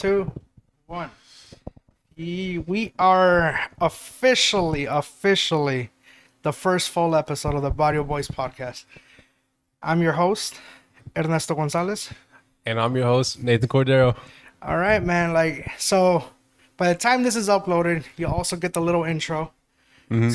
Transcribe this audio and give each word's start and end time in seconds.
two, 0.00 0.32
one. 0.86 1.10
We 2.16 2.94
are 2.98 3.60
officially, 3.82 4.86
officially 4.86 5.90
the 6.40 6.52
first 6.52 6.88
full 6.88 7.14
episode 7.14 7.54
of 7.54 7.60
the 7.60 7.70
Barrio 7.70 8.02
Boyz 8.02 8.32
podcast. 8.32 8.86
I'm 9.82 10.00
your 10.00 10.12
host, 10.12 10.58
Ernesto 11.14 11.54
Gonzalez. 11.54 12.08
And 12.64 12.80
I'm 12.80 12.96
your 12.96 13.04
host, 13.04 13.42
Nathan 13.42 13.68
Cordero. 13.68 14.16
All 14.62 14.78
right, 14.78 15.02
man. 15.02 15.34
Like, 15.34 15.70
so 15.76 16.24
by 16.78 16.88
the 16.88 16.98
time 16.98 17.22
this 17.22 17.36
is 17.36 17.50
uploaded, 17.50 18.04
you'll 18.16 18.32
also 18.32 18.56
get 18.56 18.72
the 18.72 18.80
little 18.80 19.04
intro 19.04 19.52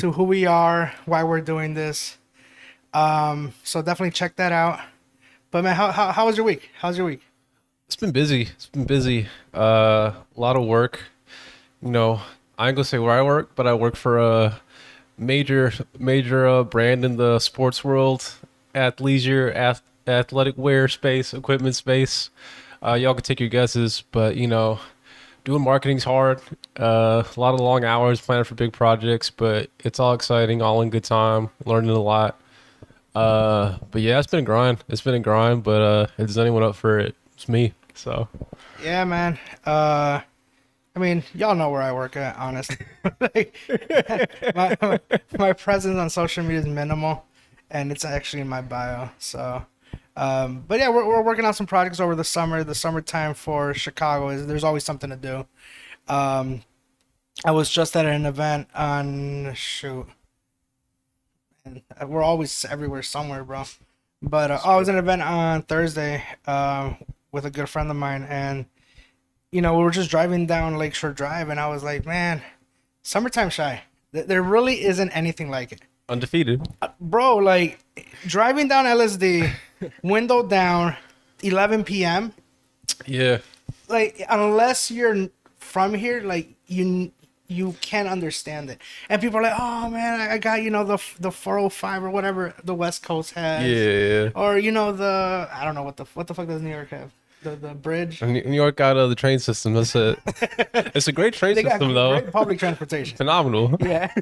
to 0.00 0.12
who 0.12 0.22
we 0.22 0.46
are, 0.46 0.92
why 1.06 1.24
we're 1.24 1.40
doing 1.40 1.74
this. 1.74 2.18
Um, 2.94 3.52
so 3.64 3.82
definitely 3.82 4.12
check 4.12 4.36
that 4.36 4.52
out. 4.52 4.78
But 5.50 5.64
man, 5.64 5.74
how, 5.74 5.90
how, 5.90 6.12
how 6.12 6.26
was 6.26 6.36
your 6.36 6.46
week? 6.46 6.70
How's 6.78 6.96
your 6.96 7.06
week? 7.06 7.22
It's 7.86 7.96
been 7.96 8.12
busy. 8.12 8.42
It's 8.42 8.66
been 8.66 8.84
busy. 8.84 9.28
Uh, 9.54 10.12
a 10.36 10.40
lot 10.40 10.56
of 10.56 10.66
work. 10.66 11.00
You 11.80 11.90
know, 11.90 12.20
I 12.58 12.68
ain't 12.68 12.76
gonna 12.76 12.84
say 12.84 12.98
where 12.98 13.16
I 13.16 13.22
work, 13.22 13.50
but 13.54 13.66
I 13.66 13.74
work 13.74 13.96
for 13.96 14.18
a 14.18 14.60
major, 15.16 15.72
major 15.98 16.46
uh, 16.46 16.64
brand 16.64 17.04
in 17.04 17.16
the 17.16 17.38
sports 17.38 17.84
world, 17.84 18.34
athleisure, 18.74 19.54
ath- 19.54 19.82
athletic 20.06 20.58
wear 20.58 20.88
space, 20.88 21.32
equipment 21.32 21.76
space. 21.76 22.30
Uh, 22.84 22.94
y'all 22.94 23.14
can 23.14 23.22
take 23.22 23.40
your 23.40 23.48
guesses, 23.48 24.02
but 24.10 24.36
you 24.36 24.48
know, 24.48 24.80
doing 25.44 25.62
marketing's 25.62 26.04
hard. 26.04 26.40
Uh, 26.78 27.22
a 27.36 27.40
lot 27.40 27.54
of 27.54 27.60
long 27.60 27.84
hours 27.84 28.20
planning 28.20 28.44
for 28.44 28.56
big 28.56 28.72
projects, 28.72 29.30
but 29.30 29.70
it's 29.84 30.00
all 30.00 30.12
exciting, 30.12 30.60
all 30.60 30.82
in 30.82 30.90
good 30.90 31.04
time, 31.04 31.50
learning 31.64 31.90
a 31.90 32.00
lot. 32.00 32.38
Uh, 33.14 33.78
but 33.92 34.02
yeah, 34.02 34.18
it's 34.18 34.26
been 34.26 34.40
a 34.40 34.42
grind. 34.42 34.82
It's 34.88 35.00
been 35.00 35.14
a 35.14 35.20
grind, 35.20 35.62
but 35.62 35.80
uh, 35.80 36.06
there's 36.16 36.36
anyone 36.36 36.62
up 36.64 36.74
for 36.74 36.98
it, 36.98 37.14
it's 37.36 37.48
me. 37.48 37.74
So 37.94 38.28
Yeah, 38.82 39.04
man. 39.04 39.38
Uh, 39.64 40.20
I 40.94 40.98
mean, 40.98 41.22
y'all 41.34 41.54
know 41.54 41.68
where 41.68 41.82
I 41.82 41.92
work 41.92 42.16
at, 42.16 42.36
honestly. 42.36 42.78
Like, 43.20 43.54
my, 44.56 45.00
my, 45.38 45.52
presence 45.52 45.96
on 45.96 46.10
social 46.10 46.42
media 46.42 46.58
is 46.58 46.66
minimal, 46.66 47.24
and 47.70 47.92
it's 47.92 48.04
actually 48.04 48.40
in 48.42 48.48
my 48.48 48.60
bio. 48.60 49.10
So, 49.18 49.64
um, 50.16 50.64
but 50.66 50.80
yeah, 50.80 50.88
we're, 50.88 51.06
we're 51.06 51.22
working 51.22 51.44
on 51.44 51.54
some 51.54 51.66
projects 51.66 52.00
over 52.00 52.16
the 52.16 52.24
summer. 52.24 52.64
The 52.64 52.74
summertime 52.74 53.34
for 53.34 53.74
Chicago 53.74 54.30
is 54.30 54.46
there's 54.46 54.64
always 54.64 54.82
something 54.82 55.10
to 55.10 55.16
do. 55.16 55.46
Um, 56.12 56.62
I 57.44 57.52
was 57.52 57.70
just 57.70 57.94
at 57.94 58.06
an 58.06 58.26
event 58.26 58.68
on 58.74 59.54
shoot, 59.54 60.08
we're 62.06 62.22
always 62.22 62.64
everywhere 62.64 63.02
somewhere, 63.02 63.44
bro. 63.44 63.64
But 64.22 64.50
uh, 64.50 64.60
I 64.64 64.76
was 64.76 64.88
at 64.88 64.94
an 64.94 64.98
event 64.98 65.22
on 65.22 65.62
Thursday 65.62 66.24
um, 66.46 66.96
with 67.36 67.44
a 67.46 67.50
good 67.50 67.68
friend 67.68 67.90
of 67.90 67.96
mine, 67.96 68.24
and 68.28 68.64
you 69.52 69.60
know 69.62 69.76
we 69.76 69.84
were 69.84 69.90
just 69.92 70.10
driving 70.10 70.46
down 70.46 70.76
Lakeshore 70.78 71.12
Drive, 71.12 71.50
and 71.50 71.60
I 71.60 71.68
was 71.68 71.84
like, 71.84 72.04
man, 72.06 72.42
summertime 73.02 73.50
Chi. 73.50 73.82
There 74.12 74.42
really 74.42 74.82
isn't 74.84 75.10
anything 75.10 75.50
like 75.50 75.72
it, 75.72 75.82
undefeated. 76.08 76.66
Uh, 76.80 76.88
bro. 76.98 77.36
Like 77.36 77.78
driving 78.26 78.66
down 78.68 78.86
LSD, 78.86 79.50
window 80.02 80.42
down, 80.42 80.96
11 81.42 81.84
p.m. 81.84 82.32
Yeah, 83.06 83.38
Like 83.88 84.24
unless 84.30 84.90
you're 84.90 85.28
from 85.58 85.92
here, 85.94 86.22
like 86.22 86.48
you 86.66 87.12
you 87.48 87.76
can't 87.80 88.08
understand 88.08 88.70
it. 88.70 88.80
And 89.08 89.20
people 89.20 89.38
are 89.38 89.42
like, 89.42 89.54
oh 89.56 89.88
man, 89.90 90.20
I- 90.20 90.32
I 90.34 90.38
got 90.38 90.62
you 90.62 90.70
know 90.70 90.82
the 90.84 90.98
the 91.20 91.30
405 91.30 92.04
or 92.04 92.10
whatever 92.10 92.54
the 92.64 92.74
West 92.74 93.02
Coast 93.04 93.34
has. 93.34 93.62
yeah. 93.68 94.30
Or 94.34 94.56
you 94.58 94.72
know 94.72 94.92
the 94.92 95.48
I 95.52 95.64
don't 95.64 95.74
know 95.74 95.82
what 95.84 95.96
the 95.98 96.06
what 96.14 96.26
the 96.26 96.34
fuck 96.34 96.48
does 96.48 96.62
New 96.62 96.70
York 96.70 96.88
have? 96.90 97.10
The 97.46 97.54
the 97.54 97.74
bridge. 97.74 98.22
New 98.22 98.42
New 98.42 98.56
York 98.56 98.76
got 98.76 98.96
uh, 98.96 99.06
the 99.06 99.14
train 99.14 99.38
system. 99.38 99.74
That's 99.74 99.94
it. 99.94 100.18
it's 100.96 101.06
a 101.06 101.12
great 101.12 101.32
train 101.32 101.54
They 101.54 101.62
got 101.62 101.72
system, 101.72 101.94
though. 101.94 102.18
great 102.18 102.32
public 102.32 102.58
transportation. 102.58 103.16
Phenomenal. 103.16 103.76
Yeah, 103.86 104.12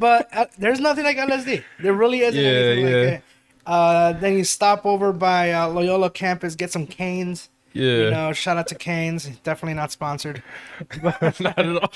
but 0.00 0.28
uh, 0.32 0.46
there's 0.56 0.80
nothing 0.80 1.04
like 1.04 1.18
LSD. 1.18 1.62
There 1.80 1.92
really 1.92 2.20
isn't 2.20 2.40
Yeah, 2.40 2.48
anything 2.50 2.84
like 2.84 2.92
yeah. 2.94 3.10
it. 3.16 3.22
Uh, 3.66 4.12
then 4.14 4.38
you 4.38 4.44
stop 4.44 4.86
over 4.86 5.12
by 5.12 5.52
uh, 5.52 5.68
Loyola 5.68 6.08
campus, 6.10 6.54
get 6.54 6.72
some 6.72 6.86
Canes. 6.86 7.50
Yeah. 7.74 7.96
You 7.96 8.10
know, 8.10 8.32
shout 8.32 8.56
out 8.56 8.66
to 8.68 8.74
Canes. 8.74 9.26
Definitely 9.44 9.74
not 9.74 9.92
sponsored. 9.92 10.42
Not 11.02 11.22
at 11.22 11.66
all. 11.66 11.92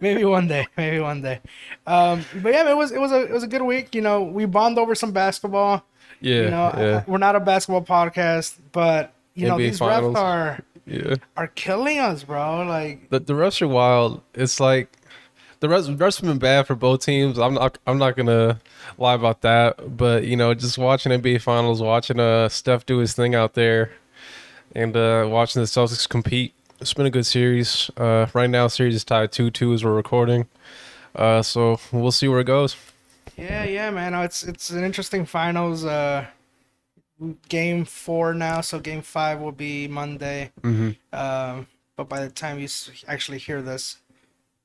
maybe 0.00 0.24
one 0.24 0.48
day. 0.48 0.66
Maybe 0.78 1.00
one 1.00 1.20
day. 1.22 1.40
Um, 1.86 2.24
but 2.42 2.52
yeah, 2.54 2.70
it 2.70 2.76
was 2.76 2.90
it 2.90 3.00
was 3.00 3.12
a 3.12 3.22
it 3.22 3.30
was 3.32 3.42
a 3.42 3.46
good 3.48 3.62
week. 3.62 3.94
You 3.94 4.00
know, 4.02 4.22
we 4.22 4.46
bond 4.46 4.78
over 4.78 4.94
some 4.94 5.12
basketball. 5.12 5.84
Yeah. 6.20 6.42
You 6.42 6.50
know, 6.50 6.74
yeah. 6.76 7.04
we're 7.06 7.18
not 7.18 7.36
a 7.36 7.40
basketball 7.40 7.84
podcast, 7.84 8.58
but 8.72 9.12
you 9.34 9.48
know 9.48 9.58
these 9.58 9.78
finals. 9.78 10.14
refs 10.14 10.18
are 10.18 10.60
yeah. 10.86 11.14
are 11.36 11.48
killing 11.48 11.98
us, 11.98 12.24
bro. 12.24 12.64
Like, 12.64 13.10
The 13.10 13.20
the 13.20 13.34
refs 13.34 13.62
are 13.62 13.68
wild. 13.68 14.22
It's 14.34 14.60
like 14.60 14.88
the 15.60 15.68
refs, 15.68 15.96
refs 15.96 16.20
have 16.20 16.28
been 16.28 16.38
bad 16.38 16.66
for 16.66 16.74
both 16.74 17.04
teams. 17.04 17.38
I'm 17.38 17.54
not 17.54 17.78
I'm 17.86 17.98
not 17.98 18.16
gonna 18.16 18.60
lie 18.98 19.14
about 19.14 19.42
that. 19.42 19.96
But 19.96 20.24
you 20.24 20.36
know, 20.36 20.54
just 20.54 20.78
watching 20.78 21.12
NBA 21.12 21.40
finals, 21.40 21.80
watching 21.80 22.18
uh 22.18 22.48
Steph 22.48 22.84
do 22.86 22.98
his 22.98 23.14
thing 23.14 23.34
out 23.34 23.54
there, 23.54 23.92
and 24.74 24.96
uh 24.96 25.26
watching 25.30 25.62
the 25.62 25.66
Celtics 25.66 26.08
compete. 26.08 26.54
It's 26.80 26.94
been 26.94 27.06
a 27.06 27.10
good 27.10 27.26
series. 27.26 27.92
Uh, 27.96 28.26
right 28.34 28.50
now, 28.50 28.66
series 28.66 28.96
is 28.96 29.04
tied 29.04 29.30
two 29.30 29.52
two 29.52 29.72
as 29.72 29.84
we're 29.84 29.94
recording. 29.94 30.48
Uh, 31.14 31.42
so 31.42 31.78
we'll 31.92 32.10
see 32.10 32.26
where 32.26 32.40
it 32.40 32.44
goes. 32.44 32.74
yeah, 33.36 33.62
yeah, 33.62 33.90
man. 33.90 34.14
It's 34.14 34.42
it's 34.42 34.70
an 34.70 34.82
interesting 34.82 35.24
finals. 35.24 35.84
Uh, 35.84 36.26
game 37.48 37.84
four 37.84 38.34
now, 38.34 38.60
so 38.60 38.78
game 38.80 39.02
five 39.02 39.40
will 39.40 39.52
be 39.52 39.88
Monday. 39.88 40.50
Mm-hmm. 40.62 40.90
Um, 41.18 41.66
but 41.96 42.08
by 42.08 42.20
the 42.20 42.30
time 42.30 42.58
you 42.58 42.68
actually 43.06 43.38
hear 43.38 43.62
this, 43.62 43.98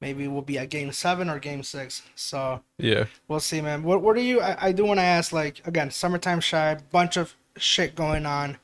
maybe 0.01 0.27
we'll 0.27 0.41
be 0.41 0.57
at 0.57 0.69
game 0.69 0.91
seven 0.91 1.29
or 1.29 1.39
game 1.39 1.63
six. 1.63 2.03
So 2.15 2.61
Yeah. 2.77 3.05
we'll 3.27 3.39
see, 3.39 3.61
man. 3.61 3.83
What 3.83 4.01
what 4.01 4.15
are 4.15 4.21
you? 4.21 4.41
I, 4.41 4.67
I 4.67 4.71
do 4.71 4.85
want 4.85 4.99
to 4.99 5.03
ask, 5.03 5.31
like, 5.31 5.65
again, 5.67 5.91
summertime 5.91 6.41
Chi, 6.41 6.75
bunch 6.91 7.17
of 7.17 7.35
shit 7.57 7.95
going 7.95 8.25
on. 8.25 8.57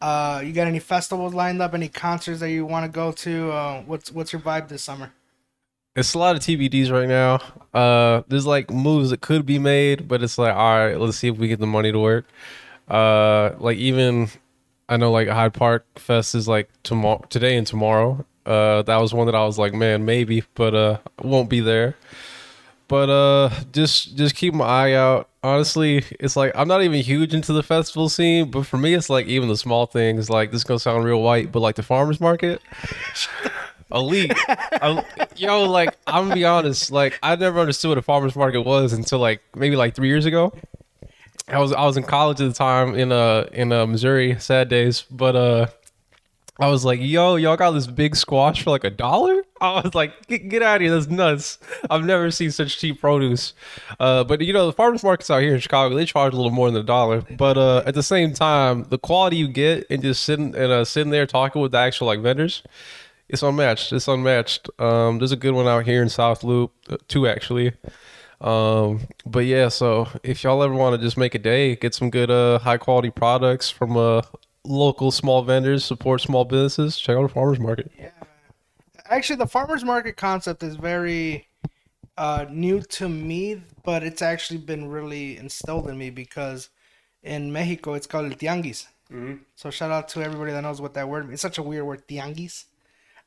Uh, 0.00 0.42
you 0.44 0.52
got 0.52 0.66
any 0.66 0.80
festivals 0.80 1.32
lined 1.32 1.62
up? 1.62 1.74
Any 1.74 1.88
concerts 1.88 2.40
that 2.40 2.50
you 2.50 2.66
want 2.66 2.84
to 2.84 2.90
go 2.90 3.12
to? 3.12 3.52
Uh, 3.52 3.82
what's 3.82 4.10
what's 4.10 4.32
your 4.32 4.42
vibe 4.42 4.68
this 4.68 4.82
summer? 4.82 5.12
It's 5.94 6.14
a 6.14 6.18
lot 6.18 6.34
of 6.34 6.42
TBDs 6.42 6.90
right 6.90 7.06
now. 7.08 7.38
Uh, 7.72 8.22
there's 8.26 8.46
like 8.46 8.70
moves 8.70 9.10
that 9.10 9.20
could 9.20 9.44
be 9.46 9.58
made, 9.58 10.08
but 10.08 10.22
it's 10.22 10.38
like, 10.38 10.54
all 10.54 10.78
right, 10.78 10.98
let's 10.98 11.18
see 11.18 11.28
if 11.28 11.36
we 11.36 11.48
get 11.48 11.60
the 11.60 11.66
money 11.66 11.92
to 11.92 11.98
work. 11.98 12.24
Uh, 12.92 13.56
like 13.58 13.78
even 13.78 14.28
I 14.88 14.98
know 14.98 15.10
like 15.10 15.26
Hyde 15.26 15.54
Park 15.54 15.86
Fest 15.98 16.34
is 16.34 16.46
like 16.46 16.68
tomorrow, 16.82 17.24
today 17.30 17.56
and 17.56 17.66
tomorrow. 17.66 18.24
Uh, 18.44 18.82
that 18.82 18.98
was 18.98 19.14
one 19.14 19.26
that 19.26 19.34
I 19.34 19.44
was 19.46 19.58
like, 19.58 19.72
man, 19.72 20.04
maybe, 20.04 20.44
but 20.54 20.74
uh, 20.74 20.98
won't 21.22 21.48
be 21.48 21.60
there. 21.60 21.96
But 22.88 23.08
uh, 23.08 23.50
just 23.72 24.16
just 24.16 24.34
keep 24.34 24.52
my 24.52 24.66
eye 24.66 24.92
out. 24.92 25.30
Honestly, 25.42 26.04
it's 26.20 26.36
like 26.36 26.52
I'm 26.54 26.68
not 26.68 26.82
even 26.82 27.00
huge 27.00 27.32
into 27.32 27.54
the 27.54 27.62
festival 27.62 28.10
scene, 28.10 28.50
but 28.50 28.66
for 28.66 28.76
me, 28.76 28.92
it's 28.92 29.08
like 29.08 29.24
even 29.26 29.48
the 29.48 29.56
small 29.56 29.86
things. 29.86 30.28
Like 30.28 30.50
this 30.50 30.58
is 30.60 30.64
gonna 30.64 30.78
sound 30.78 31.02
real 31.04 31.22
white, 31.22 31.50
but 31.50 31.60
like 31.60 31.76
the 31.76 31.82
farmers 31.82 32.20
market 32.20 32.60
elite. 33.92 34.34
Yo, 35.36 35.64
like 35.64 35.96
I'm 36.06 36.24
gonna 36.24 36.34
be 36.34 36.44
honest, 36.44 36.90
like 36.90 37.18
I 37.22 37.34
never 37.36 37.58
understood 37.60 37.88
what 37.88 37.98
a 37.98 38.02
farmers 38.02 38.36
market 38.36 38.60
was 38.60 38.92
until 38.92 39.20
like 39.20 39.40
maybe 39.56 39.76
like 39.76 39.94
three 39.94 40.08
years 40.08 40.26
ago. 40.26 40.52
I 41.48 41.58
was 41.58 41.72
I 41.72 41.84
was 41.84 41.96
in 41.96 42.04
college 42.04 42.40
at 42.40 42.48
the 42.48 42.54
time 42.54 42.94
in 42.94 43.12
uh 43.12 43.48
in 43.52 43.72
uh, 43.72 43.86
Missouri, 43.86 44.38
sad 44.38 44.68
days, 44.68 45.04
but 45.10 45.36
uh 45.36 45.66
I 46.60 46.68
was 46.68 46.84
like, 46.84 47.00
yo, 47.00 47.36
y'all 47.36 47.56
got 47.56 47.70
this 47.70 47.86
big 47.86 48.14
squash 48.14 48.62
for 48.62 48.70
like 48.70 48.84
a 48.84 48.90
dollar? 48.90 49.42
I 49.60 49.80
was 49.80 49.94
like, 49.94 50.26
get, 50.26 50.48
get 50.48 50.62
out 50.62 50.76
of 50.76 50.82
here, 50.82 50.90
that's 50.92 51.08
nuts. 51.08 51.58
I've 51.88 52.04
never 52.04 52.30
seen 52.30 52.50
such 52.50 52.78
cheap 52.78 53.00
produce. 53.00 53.54
Uh, 53.98 54.22
but 54.22 54.40
you 54.42 54.52
know, 54.52 54.66
the 54.66 54.72
farmers 54.72 55.02
markets 55.02 55.30
out 55.30 55.42
here 55.42 55.54
in 55.54 55.60
Chicago, 55.60 55.94
they 55.94 56.04
charge 56.04 56.34
a 56.34 56.36
little 56.36 56.50
more 56.50 56.70
than 56.70 56.80
a 56.80 56.84
dollar. 56.84 57.22
But 57.22 57.56
uh, 57.56 57.82
at 57.86 57.94
the 57.94 58.02
same 58.02 58.34
time, 58.34 58.84
the 58.90 58.98
quality 58.98 59.36
you 59.36 59.48
get 59.48 59.86
and 59.88 60.02
just 60.02 60.24
sitting 60.24 60.54
and 60.54 60.72
uh, 60.72 60.84
sitting 60.84 61.10
there 61.10 61.26
talking 61.26 61.62
with 61.62 61.72
the 61.72 61.78
actual 61.78 62.06
like 62.06 62.20
vendors, 62.20 62.62
it's 63.28 63.42
unmatched. 63.42 63.92
It's 63.92 64.06
unmatched. 64.06 64.68
Um, 64.78 65.18
there's 65.18 65.32
a 65.32 65.36
good 65.36 65.54
one 65.54 65.66
out 65.66 65.86
here 65.86 66.02
in 66.02 66.10
South 66.10 66.44
Loop, 66.44 66.72
uh, 66.90 66.98
two 67.08 67.26
actually. 67.26 67.72
Um, 68.42 69.00
but 69.24 69.44
yeah, 69.46 69.68
so 69.68 70.08
if 70.22 70.42
y'all 70.42 70.62
ever 70.62 70.74
want 70.74 70.96
to 70.96 71.02
just 71.06 71.16
make 71.16 71.34
a 71.34 71.38
day, 71.38 71.76
get 71.76 71.94
some 71.94 72.10
good 72.10 72.30
uh 72.30 72.58
high 72.58 72.76
quality 72.78 73.10
products 73.10 73.70
from 73.70 73.96
uh 73.96 74.22
local 74.64 75.10
small 75.10 75.42
vendors, 75.42 75.84
support 75.84 76.20
small 76.20 76.44
businesses, 76.44 76.98
check 76.98 77.16
out 77.16 77.22
the 77.22 77.28
farmers 77.28 77.60
market. 77.60 77.90
Yeah. 77.98 78.10
Actually, 79.06 79.36
the 79.36 79.46
farmers 79.46 79.84
market 79.84 80.16
concept 80.16 80.62
is 80.62 80.76
very 80.76 81.46
uh, 82.16 82.46
new 82.50 82.80
to 82.80 83.08
me, 83.08 83.62
but 83.84 84.02
it's 84.02 84.22
actually 84.22 84.58
been 84.58 84.88
really 84.88 85.36
instilled 85.36 85.88
in 85.88 85.98
me 85.98 86.10
because 86.10 86.70
in 87.22 87.52
Mexico 87.52 87.94
it's 87.94 88.06
called 88.06 88.26
el 88.26 88.38
tianguis. 88.38 88.86
So 89.56 89.70
shout 89.70 89.90
out 89.90 90.08
to 90.10 90.22
everybody 90.22 90.52
that 90.52 90.62
knows 90.62 90.80
what 90.80 90.94
that 90.94 91.06
word 91.08 91.24
means. 91.24 91.34
It's 91.34 91.42
such 91.42 91.58
a 91.58 91.62
weird 91.62 91.84
word, 91.84 92.08
tianguis. 92.08 92.64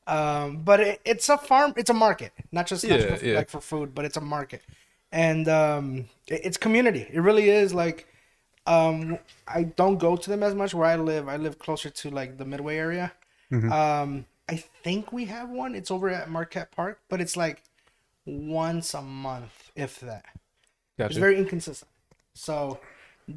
Um, 0.07 0.57
but 0.63 0.79
it, 0.79 1.01
it's 1.05 1.29
a 1.29 1.37
farm, 1.37 1.73
it's 1.77 1.91
a 1.91 1.93
market, 1.93 2.31
not 2.51 2.65
just 2.67 2.87
not 2.87 2.99
Yeah, 2.99 3.15
for, 3.15 3.25
yeah. 3.25 3.35
like 3.37 3.49
for 3.49 3.61
food, 3.61 3.93
but 3.93 4.03
it's 4.05 4.17
a 4.17 4.21
market, 4.21 4.63
and 5.15 5.47
um, 5.47 5.85
it- 6.27 6.41
it's 6.47 6.57
community. 6.57 7.07
It 7.11 7.19
really 7.21 7.49
is 7.49 7.73
like. 7.73 8.07
Um, 8.67 9.19
I 9.47 9.61
don't 9.63 9.99
go 9.99 10.15
to 10.15 10.27
them 10.29 10.41
as 10.41 10.55
much 10.55 10.73
where 10.73 10.87
I 10.87 10.95
live. 10.95 11.29
I 11.29 11.37
live 11.37 11.59
closer 11.59 11.89
to 12.01 12.09
like 12.09 12.37
the 12.39 12.45
Midway 12.45 12.77
area. 12.77 13.13
Um, 13.71 14.25
I 14.49 14.55
think 14.83 15.13
we 15.13 15.25
have 15.25 15.49
one. 15.51 15.75
It's 15.75 15.91
over 15.91 16.09
at 16.09 16.29
Marquette 16.31 16.71
Park, 16.71 16.99
but 17.09 17.21
it's 17.21 17.37
like 17.37 17.61
once 18.25 18.93
a 18.95 19.01
month, 19.03 19.71
if 19.75 19.99
that. 19.99 20.25
It's 21.05 21.17
very 21.19 21.37
inconsistent. 21.37 21.91
So 22.33 22.79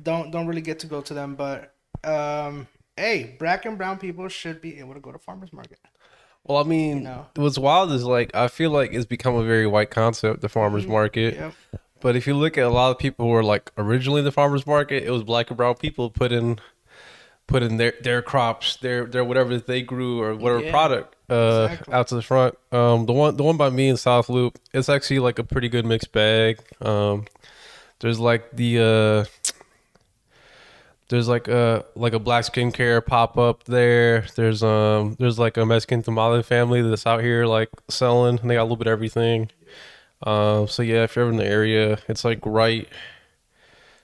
don't 0.02 0.30
don't 0.30 0.46
really 0.46 0.62
get 0.70 0.78
to 0.80 0.86
go 0.86 1.00
to 1.02 1.12
them. 1.14 1.34
But 1.34 1.74
um, 2.04 2.66
hey, 2.96 3.36
black 3.38 3.66
and 3.66 3.76
brown 3.76 3.98
people 3.98 4.28
should 4.28 4.60
be 4.62 4.78
able 4.78 4.94
to 4.94 5.00
go 5.00 5.12
to 5.12 5.18
farmers 5.18 5.52
market. 5.52 5.78
Well, 6.48 6.58
I 6.58 6.62
mean, 6.64 7.04
know. 7.04 7.26
what's 7.36 7.58
wild 7.58 7.92
is 7.92 8.04
like 8.04 8.34
I 8.34 8.48
feel 8.48 8.70
like 8.70 8.92
it's 8.92 9.06
become 9.06 9.34
a 9.34 9.44
very 9.44 9.66
white 9.66 9.90
concept, 9.90 10.40
the 10.40 10.48
farmers 10.48 10.86
market. 10.86 11.34
Yep. 11.34 11.54
But 12.00 12.16
if 12.16 12.26
you 12.26 12.34
look 12.34 12.56
at 12.56 12.64
a 12.64 12.70
lot 12.70 12.90
of 12.90 12.98
people 12.98 13.26
who 13.26 13.32
were 13.32 13.42
like 13.44 13.70
originally 13.76 14.22
the 14.22 14.32
farmers 14.32 14.66
market, 14.66 15.02
it 15.04 15.10
was 15.10 15.22
black 15.24 15.50
and 15.50 15.56
brown 15.56 15.74
people 15.74 16.10
put 16.10 16.32
in 16.32 16.58
put 17.46 17.62
in 17.62 17.76
their 17.76 17.94
their 18.02 18.22
crops, 18.22 18.76
their 18.76 19.04
their 19.04 19.24
whatever 19.24 19.58
they 19.58 19.82
grew 19.82 20.20
or 20.20 20.34
whatever 20.34 20.62
Yeah, 20.64 20.70
product 20.70 21.14
uh 21.30 21.68
exactly. 21.70 21.94
out 21.94 22.08
to 22.08 22.14
the 22.14 22.22
front. 22.22 22.56
Um 22.72 23.06
the 23.06 23.12
one 23.12 23.36
the 23.36 23.42
one 23.42 23.56
by 23.56 23.70
me 23.70 23.88
in 23.88 23.96
South 23.96 24.28
Loop, 24.28 24.58
it's 24.72 24.88
actually 24.88 25.18
like 25.18 25.38
a 25.38 25.44
pretty 25.44 25.68
good 25.68 25.84
mixed 25.84 26.12
bag. 26.12 26.58
Um 26.80 27.24
there's 28.00 28.20
like 28.20 28.50
the 28.52 28.78
uh 28.78 29.52
there's 31.08 31.28
like 31.28 31.48
a 31.48 31.84
like 31.94 32.12
a 32.12 32.18
black 32.18 32.44
skincare 32.44 33.04
pop 33.04 33.38
up 33.38 33.64
there. 33.64 34.26
There's 34.36 34.62
um 34.62 35.16
there's 35.18 35.38
like 35.38 35.56
a 35.56 35.64
Mexican 35.64 36.02
tamale 36.02 36.42
family 36.42 36.82
that's 36.82 37.06
out 37.06 37.22
here 37.22 37.46
like 37.46 37.70
selling 37.88 38.38
and 38.38 38.50
they 38.50 38.54
got 38.54 38.62
a 38.62 38.64
little 38.64 38.76
bit 38.76 38.86
of 38.86 38.92
everything. 38.92 39.50
Um, 40.22 40.68
so 40.68 40.82
yeah, 40.82 41.04
if 41.04 41.16
you're 41.16 41.24
ever 41.24 41.32
in 41.32 41.38
the 41.38 41.46
area, 41.46 41.98
it's 42.08 42.24
like 42.24 42.40
right, 42.44 42.88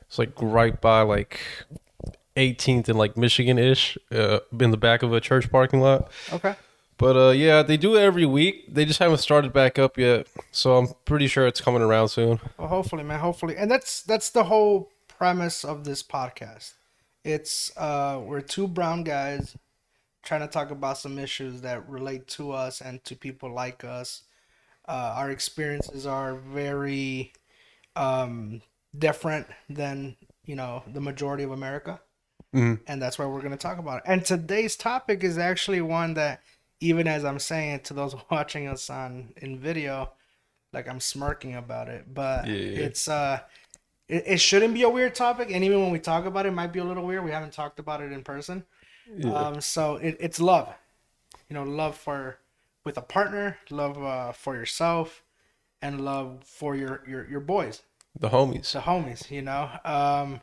it's 0.02 0.18
like 0.18 0.32
right 0.40 0.80
by 0.80 1.02
like 1.02 1.40
18th 2.36 2.88
and 2.88 2.98
like 2.98 3.16
Michigan 3.16 3.58
ish, 3.58 3.98
uh, 4.12 4.38
in 4.58 4.70
the 4.70 4.76
back 4.76 5.02
of 5.02 5.12
a 5.12 5.20
church 5.20 5.50
parking 5.50 5.80
lot. 5.80 6.10
Okay. 6.32 6.54
But 6.96 7.16
uh, 7.16 7.30
yeah, 7.30 7.62
they 7.62 7.76
do 7.76 7.96
it 7.96 8.00
every 8.00 8.24
week. 8.24 8.72
They 8.72 8.84
just 8.84 9.00
haven't 9.00 9.18
started 9.18 9.52
back 9.52 9.78
up 9.80 9.98
yet, 9.98 10.28
so 10.52 10.76
I'm 10.76 10.88
pretty 11.04 11.26
sure 11.26 11.46
it's 11.48 11.60
coming 11.60 11.82
around 11.82 12.08
soon. 12.08 12.38
Well, 12.56 12.68
hopefully, 12.68 13.02
man. 13.02 13.18
Hopefully, 13.18 13.56
and 13.56 13.68
that's 13.68 14.02
that's 14.02 14.30
the 14.30 14.44
whole 14.44 14.92
premise 15.08 15.64
of 15.64 15.84
this 15.84 16.04
podcast. 16.04 16.74
It's 17.24 17.74
uh, 17.76 18.20
we're 18.22 18.42
two 18.42 18.68
brown 18.68 19.02
guys 19.04 19.56
trying 20.22 20.40
to 20.42 20.46
talk 20.46 20.70
about 20.70 20.98
some 20.98 21.18
issues 21.18 21.62
that 21.62 21.88
relate 21.88 22.26
to 22.28 22.52
us 22.52 22.80
and 22.80 23.02
to 23.04 23.16
people 23.16 23.52
like 23.52 23.84
us. 23.84 24.22
Uh, 24.86 25.14
our 25.16 25.30
experiences 25.30 26.06
are 26.06 26.34
very 26.34 27.32
um, 27.96 28.62
different 28.96 29.46
than 29.68 30.16
you 30.44 30.56
know 30.56 30.82
the 30.92 31.00
majority 31.00 31.44
of 31.44 31.50
America, 31.52 32.00
Mhm. 32.54 32.80
and 32.86 33.00
that's 33.00 33.18
why 33.18 33.26
we're 33.26 33.40
going 33.40 33.52
to 33.52 33.56
talk 33.56 33.78
about 33.78 33.98
it. 33.98 34.02
And 34.06 34.24
today's 34.24 34.76
topic 34.76 35.24
is 35.24 35.38
actually 35.38 35.80
one 35.80 36.14
that, 36.14 36.42
even 36.80 37.06
as 37.08 37.24
I'm 37.24 37.38
saying 37.38 37.70
it 37.76 37.84
to 37.84 37.94
those 37.94 38.14
watching 38.30 38.68
us 38.68 38.90
on 38.90 39.32
in 39.38 39.58
video, 39.58 40.12
like 40.72 40.88
I'm 40.88 41.00
smirking 41.00 41.54
about 41.54 41.88
it, 41.88 42.12
but 42.12 42.46
yeah. 42.46 42.52
it's 42.54 43.08
uh, 43.08 43.40
it, 44.08 44.24
it 44.26 44.40
shouldn't 44.40 44.74
be 44.74 44.82
a 44.82 44.88
weird 44.88 45.14
topic, 45.14 45.50
and 45.50 45.64
even 45.64 45.80
when 45.82 45.90
we 45.92 45.98
talk 45.98 46.26
about 46.26 46.46
it, 46.46 46.50
it 46.50 46.52
might 46.52 46.72
be 46.72 46.80
a 46.80 46.84
little 46.84 47.04
weird. 47.06 47.24
We 47.24 47.30
haven't 47.30 47.52
talked 47.52 47.78
about 47.78 48.00
it 48.02 48.12
in 48.12 48.22
person, 48.22 48.64
um, 49.24 49.60
so 49.60 49.96
it, 49.96 50.16
it's 50.20 50.40
love, 50.40 50.74
you 51.48 51.54
know, 51.54 51.64
love 51.64 51.96
for 51.96 52.38
with 52.84 52.98
a 52.98 53.02
partner, 53.02 53.58
love 53.70 54.02
uh, 54.02 54.32
for 54.32 54.56
yourself, 54.56 55.22
and 55.82 56.02
love 56.04 56.44
for 56.44 56.76
your 56.76 57.02
your 57.08 57.28
your 57.28 57.40
boys, 57.40 57.82
The 58.18 58.28
homies. 58.30 58.72
the 58.72 58.80
homies, 58.80 59.30
you 59.30 59.42
know. 59.42 59.70
Um, 59.84 60.40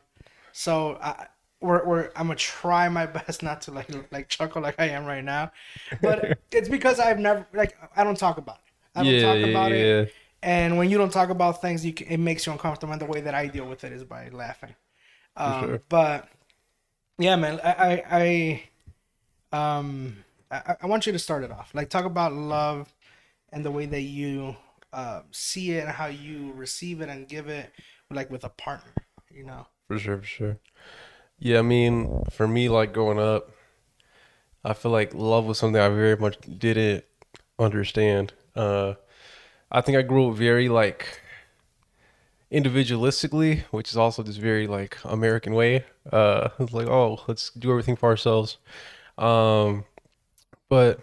so 0.52 0.98
I. 1.02 1.26
We're, 1.60 1.84
we're, 1.86 2.10
I'm 2.16 2.26
gonna 2.26 2.34
try 2.34 2.88
my 2.88 3.06
best 3.18 3.40
not 3.40 3.60
to 3.62 3.70
like 3.70 3.88
like 4.10 4.28
chuckle 4.28 4.60
like 4.62 4.80
I 4.80 4.86
am 4.88 5.04
right 5.04 5.22
now, 5.22 5.52
but 6.00 6.36
it's 6.50 6.68
because 6.68 6.98
I've 6.98 7.20
never 7.20 7.46
like 7.54 7.76
I 7.94 8.02
don't 8.02 8.18
talk 8.18 8.36
about 8.36 8.56
it. 8.66 8.74
I 8.96 9.04
don't 9.04 9.16
Yeah, 9.16 9.18
talk 9.18 9.44
yeah, 9.44 9.44
about 9.44 9.72
it. 9.72 9.94
And 10.42 10.76
when 10.76 10.90
you 10.90 10.98
don't 10.98 11.12
talk 11.12 11.30
about 11.30 11.60
things, 11.60 11.84
you 11.84 11.92
can, 11.92 12.08
it 12.08 12.18
makes 12.18 12.46
you 12.46 12.52
uncomfortable. 12.52 12.92
And 12.92 13.00
the 13.00 13.06
way 13.06 13.20
that 13.20 13.34
I 13.34 13.46
deal 13.46 13.66
with 13.66 13.84
it 13.84 13.92
is 13.92 14.02
by 14.04 14.28
laughing. 14.30 14.74
Um, 15.36 15.64
sure. 15.64 15.82
But 15.88 16.28
yeah, 17.18 17.36
man, 17.36 17.60
I, 17.62 18.02
I, 18.10 18.62
I 19.52 19.76
um, 19.76 20.24
I, 20.50 20.76
I 20.82 20.86
want 20.86 21.06
you 21.06 21.12
to 21.12 21.18
start 21.18 21.44
it 21.44 21.50
off. 21.50 21.70
Like 21.74 21.88
talk 21.88 22.04
about 22.04 22.32
love 22.32 22.92
and 23.52 23.64
the 23.64 23.70
way 23.70 23.86
that 23.86 24.02
you 24.02 24.56
uh, 24.92 25.22
see 25.30 25.72
it 25.72 25.84
and 25.84 25.90
how 25.90 26.06
you 26.06 26.52
receive 26.54 27.00
it 27.00 27.08
and 27.08 27.28
give 27.28 27.48
it, 27.48 27.72
like 28.10 28.30
with 28.30 28.44
a 28.44 28.48
partner. 28.48 28.92
You 29.30 29.44
know. 29.44 29.66
For 29.88 29.98
sure, 29.98 30.18
for 30.18 30.24
sure. 30.24 30.58
Yeah, 31.38 31.60
I 31.60 31.62
mean, 31.62 32.24
for 32.30 32.46
me, 32.46 32.68
like 32.68 32.92
growing 32.92 33.18
up, 33.18 33.50
I 34.64 34.74
feel 34.74 34.90
like 34.92 35.14
love 35.14 35.44
was 35.44 35.58
something 35.58 35.80
I 35.80 35.88
very 35.88 36.16
much 36.16 36.38
didn't 36.40 37.04
understand. 37.58 38.32
Uh, 38.54 38.94
I 39.72 39.80
think 39.80 39.96
I 39.96 40.02
grew 40.02 40.30
up 40.30 40.36
very 40.36 40.68
like 40.68 41.20
individualistically, 42.52 43.62
which 43.70 43.90
is 43.90 43.96
also 43.96 44.22
this 44.22 44.36
very 44.36 44.66
like 44.66 44.98
American 45.04 45.54
way. 45.54 45.86
Uh, 46.12 46.50
it's 46.58 46.72
like, 46.72 46.86
oh, 46.86 47.20
let's 47.26 47.50
do 47.50 47.70
everything 47.70 47.96
for 47.96 48.10
ourselves. 48.10 48.58
Um, 49.16 49.84
but 50.68 51.00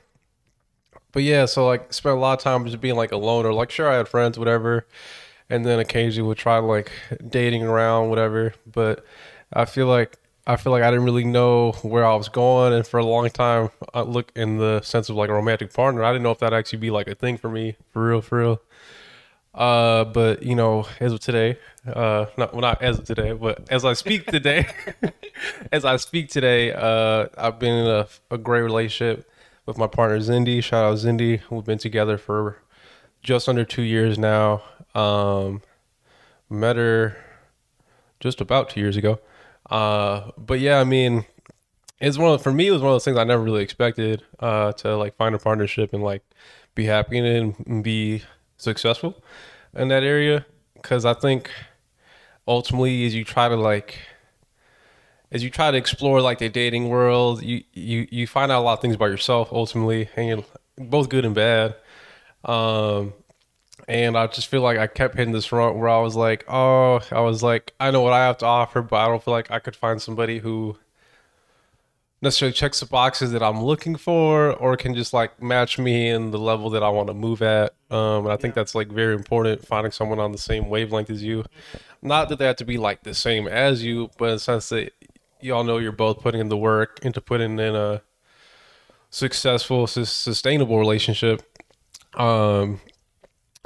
but 1.12 1.24
yeah, 1.24 1.45
so 1.45 1.66
like 1.66 1.92
spent 1.92 2.16
a 2.16 2.19
lot 2.19 2.38
of 2.38 2.44
time 2.44 2.66
just 2.66 2.80
being 2.80 2.95
like 2.95 3.12
alone 3.12 3.45
or 3.45 3.54
like 3.54 3.71
sure 3.71 3.89
I 3.89 3.98
had 3.98 4.07
friends, 4.07 4.38
whatever, 4.38 4.86
and 5.50 5.65
then 5.65 5.80
occasionally 5.80 6.27
would 6.27 6.38
try 6.38 6.60
like 6.60 6.92
dating 7.27 7.63
around, 7.63 8.10
whatever. 8.10 8.54
But 8.72 9.04
I 9.51 9.65
feel 9.65 9.88
like 9.88 10.18
I 10.50 10.56
feel 10.56 10.72
like 10.72 10.81
I 10.81 10.90
didn't 10.90 11.06
really 11.06 11.25
know 11.25 11.74
where 11.84 12.04
I 12.04 12.16
was 12.16 12.28
going, 12.28 12.74
and 12.74 12.86
for 12.86 13.00
a 13.00 13.06
long 13.06 13.30
time, 13.30 13.69
I 13.94 14.01
look 14.01 14.31
in 14.36 14.57
the 14.57 14.81
sense 14.81 15.07
of 15.07 15.16
like 15.16 15.30
a 15.30 15.34
romantic 15.34 15.72
partner. 15.72 16.04
I 16.04 16.12
didn't 16.12 16.24
know 16.24 16.31
if 16.31 16.40
that 16.40 16.54
actually 16.54 16.80
be 16.80 16.90
like 16.90 17.07
a 17.07 17.13
thing 17.13 17.38
for 17.38 17.51
me, 17.51 17.75
for 17.92 18.10
real, 18.10 18.22
for 18.22 18.40
real. 18.40 18.62
Uh, 19.54 20.06
but 20.06 20.42
you 20.42 20.56
know, 20.56 20.88
as 21.00 21.13
of 21.13 21.19
today, 21.19 21.60
uh, 21.86 22.25
not 22.36 22.51
well, 22.54 22.62
not 22.62 22.81
as 22.81 22.98
of 22.98 23.06
today, 23.06 23.31
but 23.31 23.72
as 23.72 23.86
I 23.86 23.94
speak 23.94 24.25
today, 24.31 24.66
as 25.72 25.86
I 25.86 25.98
speak 25.98 26.30
today, 26.30 26.74
uh, 26.74 27.28
I've 27.38 27.60
been 27.60 27.86
in 27.86 27.86
a, 27.86 28.07
a 28.31 28.40
great 28.40 28.62
relationship 28.62 29.30
with 29.68 29.78
my 29.78 29.86
partner 29.86 30.18
Zindi. 30.18 30.63
Shout 30.63 30.84
out 30.84 30.98
Zindi. 30.98 31.42
We've 31.51 31.63
been 31.63 31.78
together 31.78 32.18
for 32.18 32.57
just 33.22 33.48
under 33.48 33.66
two 33.66 33.84
years 33.84 34.18
now. 34.18 34.63
Um, 34.96 35.62
met 36.50 36.75
her 36.75 37.18
just 38.19 38.42
about 38.42 38.72
two 38.72 38.80
years 38.80 38.98
ago. 38.98 39.19
Uh, 39.70 40.32
but 40.38 40.60
yeah, 40.60 40.80
I 40.80 40.84
mean, 40.84 41.26
it's 42.00 42.18
one 42.18 42.34
of, 42.34 42.42
for 42.42 42.52
me, 42.52 42.68
it 42.68 42.72
was 42.72 42.82
one 42.82 42.92
of 42.92 42.96
those 42.96 43.06
things 43.06 43.18
I 43.18 43.24
never 43.24 43.44
really 43.44 43.64
expected, 43.64 44.24
uh, 44.40 44.72
to 44.74 44.96
like 44.98 45.16
find 45.16 45.36
a 45.36 45.40
partnership 45.40 45.94
and 45.94 46.04
like 46.04 46.24
be 46.76 46.86
happy 46.86 47.18
in 47.18 47.25
it 47.25 47.68
and 47.68 47.84
be 47.84 48.24
successful 48.58 49.24
in 49.75 49.89
that 49.89 50.04
area. 50.04 50.46
Cause 50.82 51.06
I 51.06 51.13
think 51.13 51.51
ultimately 52.48 53.06
as 53.06 53.13
you 53.13 53.24
try 53.24 53.50
to 53.50 53.56
like, 53.56 54.00
as 55.32 55.44
you 55.44 55.50
try 55.50 55.72
to 55.72 55.78
explore 55.78 56.22
like 56.22 56.39
the 56.39 56.50
dating 56.50 56.89
world, 56.89 57.44
you, 57.44 57.63
you, 57.74 58.08
you 58.10 58.28
find 58.28 58.51
out 58.51 58.62
a 58.62 58.63
lot 58.63 58.74
of 58.74 58.82
things 58.82 58.96
about 58.96 59.08
yourself 59.08 59.50
ultimately 59.51 60.10
and 60.16 60.44
both 60.78 61.10
good 61.10 61.25
and 61.25 61.36
bad. 61.36 61.75
Um, 62.46 63.13
and 63.89 64.15
I 64.15 64.27
just 64.27 64.48
feel 64.48 64.62
like 64.62 64.77
I 64.77 64.86
kept 64.86 65.17
hitting 65.17 65.34
this 65.34 65.48
front 65.48 65.75
where 65.75 65.89
I 65.89 66.00
was 66.00 66.15
like, 66.15 66.46
oh, 66.48 67.01
I 67.12 67.22
was 67.22 67.41
like, 67.41 67.74
I 67.79 67.89
know 67.89 68.01
what 68.01 68.13
I 68.13 68.19
have 68.19 68.38
to 68.38 68.46
offer, 68.46 68.84
but 68.84 68.98
I 68.98 69.08
don't 69.08 69.22
feel 69.22 69.34
like 69.34 69.50
I 69.50 69.58
could 69.58 69.75
find 69.75 70.00
somebody 70.00 70.38
who 70.38 70.77
necessarily 72.22 72.53
checks 72.53 72.81
the 72.81 72.86
boxes 72.86 73.31
that 73.31 73.41
I'm 73.41 73.63
looking 73.63 73.96
for 73.96 74.53
or 74.53 74.77
can 74.77 74.93
just 74.93 75.12
like 75.12 75.41
match 75.41 75.79
me 75.79 76.08
in 76.08 76.29
the 76.29 76.38
level 76.38 76.69
that 76.69 76.84
I 76.84 76.89
want 76.89 77.08
to 77.08 77.15
move 77.15 77.41
at. 77.41 77.74
Um, 77.89 78.25
and 78.25 78.31
I 78.31 78.38
think 78.38 78.53
that's 78.53 78.75
like 78.75 78.89
very 78.89 79.15
important 79.15 79.65
finding 79.65 79.91
someone 79.91 80.19
on 80.19 80.34
the 80.34 80.38
same 80.38 80.69
wavelength 80.69 81.10
as 81.10 81.24
you. 81.24 81.43
Not 82.03 82.29
that 82.29 82.38
they 82.38 82.46
have 82.46 82.58
to 82.58 82.65
be 82.65 82.77
like 82.77 83.01
the 83.01 83.15
same 83.15 83.48
as 83.48 83.84
you, 83.84 84.12
but 84.19 84.25
in 84.25 84.36
the 84.36 84.39
sense 84.39 84.69
that 84.69 84.93
y'all 85.41 85.63
know 85.63 85.79
you're 85.79 85.91
both 85.91 86.22
putting 86.22 86.41
in 86.41 86.50
the 86.50 86.58
work 86.58 87.00
into 87.01 87.22
putting 87.22 87.58
in 87.58 87.75
a 87.75 88.03
successful, 89.10 89.88
sus- 89.88 90.12
sustainable 90.12 90.77
relationship. 90.77 91.41
Um, 92.13 92.81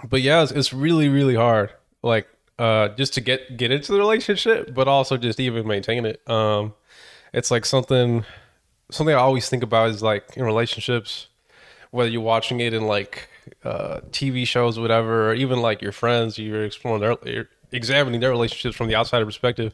but 0.04 0.22
yeah, 0.22 0.44
it's, 0.44 0.52
it's 0.52 0.74
really, 0.74 1.10
really 1.10 1.36
hard. 1.36 1.72
Like, 2.02 2.28
uh, 2.60 2.90
just 2.90 3.14
to 3.16 3.22
get 3.22 3.58
get 3.58 3.72
into 3.72 3.92
the 3.92 3.98
relationship, 3.98 4.74
but 4.74 4.88
also 4.88 5.18
just 5.18 5.40
even 5.40 5.68
maintain 5.68 6.06
it. 6.06 6.28
Um, 6.30 6.74
it's 7.34 7.50
like 7.50 7.66
something 7.66 8.26
something 8.92 9.16
I 9.16 9.20
always 9.20 9.50
think 9.50 9.64
about 9.64 9.90
is 9.90 10.02
like 10.02 10.38
in 10.38 10.44
relationships, 10.44 11.28
whether 11.92 12.10
you're 12.10 12.22
watching 12.22 12.60
it 12.60 12.74
in 12.74 12.86
like 12.86 13.30
uh, 13.64 14.02
TV 14.12 14.48
shows, 14.48 14.80
whatever, 14.80 15.30
or 15.30 15.34
even 15.34 15.62
like 15.62 15.82
your 15.82 15.92
friends, 15.92 16.38
you're 16.38 16.64
exploring 16.64 17.02
their, 17.02 17.18
you're 17.26 17.50
examining 17.72 18.22
their 18.22 18.30
relationships 18.30 18.76
from 18.76 18.88
the 18.88 18.96
outsider 18.96 19.26
perspective. 19.26 19.74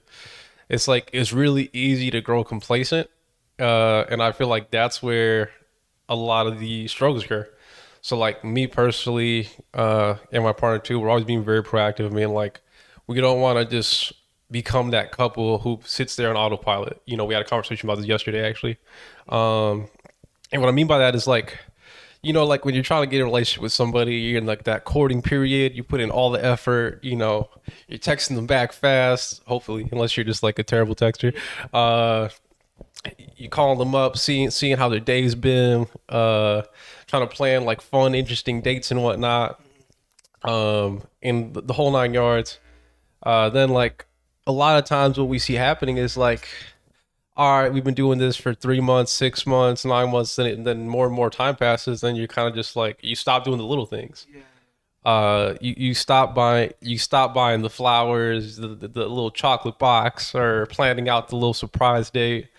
It's 0.70 0.88
like 0.88 1.10
it's 1.14 1.34
really 1.34 1.70
easy 1.74 2.12
to 2.12 2.22
grow 2.22 2.44
complacent, 2.44 3.10
uh, 3.60 4.06
and 4.10 4.22
I 4.22 4.32
feel 4.32 4.48
like 4.48 4.72
that's 4.72 5.02
where 5.04 5.52
a 6.08 6.16
lot 6.16 6.48
of 6.48 6.60
the 6.60 6.88
struggles 6.88 7.26
occur. 7.26 7.50
So 8.02 8.18
like 8.18 8.44
me 8.44 8.68
personally, 8.68 9.50
uh, 9.74 10.16
and 10.32 10.44
my 10.44 10.54
partner 10.54 10.80
too, 10.80 11.00
we're 11.00 11.10
always 11.10 11.26
being 11.26 11.44
very 11.44 11.64
proactive. 11.64 12.06
I 12.06 12.10
mean, 12.10 12.30
like 12.30 12.62
we 13.08 13.20
don't 13.20 13.42
want 13.42 13.60
to 13.60 13.66
just 13.66 14.14
become 14.52 14.92
that 14.92 15.12
couple 15.12 15.60
who 15.60 15.80
sits 15.84 16.16
there 16.16 16.30
on 16.30 16.36
autopilot. 16.36 17.02
You 17.06 17.18
know, 17.18 17.26
we 17.26 17.34
had 17.34 17.44
a 17.44 17.48
conversation 17.48 17.88
about 17.88 17.98
this 17.98 18.08
yesterday 18.08 18.48
actually. 18.48 18.78
Um, 19.28 19.88
and 20.52 20.62
what 20.62 20.70
I 20.70 20.72
mean 20.72 20.88
by 20.88 21.00
that 21.00 21.16
is 21.16 21.28
like 21.28 21.58
you 22.22 22.34
know, 22.34 22.46
like 22.46 22.66
when 22.66 22.74
you're 22.74 22.84
trying 22.84 23.04
to 23.04 23.08
get 23.08 23.22
a 23.22 23.24
relationship 23.24 23.64
with 23.64 23.72
somebody, 23.72 24.16
you're 24.16 24.40
in 24.40 24.46
like 24.46 24.66
that 24.66 24.84
courting 24.84 25.22
period. 25.22 25.74
You 25.76 25.84
put 25.84 26.02
in 26.02 26.12
all 26.12 26.32
the 26.32 26.44
effort. 26.44 27.02
You 27.04 27.16
know, 27.16 27.50
you're 27.88 28.00
texting 28.00 28.36
them 28.36 28.46
back 28.46 28.74
fast. 28.74 29.42
Hopefully, 29.46 29.88
unless 29.92 30.18
you're 30.18 30.26
just 30.26 30.44
like 30.44 30.60
a 30.60 30.64
terrible 30.64 30.96
texter. 30.96 31.34
Uh, 31.74 32.30
you 33.36 33.50
call 33.50 33.76
them 33.76 33.96
up, 33.96 34.18
seeing 34.18 34.50
seeing 34.50 34.78
how 34.78 34.90
their 34.90 35.00
day's 35.00 35.36
been. 35.36 35.88
Uh, 36.08 36.64
trying 37.08 37.28
to 37.28 37.36
plan 37.36 37.66
like 37.66 37.82
fun, 37.82 38.14
interesting 38.14 38.62
dates 38.62 38.92
and 38.92 39.04
whatnot. 39.04 39.60
Um, 40.44 41.04
and 41.22 41.54
the, 41.54 41.74
whole 41.74 41.92
nine 41.92 42.14
yards. 42.14 42.60
Uh, 43.24 43.50
then 43.50 43.70
like 43.70 44.06
a 44.48 44.52
lot 44.52 44.78
of 44.78 44.86
times 44.86 45.18
what 45.18 45.28
we 45.28 45.40
see 45.40 45.56
happening 45.56 45.98
is 45.98 46.16
like 46.16 46.48
all 47.40 47.62
right, 47.62 47.72
we've 47.72 47.86
been 47.86 47.94
doing 47.94 48.20
this 48.20 48.36
for 48.36 48.54
three 48.54 48.82
months, 48.82 49.14
six 49.14 49.48
months, 49.48 49.86
nine 49.86 50.12
months, 50.12 50.38
and, 50.38 50.48
and 50.50 50.68
then 50.68 50.90
more 50.90 51.06
and 51.06 51.16
more 51.16 51.30
time 51.30 51.56
passes, 51.56 52.02
then 52.02 52.18
you're 52.18 52.28
kind 52.28 52.50
of 52.50 52.54
just 52.54 52.76
like 52.76 53.00
you 53.02 53.16
stop 53.16 53.46
doing 53.46 53.58
the 53.58 53.64
little 53.64 53.86
things. 53.86 54.28
Yeah. 54.30 54.42
Uh, 55.10 55.56
you, 55.62 55.74
you 55.78 55.94
stop 55.94 56.36
buying 56.36 56.74
you 56.82 56.98
stop 56.98 57.34
buying 57.34 57.62
the 57.62 57.70
flowers, 57.70 58.58
the, 58.58 58.68
the, 58.68 58.90
the 58.90 59.08
little 59.08 59.32
chocolate 59.32 59.80
box, 59.80 60.36
or 60.36 60.66
planning 60.66 61.08
out 61.08 61.30
the 61.30 61.38
little 61.38 61.54
surprise 61.54 62.10
date. 62.10 62.50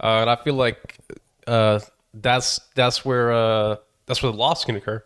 Uh, 0.00 0.20
and 0.20 0.30
I 0.30 0.36
feel 0.36 0.54
like 0.54 0.98
uh, 1.46 1.80
that's 2.14 2.60
that's 2.74 3.04
where 3.04 3.32
uh, 3.32 3.76
that's 4.06 4.22
where 4.22 4.32
the 4.32 4.38
loss 4.38 4.64
can 4.64 4.76
occur. 4.76 5.02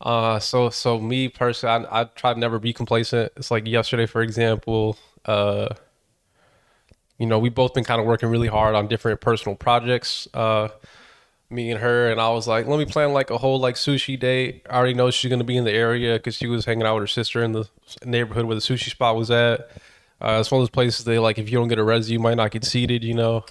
Uh, 0.00 0.38
so 0.38 0.70
so 0.70 1.00
me 1.00 1.28
personally, 1.28 1.86
I, 1.90 2.02
I 2.02 2.04
try 2.04 2.34
to 2.34 2.38
never 2.38 2.58
be 2.58 2.72
complacent. 2.72 3.32
It's 3.36 3.50
like 3.50 3.66
yesterday, 3.66 4.06
for 4.06 4.22
example. 4.22 4.98
Uh, 5.24 5.74
you 7.18 7.26
know, 7.26 7.38
we 7.38 7.48
both 7.48 7.74
been 7.74 7.84
kind 7.84 8.00
of 8.00 8.06
working 8.06 8.28
really 8.28 8.48
hard 8.48 8.74
on 8.74 8.88
different 8.88 9.20
personal 9.20 9.54
projects. 9.56 10.26
Uh, 10.34 10.68
me 11.48 11.70
and 11.70 11.80
her, 11.80 12.10
and 12.10 12.20
I 12.20 12.30
was 12.30 12.48
like, 12.48 12.66
let 12.66 12.78
me 12.78 12.84
plan 12.84 13.12
like 13.12 13.30
a 13.30 13.38
whole 13.38 13.60
like 13.60 13.76
sushi 13.76 14.18
date. 14.18 14.66
I 14.68 14.76
already 14.76 14.94
know 14.94 15.10
she's 15.10 15.30
gonna 15.30 15.44
be 15.44 15.56
in 15.56 15.64
the 15.64 15.72
area 15.72 16.14
because 16.14 16.34
she 16.34 16.48
was 16.48 16.64
hanging 16.64 16.84
out 16.84 16.94
with 16.94 17.04
her 17.04 17.08
sister 17.08 17.42
in 17.42 17.52
the 17.52 17.68
neighborhood 18.04 18.46
where 18.46 18.56
the 18.56 18.60
sushi 18.60 18.90
spot 18.90 19.16
was 19.16 19.30
at. 19.30 19.60
Uh, 20.20 20.38
it's 20.40 20.50
one 20.50 20.60
of 20.60 20.62
those 20.62 20.70
places 20.70 21.04
they 21.04 21.18
like 21.18 21.38
if 21.38 21.50
you 21.50 21.58
don't 21.58 21.68
get 21.68 21.78
a 21.78 21.84
res, 21.84 22.10
you 22.10 22.18
might 22.18 22.34
not 22.34 22.50
get 22.50 22.64
seated. 22.64 23.04
You 23.04 23.14
know. 23.14 23.44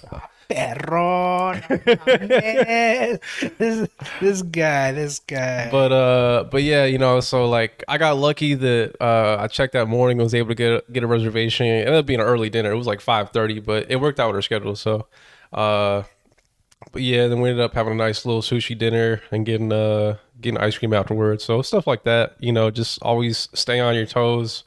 This, 3.58 3.88
this 4.20 4.42
guy, 4.42 4.92
this 4.92 5.18
guy. 5.20 5.68
But 5.70 5.92
uh, 5.92 6.44
but 6.50 6.62
yeah, 6.62 6.84
you 6.84 6.98
know, 6.98 7.20
so 7.20 7.48
like 7.48 7.84
I 7.88 7.98
got 7.98 8.16
lucky 8.16 8.54
that 8.54 8.96
uh, 9.00 9.36
I 9.40 9.48
checked 9.48 9.72
that 9.72 9.86
morning, 9.86 10.18
was 10.18 10.34
able 10.34 10.48
to 10.48 10.54
get 10.54 10.92
get 10.92 11.02
a 11.02 11.06
reservation. 11.06 11.66
It 11.66 11.80
ended 11.80 11.94
up 11.94 12.06
being 12.06 12.20
an 12.20 12.26
early 12.26 12.50
dinner. 12.50 12.70
It 12.72 12.76
was 12.76 12.86
like 12.86 13.00
five 13.00 13.30
thirty, 13.30 13.60
but 13.60 13.90
it 13.90 13.96
worked 13.96 14.20
out 14.20 14.28
with 14.28 14.36
her 14.36 14.42
schedule. 14.42 14.76
So, 14.76 15.06
uh, 15.52 16.04
but 16.92 17.02
yeah, 17.02 17.26
then 17.26 17.40
we 17.40 17.50
ended 17.50 17.64
up 17.64 17.74
having 17.74 17.92
a 17.92 17.96
nice 17.96 18.24
little 18.24 18.42
sushi 18.42 18.76
dinner 18.76 19.22
and 19.30 19.46
getting 19.46 19.72
uh 19.72 20.16
getting 20.40 20.58
ice 20.60 20.76
cream 20.78 20.92
afterwards. 20.92 21.44
So 21.44 21.62
stuff 21.62 21.86
like 21.86 22.04
that, 22.04 22.36
you 22.38 22.52
know, 22.52 22.70
just 22.70 23.02
always 23.02 23.48
stay 23.54 23.80
on 23.80 23.94
your 23.94 24.06
toes 24.06 24.64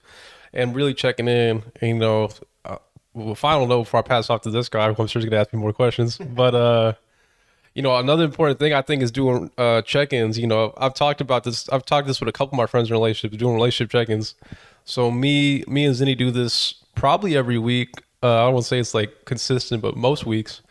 and 0.54 0.76
really 0.76 0.94
checking 0.94 1.28
in. 1.28 1.64
And, 1.82 1.90
you 1.90 1.96
know, 1.96 2.30
final 3.36 3.68
note 3.68 3.84
before 3.84 4.00
I 4.00 4.04
pass 4.04 4.30
off 4.30 4.42
to 4.42 4.52
this 4.52 4.70
guy, 4.70 4.88
I'm 4.88 4.96
sure 4.96 5.22
he's 5.22 5.30
gonna 5.30 5.42
ask 5.42 5.54
me 5.54 5.60
more 5.60 5.74
questions. 5.74 6.18
but 6.36 6.56
uh, 6.56 6.94
you 7.74 7.82
know, 7.82 7.96
another 7.98 8.24
important 8.24 8.60
thing 8.60 8.74
I 8.74 8.82
think 8.82 9.02
is 9.02 9.12
doing 9.12 9.52
uh 9.58 9.82
check-ins. 9.82 10.38
You 10.40 10.48
know, 10.48 10.74
I've 10.78 10.94
talked 10.94 11.22
about 11.22 11.44
this. 11.44 11.70
I've 11.70 11.86
talked 11.86 12.08
this 12.08 12.20
with 12.20 12.30
a 12.30 12.34
couple 12.34 12.56
of 12.56 12.58
my 12.58 12.66
friends 12.66 12.90
in 12.90 12.94
relationships, 12.94 13.38
doing 13.38 13.56
relationship 13.56 13.92
check-ins. 13.92 14.36
So 14.86 15.12
me, 15.12 15.64
me 15.68 15.86
and 15.86 15.96
Zinni 15.96 16.18
do 16.18 16.32
this 16.32 16.76
probably 16.96 17.36
every 17.36 17.58
week. 17.58 17.90
Uh, 18.24 18.34
I 18.34 18.46
don't 18.46 18.54
want 18.54 18.64
to 18.64 18.70
say 18.70 18.80
it's 18.80 18.94
like 18.94 19.26
consistent, 19.26 19.82
but 19.82 19.96
most 19.96 20.26
weeks 20.26 20.62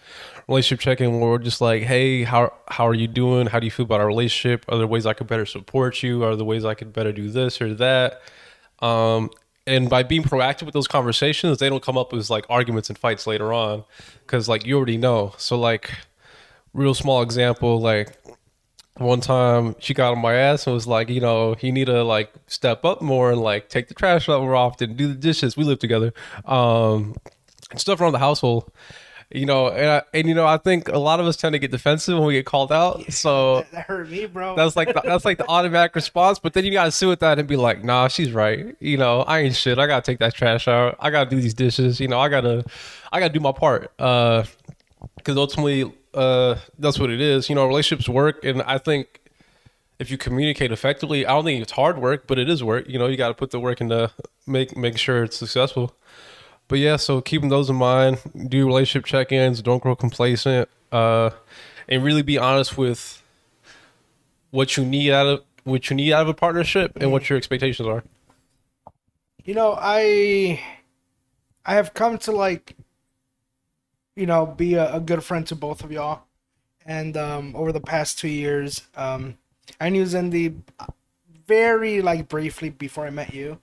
relationship 0.49 0.81
check-in 0.81 1.21
where 1.21 1.31
we're 1.31 1.39
just 1.39 1.61
like, 1.61 1.83
hey, 1.83 2.23
how 2.23 2.53
how 2.69 2.87
are 2.87 2.95
you 2.95 3.09
doing? 3.09 3.47
How 3.47 3.59
do 3.59 3.67
you 3.67 3.71
feel 3.71 3.85
about 3.85 4.01
our 4.01 4.07
relationship? 4.07 4.65
Are 4.69 4.79
there 4.79 4.87
ways 4.87 5.07
I 5.07 5.13
could 5.13 5.27
better 5.27 5.47
support 5.47 6.03
you? 6.03 6.25
Are 6.25 6.37
there 6.37 6.45
ways 6.45 6.65
I 6.65 6.75
could 6.75 6.93
better 6.93 7.13
do 7.13 7.31
this 7.31 7.61
or 7.61 7.75
that? 7.75 8.23
Um, 8.81 9.31
and 9.67 9.91
by 9.91 10.03
being 10.03 10.23
proactive 10.23 10.63
with 10.65 10.75
those 10.75 10.89
conversations, 10.89 11.59
they 11.59 11.69
don't 11.69 11.83
come 11.83 11.99
up 11.99 12.13
as 12.13 12.31
like 12.31 12.47
arguments 12.49 12.89
and 12.89 12.99
fights 12.99 13.27
later 13.27 13.53
on, 13.53 13.85
because 14.21 14.49
like 14.49 14.65
you 14.65 14.77
already 14.77 14.97
know. 14.97 15.35
So 15.39 15.59
like, 15.59 15.93
real 16.73 16.95
small 16.95 17.23
example, 17.23 17.81
like 17.81 18.17
one 18.99 19.21
time 19.21 19.75
she 19.79 19.93
got 19.93 20.13
on 20.13 20.21
my 20.21 20.35
ass 20.35 20.67
and 20.67 20.75
was 20.75 20.87
like, 20.87 21.09
you 21.09 21.21
know, 21.21 21.57
you 21.61 21.73
need 21.73 21.87
to 21.87 22.03
like 22.05 22.33
step 22.47 22.85
up 22.85 23.03
more 23.03 23.31
and 23.31 23.41
like 23.41 23.69
take 23.69 23.89
the 23.89 23.95
trash 23.95 24.29
out 24.29 24.41
more 24.41 24.55
often, 24.55 24.95
do 24.95 25.09
the 25.09 25.15
dishes. 25.15 25.57
We 25.57 25.65
live 25.65 25.79
together, 25.79 26.15
um, 26.45 27.17
and 27.71 27.81
stuff 27.81 28.01
around 28.01 28.13
the 28.13 28.19
household 28.19 28.71
you 29.31 29.45
know, 29.45 29.69
and, 29.69 29.91
I, 29.91 30.03
and 30.15 30.29
you 30.29 30.35
know, 30.35 30.47
I 30.47 30.57
think 30.57 30.89
a 30.89 30.99
lot 30.99 31.19
of 31.19 31.27
us 31.27 31.37
tend 31.37 31.53
to 31.55 31.59
get 31.59 31.71
defensive 31.71 32.17
when 32.17 32.29
we 32.29 32.35
get 32.35 32.47
called 32.47 32.73
out. 32.73 33.05
So 33.17 33.57
that, 33.57 33.73
that 33.73 33.87
hurt 33.87 34.11
me, 34.11 34.27
bro. 34.27 34.55
that's 34.55 34.77
like 34.77 34.93
the, 34.93 35.01
that's 35.03 35.25
like 35.25 35.39
the 35.39 35.49
automatic 35.49 35.95
response. 35.95 36.39
But 36.39 36.53
then 36.53 36.65
you 36.65 36.71
gotta 36.71 36.93
sit 36.93 37.07
with 37.07 37.21
that 37.21 37.39
and 37.39 37.49
be 37.49 37.57
like, 37.57 37.83
nah, 37.83 38.09
she's 38.09 38.31
right. 38.31 38.77
You 38.79 38.99
know, 38.99 39.23
I 39.23 39.41
ain't 39.41 39.57
shit. 39.57 39.79
I 39.79 39.87
gotta 39.87 40.03
take 40.03 40.19
that 40.19 40.35
trash 40.35 40.69
out. 40.69 40.97
I 41.01 41.11
gotta 41.11 41.31
do 41.31 41.41
these 41.41 41.55
dishes. 41.55 41.99
You 41.99 42.09
know, 42.09 42.21
I 42.21 42.29
gotta, 42.29 42.65
I 43.11 43.21
gotta 43.21 43.33
do 43.33 43.41
my 43.41 43.53
part. 43.53 43.91
Uh, 43.99 44.45
because 45.17 45.37
ultimately, 45.37 45.93
uh, 46.15 46.57
that's 46.79 46.99
what 46.99 47.11
it 47.11 47.21
is. 47.21 47.49
You 47.49 47.55
know, 47.55 47.67
relationships 47.67 48.09
work, 48.09 48.45
and 48.45 48.63
I 48.63 48.79
think 48.79 49.21
if 49.99 50.11
you 50.11 50.19
communicate 50.19 50.73
effectively, 50.73 51.27
I 51.27 51.33
don't 51.33 51.45
think 51.45 51.63
it's 51.63 51.73
hard 51.73 51.99
work, 51.99 52.27
but 52.27 52.39
it 52.39 52.49
is 52.49 52.63
work. 52.63 52.89
You 52.89 52.99
know, 52.99 53.07
you 53.07 53.17
got 53.17 53.29
to 53.29 53.35
put 53.35 53.51
the 53.51 53.61
work 53.61 53.81
into 53.81 54.11
make 54.47 54.77
make 54.77 54.99
sure 54.99 55.25
it's 55.25 55.37
successful. 55.37 55.95
But 56.69 56.79
yeah, 56.81 56.97
so 56.97 57.21
keeping 57.21 57.49
those 57.49 57.71
in 57.71 57.77
mind, 57.77 58.19
do 58.49 58.67
relationship 58.67 59.07
check-ins, 59.07 59.63
don't 59.63 59.83
grow 59.83 59.95
complacent, 59.95 60.69
uh, 60.91 61.31
and 61.89 62.03
really 62.03 62.23
be 62.23 62.39
honest 62.39 62.77
with 62.77 63.23
what 64.51 64.77
you 64.77 64.85
need 64.85 65.13
out 65.13 65.27
of 65.27 65.43
what 65.65 65.91
you 65.91 65.97
need 65.97 66.13
out 66.13 66.23
of 66.23 66.29
a 66.29 66.35
partnership 66.35 66.97
and 67.01 67.13
what 67.13 67.29
your 67.29 67.37
expectations 67.37 67.87
are. 67.89 68.05
you 69.45 69.55
know, 69.55 69.77
I 69.79 70.61
I 71.65 71.75
have 71.75 71.95
come 71.95 72.19
to 72.19 72.33
like 72.33 72.77
you 74.17 74.27
know, 74.27 74.47
be 74.47 74.75
a, 74.75 74.95
a 74.95 75.01
good 75.01 75.23
friend 75.23 75.47
to 75.47 75.55
both 75.55 75.85
of 75.85 75.93
y'all. 75.93 76.23
And 76.85 77.17
um 77.17 77.55
over 77.57 77.73
the 77.73 77.81
past 77.81 78.19
two 78.19 78.29
years, 78.29 78.83
um 78.97 79.39
I 79.81 79.89
knew 79.89 80.05
Zindi 80.05 80.57
very 81.47 82.03
like 82.03 82.29
briefly 82.29 82.71
before 82.71 83.07
I 83.07 83.11
met 83.11 83.35
you. 83.35 83.59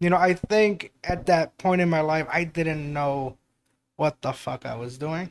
you 0.00 0.08
know 0.10 0.16
i 0.16 0.32
think 0.34 0.92
at 1.04 1.26
that 1.26 1.56
point 1.58 1.80
in 1.80 1.88
my 1.90 2.00
life 2.00 2.26
i 2.32 2.44
didn't 2.44 2.92
know 2.92 3.36
what 3.96 4.20
the 4.22 4.32
fuck 4.32 4.64
i 4.66 4.74
was 4.74 4.98
doing. 4.98 5.30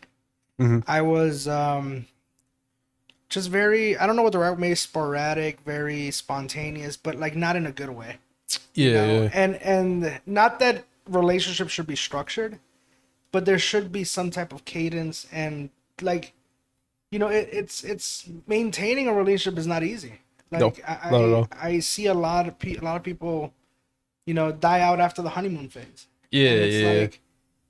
Mhm. 0.60 0.84
i 0.88 1.02
was 1.02 1.48
um 1.48 2.06
just 3.30 3.50
very 3.50 3.98
i 3.98 4.06
don't 4.06 4.16
know 4.16 4.22
what 4.24 4.32
the 4.34 4.40
right 4.40 4.58
way 4.58 4.76
sporadic 4.76 5.60
very 5.62 6.12
spontaneous 6.12 6.96
but 6.96 7.16
like 7.16 7.36
not 7.36 7.56
in 7.56 7.66
a 7.66 7.72
good 7.72 7.90
way 7.90 8.18
Yeah, 8.74 8.86
you 8.86 8.94
know? 8.94 9.24
yeah. 9.24 9.30
and 9.34 9.56
and 9.58 10.22
not 10.26 10.60
that 10.60 10.86
relationships 11.10 11.72
should 11.72 11.88
be 11.88 11.96
structured 11.96 12.60
but 13.32 13.46
there 13.46 13.60
should 13.60 13.92
be 13.92 14.04
some 14.04 14.32
type 14.32 14.54
of 14.54 14.66
cadence 14.66 15.28
and 15.32 15.70
like 16.02 16.34
you 17.12 17.20
know 17.20 17.28
it, 17.28 17.50
it's 17.52 17.84
it's 17.84 18.30
maintaining 18.48 19.08
a 19.08 19.14
relationship 19.14 19.58
is 19.60 19.68
not 19.68 19.84
easy 19.84 20.22
like 20.52 20.62
No, 20.62 20.74
I, 20.88 21.12
not 21.12 21.22
at 21.24 21.34
all. 21.34 21.48
I, 21.52 21.70
I 21.70 21.80
see 21.80 22.08
a 22.08 22.14
lot 22.14 22.48
of 22.48 22.60
pe- 22.60 22.76
a 22.78 22.82
lot 22.82 22.98
of 22.98 23.04
people 23.04 23.54
you 24.26 24.34
know 24.34 24.52
die 24.52 24.82
out 24.82 25.00
after 25.00 25.22
the 25.22 25.30
honeymoon 25.30 25.70
phase 25.70 26.08
Yeah, 26.32 26.50
it's 26.52 26.76
yeah. 26.78 27.02
like 27.02 27.22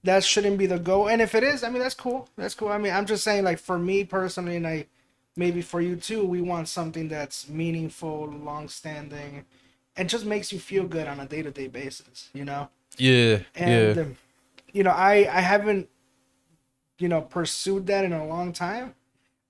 that 0.04 0.24
shouldn't 0.24 0.58
be 0.58 0.66
the 0.68 0.80
goal 0.80 1.10
and 1.10 1.22
if 1.22 1.36
it 1.36 1.44
is 1.44 1.64
i 1.64 1.70
mean 1.70 1.82
that's 1.82 1.96
cool 1.96 2.30
that's 2.38 2.56
cool 2.56 2.70
i 2.70 2.78
mean 2.78 2.94
i'm 2.94 3.06
just 3.06 3.24
saying 3.24 3.44
like 3.44 3.60
for 3.60 3.78
me 3.80 4.04
personally 4.04 4.56
and 4.56 4.68
i 4.68 4.86
maybe 5.36 5.62
for 5.62 5.82
you 5.82 5.96
too 5.96 6.24
we 6.26 6.42
want 6.42 6.68
something 6.68 7.08
that's 7.10 7.50
meaningful 7.50 8.28
long 8.28 8.68
standing 8.70 9.46
and 9.98 10.10
just 10.10 10.26
makes 10.26 10.52
you 10.52 10.60
feel 10.60 10.86
good 10.86 11.08
on 11.08 11.20
a 11.20 11.26
day-to-day 11.26 11.68
basis 11.68 12.30
you 12.34 12.46
know 12.46 12.70
yeah, 12.98 13.40
and 13.56 13.96
yeah. 13.96 14.02
um, 14.04 14.18
you 14.74 14.84
know 14.84 14.92
i 14.92 15.14
i 15.32 15.42
haven't 15.42 15.90
you 16.98 17.08
know 17.08 17.22
pursued 17.22 17.88
that 17.88 18.06
in 18.06 18.14
a 18.14 18.26
long 18.26 18.54
time 18.54 18.94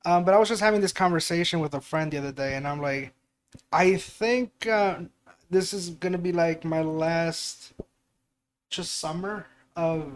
Um, 0.06 0.24
but 0.26 0.34
I 0.34 0.40
was 0.40 0.50
just 0.50 0.62
having 0.64 0.82
this 0.82 0.94
conversation 0.94 1.60
with 1.62 1.76
a 1.76 1.82
friend 1.82 2.12
the 2.12 2.20
other 2.20 2.32
day, 2.32 2.56
and 2.56 2.66
I'm 2.68 2.82
like, 2.82 3.14
I 3.72 3.98
think 3.98 4.68
uh, 4.68 5.00
this 5.52 5.74
is 5.74 5.92
gonna 5.92 6.18
be 6.18 6.32
like 6.32 6.66
my 6.66 6.82
last 6.82 7.74
just 8.70 9.00
summer 9.00 9.48
of 9.76 10.12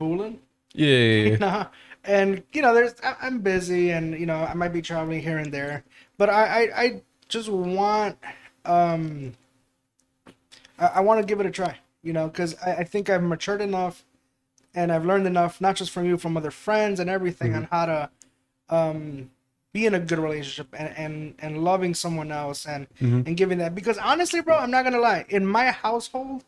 Bulin. 0.00 0.38
Yeah, 0.72 0.86
yeah, 0.86 1.36
yeah. 1.40 1.66
And 2.04 2.42
you 2.52 2.62
know, 2.62 2.72
there's 2.74 2.94
I- 3.02 3.16
I'm 3.20 3.40
busy, 3.40 3.90
and 3.90 4.18
you 4.18 4.24
know, 4.24 4.36
I 4.44 4.54
might 4.54 4.72
be 4.72 4.80
traveling 4.80 5.20
here 5.20 5.36
and 5.38 5.52
there, 5.52 5.84
but 6.16 6.30
I 6.30 6.44
I, 6.44 6.82
I 6.82 7.02
just 7.28 7.48
want 7.50 8.16
um 8.68 9.32
I, 10.78 10.86
I 10.86 11.00
want 11.00 11.20
to 11.20 11.26
give 11.26 11.40
it 11.40 11.46
a 11.46 11.50
try, 11.50 11.78
you 12.02 12.12
know, 12.12 12.28
because 12.28 12.54
I, 12.64 12.76
I 12.76 12.84
think 12.84 13.10
I've 13.10 13.22
matured 13.22 13.60
enough, 13.60 14.04
and 14.74 14.92
I've 14.92 15.04
learned 15.04 15.26
enough, 15.26 15.60
not 15.60 15.76
just 15.76 15.90
from 15.90 16.04
you, 16.06 16.16
from 16.18 16.36
other 16.36 16.50
friends 16.50 17.00
and 17.00 17.10
everything, 17.10 17.52
on 17.54 17.68
how 17.70 17.86
to 17.86 18.10
um 18.70 19.30
be 19.72 19.86
in 19.86 19.94
a 19.94 20.00
good 20.00 20.18
relationship 20.18 20.68
and 20.78 20.96
and, 20.96 21.34
and 21.40 21.64
loving 21.64 21.94
someone 21.94 22.30
else 22.30 22.66
and 22.66 22.86
and 23.26 23.36
giving 23.36 23.58
that 23.58 23.74
because 23.74 23.98
honestly, 23.98 24.40
bro, 24.40 24.56
I'm 24.56 24.70
not 24.70 24.84
gonna 24.84 25.00
lie, 25.00 25.24
in 25.28 25.46
my 25.46 25.70
household 25.70 26.44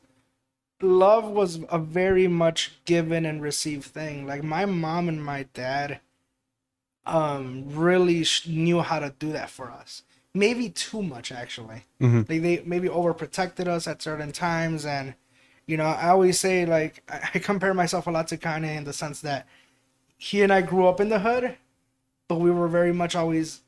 love 0.82 1.24
was 1.30 1.60
a 1.68 1.78
very 1.78 2.26
much 2.26 2.72
given 2.86 3.26
and 3.26 3.42
received 3.42 3.84
thing. 3.84 4.26
Like 4.26 4.42
my 4.42 4.64
mom 4.66 5.08
and 5.08 5.22
my 5.24 5.46
dad 5.54 6.00
um 7.06 7.64
really 7.66 8.24
knew 8.46 8.80
how 8.80 8.98
to 8.98 9.14
do 9.18 9.32
that 9.32 9.50
for 9.50 9.70
us. 9.70 10.02
Maybe 10.34 10.68
too 10.70 11.02
much 11.02 11.32
actually. 11.32 11.84
Mhm. 12.00 12.28
Like 12.28 12.42
they 12.42 12.62
maybe 12.64 12.88
overprotected 12.88 13.66
us 13.66 13.87
at 13.87 14.02
certain 14.02 14.32
times 14.32 14.84
and 14.84 15.14
you 15.66 15.76
know, 15.76 15.87
I 15.87 16.08
always 16.08 16.38
say 16.38 16.66
like 16.66 17.02
I 17.08 17.30
I 17.34 17.38
compare 17.38 17.75
myself 17.75 18.06
a 18.06 18.10
lot 18.10 18.28
to 18.28 18.37
Kanye 18.37 18.76
in 18.76 18.84
the 18.84 18.92
sense 18.92 19.20
that 19.22 19.46
he 20.16 20.42
and 20.42 20.52
I 20.52 20.60
grew 20.62 20.87
up 20.87 21.00
in 21.00 21.08
the 21.08 21.20
hood, 21.20 21.56
but 22.28 22.37
we 22.37 22.50
were 22.50 22.68
very 22.68 22.92
much 22.92 23.16
always 23.16 23.60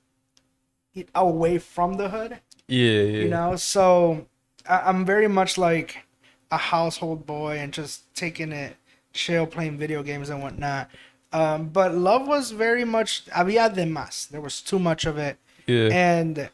away 1.14 1.58
from 1.58 1.94
the 1.94 2.10
hood 2.10 2.38
Yeah, 2.68 2.90
yeah. 3.00 3.22
you 3.22 3.28
know 3.28 3.56
so 3.56 4.26
I, 4.68 4.80
i'm 4.90 5.06
very 5.06 5.26
much 5.26 5.56
like 5.56 6.04
a 6.50 6.58
household 6.58 7.24
boy 7.24 7.56
and 7.56 7.72
just 7.72 8.14
taking 8.14 8.52
it 8.52 8.76
chill 9.14 9.46
playing 9.46 9.78
video 9.78 10.02
games 10.02 10.28
and 10.28 10.42
whatnot 10.42 10.90
um, 11.32 11.68
but 11.70 11.94
love 11.94 12.28
was 12.28 12.50
very 12.50 12.84
much 12.84 13.24
había 13.30 13.72
de 13.74 13.84
más 13.84 14.28
there 14.28 14.42
was 14.42 14.60
too 14.60 14.78
much 14.78 15.06
of 15.06 15.16
it 15.16 15.38
yeah. 15.72 15.88
and 15.92 16.50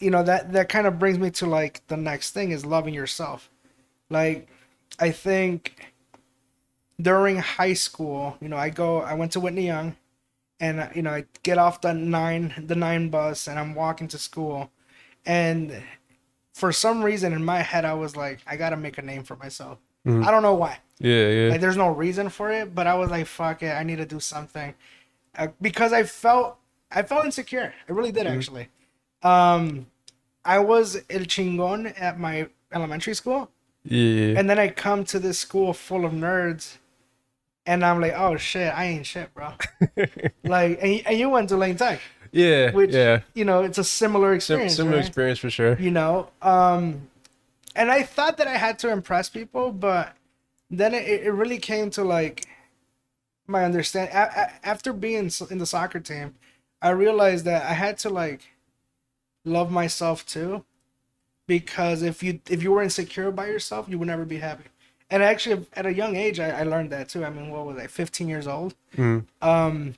you 0.00 0.10
know 0.10 0.22
that 0.22 0.52
that 0.52 0.68
kind 0.68 0.86
of 0.86 0.98
brings 0.98 1.18
me 1.18 1.30
to 1.30 1.46
like 1.46 1.86
the 1.88 1.96
next 1.96 2.30
thing 2.30 2.50
is 2.50 2.64
loving 2.64 2.94
yourself 2.94 3.50
like 4.10 4.48
i 4.98 5.10
think 5.10 5.92
during 7.00 7.38
high 7.38 7.72
school 7.72 8.36
you 8.40 8.48
know 8.48 8.56
i 8.56 8.68
go 8.68 9.00
i 9.00 9.14
went 9.14 9.32
to 9.32 9.40
whitney 9.40 9.66
young 9.66 9.96
and 10.60 10.80
uh, 10.80 10.88
you 10.94 11.02
know 11.02 11.10
i 11.10 11.24
get 11.42 11.58
off 11.58 11.80
the 11.80 11.92
nine 11.92 12.52
the 12.66 12.74
nine 12.74 13.08
bus 13.08 13.46
and 13.46 13.58
i'm 13.58 13.74
walking 13.74 14.08
to 14.08 14.18
school 14.18 14.70
and 15.24 15.82
for 16.52 16.72
some 16.72 17.02
reason 17.02 17.32
in 17.32 17.44
my 17.44 17.60
head 17.60 17.84
i 17.84 17.94
was 17.94 18.16
like 18.16 18.40
i 18.46 18.56
gotta 18.56 18.76
make 18.76 18.98
a 18.98 19.02
name 19.02 19.22
for 19.22 19.36
myself 19.36 19.78
i 20.04 20.32
don't 20.32 20.42
know 20.42 20.54
why 20.54 20.78
yeah, 21.02 21.28
yeah. 21.28 21.50
like 21.50 21.60
there's 21.60 21.76
no 21.76 21.90
reason 21.90 22.28
for 22.28 22.52
it, 22.52 22.74
but 22.74 22.86
I 22.86 22.94
was 22.94 23.10
like, 23.10 23.26
fuck 23.26 23.62
it, 23.62 23.70
I 23.70 23.82
need 23.82 23.96
to 23.96 24.06
do 24.06 24.20
something. 24.20 24.72
Uh, 25.36 25.48
because 25.60 25.92
I 25.92 26.04
felt 26.04 26.58
I 26.94 27.02
felt 27.02 27.24
insecure. 27.24 27.72
I 27.88 27.92
really 27.92 28.12
did 28.12 28.26
actually. 28.26 28.68
Um 29.22 29.86
I 30.44 30.58
was 30.58 30.96
el 31.08 31.20
chingon 31.22 31.92
at 32.00 32.18
my 32.18 32.48
elementary 32.72 33.14
school, 33.14 33.48
yeah. 33.84 34.34
and 34.38 34.50
then 34.50 34.58
I 34.58 34.68
come 34.70 35.04
to 35.04 35.18
this 35.20 35.38
school 35.38 35.72
full 35.72 36.04
of 36.04 36.12
nerds 36.12 36.78
and 37.64 37.84
I'm 37.84 38.00
like, 38.00 38.14
oh 38.16 38.36
shit, 38.36 38.76
I 38.76 38.86
ain't 38.86 39.06
shit, 39.06 39.32
bro. 39.34 39.52
like 40.44 40.78
and, 40.82 41.02
and 41.06 41.18
you 41.18 41.28
went 41.30 41.48
to 41.50 41.56
Lane 41.56 41.76
Tech, 41.76 42.00
yeah, 42.32 42.72
which 42.72 42.90
yeah. 42.92 43.20
you 43.34 43.44
know, 43.44 43.62
it's 43.62 43.78
a 43.78 43.84
similar 43.84 44.30
Sim- 44.40 44.56
experience. 44.56 44.74
similar 44.76 44.96
right? 44.96 45.06
experience 45.06 45.38
for 45.38 45.50
sure. 45.50 45.76
you 45.78 45.90
know 45.92 46.28
um 46.42 47.08
and 47.76 47.90
i 47.90 48.02
thought 48.02 48.36
that 48.36 48.46
i 48.48 48.56
had 48.56 48.78
to 48.80 48.90
impress 48.90 49.28
people 49.28 49.70
but 49.72 50.14
then 50.70 50.92
it, 50.94 51.04
it 51.26 51.30
really 51.32 51.58
came 51.58 51.88
to 51.90 52.02
like 52.02 52.46
my 53.46 53.64
understand 53.64 54.10
a- 54.12 54.40
a- 54.42 54.66
after 54.66 54.92
being 54.92 55.30
in 55.50 55.58
the 55.58 55.66
soccer 55.66 56.00
team 56.00 56.34
i 56.82 56.90
realized 56.90 57.44
that 57.44 57.62
i 57.64 57.72
had 57.72 57.96
to 57.98 58.08
like 58.10 58.42
love 59.44 59.70
myself 59.70 60.26
too 60.26 60.64
because 61.46 62.02
if 62.02 62.22
you 62.22 62.40
if 62.48 62.62
you 62.62 62.70
were 62.72 62.82
insecure 62.82 63.30
by 63.30 63.46
yourself 63.46 63.88
you 63.88 63.98
would 63.98 64.08
never 64.08 64.24
be 64.24 64.38
happy 64.38 64.64
and 65.10 65.22
actually 65.22 65.66
at 65.74 65.86
a 65.86 65.92
young 65.92 66.16
age 66.16 66.38
i, 66.40 66.50
I 66.60 66.62
learned 66.64 66.90
that 66.90 67.08
too 67.08 67.24
i 67.24 67.30
mean 67.30 67.50
what 67.50 67.66
was 67.66 67.76
i 67.78 67.86
15 67.86 68.28
years 68.28 68.46
old 68.46 68.74
Mhm. 68.96 69.24
um 69.40 69.94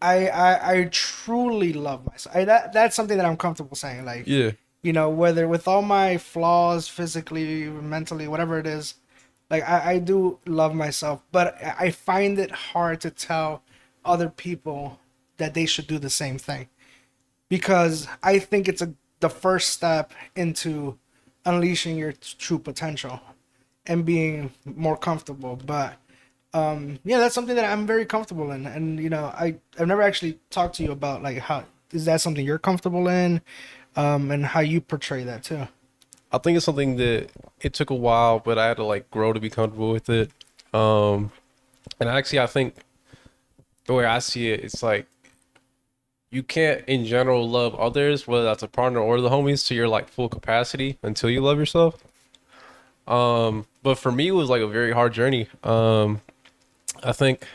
I, 0.00 0.26
I 0.28 0.72
I 0.72 0.84
truly 0.90 1.72
love 1.72 2.04
myself. 2.04 2.34
I, 2.34 2.44
that 2.44 2.72
that's 2.72 2.96
something 2.96 3.16
that 3.18 3.24
I'm 3.26 3.36
comfortable 3.36 3.76
saying. 3.76 4.04
Like 4.04 4.26
Yeah, 4.26 4.50
you 4.82 4.92
know, 4.92 5.08
whether 5.08 5.46
with 5.46 5.68
all 5.68 5.82
my 5.82 6.18
flaws, 6.18 6.88
physically, 6.88 7.64
mentally, 7.68 8.26
whatever 8.26 8.58
it 8.58 8.66
is, 8.66 8.94
like 9.48 9.62
I, 9.62 9.92
I 9.92 9.98
do 9.98 10.38
love 10.44 10.74
myself, 10.74 11.22
but 11.30 11.56
I 11.62 11.90
find 11.92 12.38
it 12.38 12.50
hard 12.50 13.00
to 13.02 13.10
tell 13.10 13.62
other 14.04 14.28
people 14.28 14.98
that 15.38 15.54
they 15.54 15.66
should 15.66 15.86
do 15.86 15.98
the 15.98 16.10
same 16.10 16.38
thing 16.38 16.68
because 17.48 18.08
I 18.22 18.38
think 18.38 18.68
it's 18.68 18.82
a 18.82 18.94
the 19.22 19.30
first 19.30 19.70
step 19.70 20.12
into 20.36 20.98
unleashing 21.46 21.96
your 21.96 22.12
true 22.12 22.58
potential 22.58 23.20
and 23.86 24.04
being 24.04 24.52
more 24.64 24.96
comfortable. 24.96 25.56
But 25.64 25.94
um, 26.52 26.98
yeah, 27.04 27.18
that's 27.18 27.34
something 27.34 27.56
that 27.56 27.64
I'm 27.64 27.86
very 27.86 28.04
comfortable 28.04 28.50
in, 28.50 28.66
and 28.66 29.00
you 29.00 29.08
know, 29.08 29.24
I 29.26 29.56
I've 29.78 29.86
never 29.86 30.02
actually 30.02 30.38
talked 30.50 30.76
to 30.76 30.82
you 30.82 30.92
about 30.92 31.22
like 31.22 31.38
how 31.38 31.64
is 31.92 32.04
that 32.04 32.20
something 32.20 32.44
you're 32.44 32.58
comfortable 32.58 33.08
in, 33.08 33.40
um, 33.96 34.30
and 34.30 34.44
how 34.44 34.60
you 34.60 34.80
portray 34.80 35.24
that 35.24 35.44
too. 35.44 35.66
I 36.30 36.38
think 36.38 36.56
it's 36.56 36.64
something 36.64 36.96
that 36.96 37.30
it 37.60 37.74
took 37.74 37.90
a 37.90 37.94
while, 37.94 38.38
but 38.38 38.58
I 38.58 38.66
had 38.66 38.76
to 38.78 38.84
like 38.84 39.10
grow 39.10 39.32
to 39.32 39.40
be 39.40 39.50
comfortable 39.50 39.92
with 39.92 40.08
it. 40.10 40.30
Um, 40.74 41.32
and 42.00 42.08
actually, 42.08 42.40
I 42.40 42.46
think 42.46 42.74
the 43.86 43.94
way 43.94 44.04
I 44.04 44.18
see 44.18 44.50
it, 44.50 44.60
it's 44.64 44.82
like 44.82 45.06
you 46.32 46.42
can't, 46.42 46.82
in 46.88 47.04
general, 47.04 47.48
love 47.48 47.74
others, 47.74 48.26
whether 48.26 48.42
that's 48.42 48.62
a 48.62 48.68
partner 48.68 48.98
or 48.98 49.20
the 49.20 49.28
homies, 49.28 49.66
to 49.68 49.74
your 49.74 49.86
like 49.86 50.08
full 50.08 50.30
capacity 50.30 50.98
until 51.02 51.28
you 51.28 51.42
love 51.42 51.58
yourself. 51.58 52.02
Um, 53.06 53.66
but 53.82 53.98
for 53.98 54.10
me, 54.10 54.28
it 54.28 54.32
was 54.32 54.48
like 54.48 54.62
a 54.62 54.66
very 54.66 54.92
hard 54.92 55.12
journey. 55.12 55.48
Um, 55.62 56.22
I 57.04 57.12
think, 57.12 57.46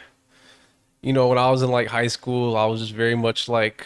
you 1.01 1.11
know, 1.11 1.27
when 1.27 1.39
I 1.39 1.49
was 1.49 1.63
in 1.63 1.71
like 1.71 1.87
high 1.87 2.07
school, 2.07 2.55
I 2.55 2.65
was 2.65 2.81
just 2.81 2.93
very 2.93 3.15
much 3.15 3.49
like 3.49 3.85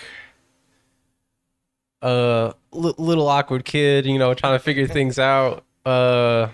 a 2.01 2.53
little 2.71 3.27
awkward 3.29 3.63
kid, 3.63 4.05
you 4.05 4.19
know, 4.19 4.33
trying 4.33 4.55
to 4.55 4.63
figure 4.63 4.87
things 4.87 5.17
out. 5.17 5.63
Uh, 5.85 6.49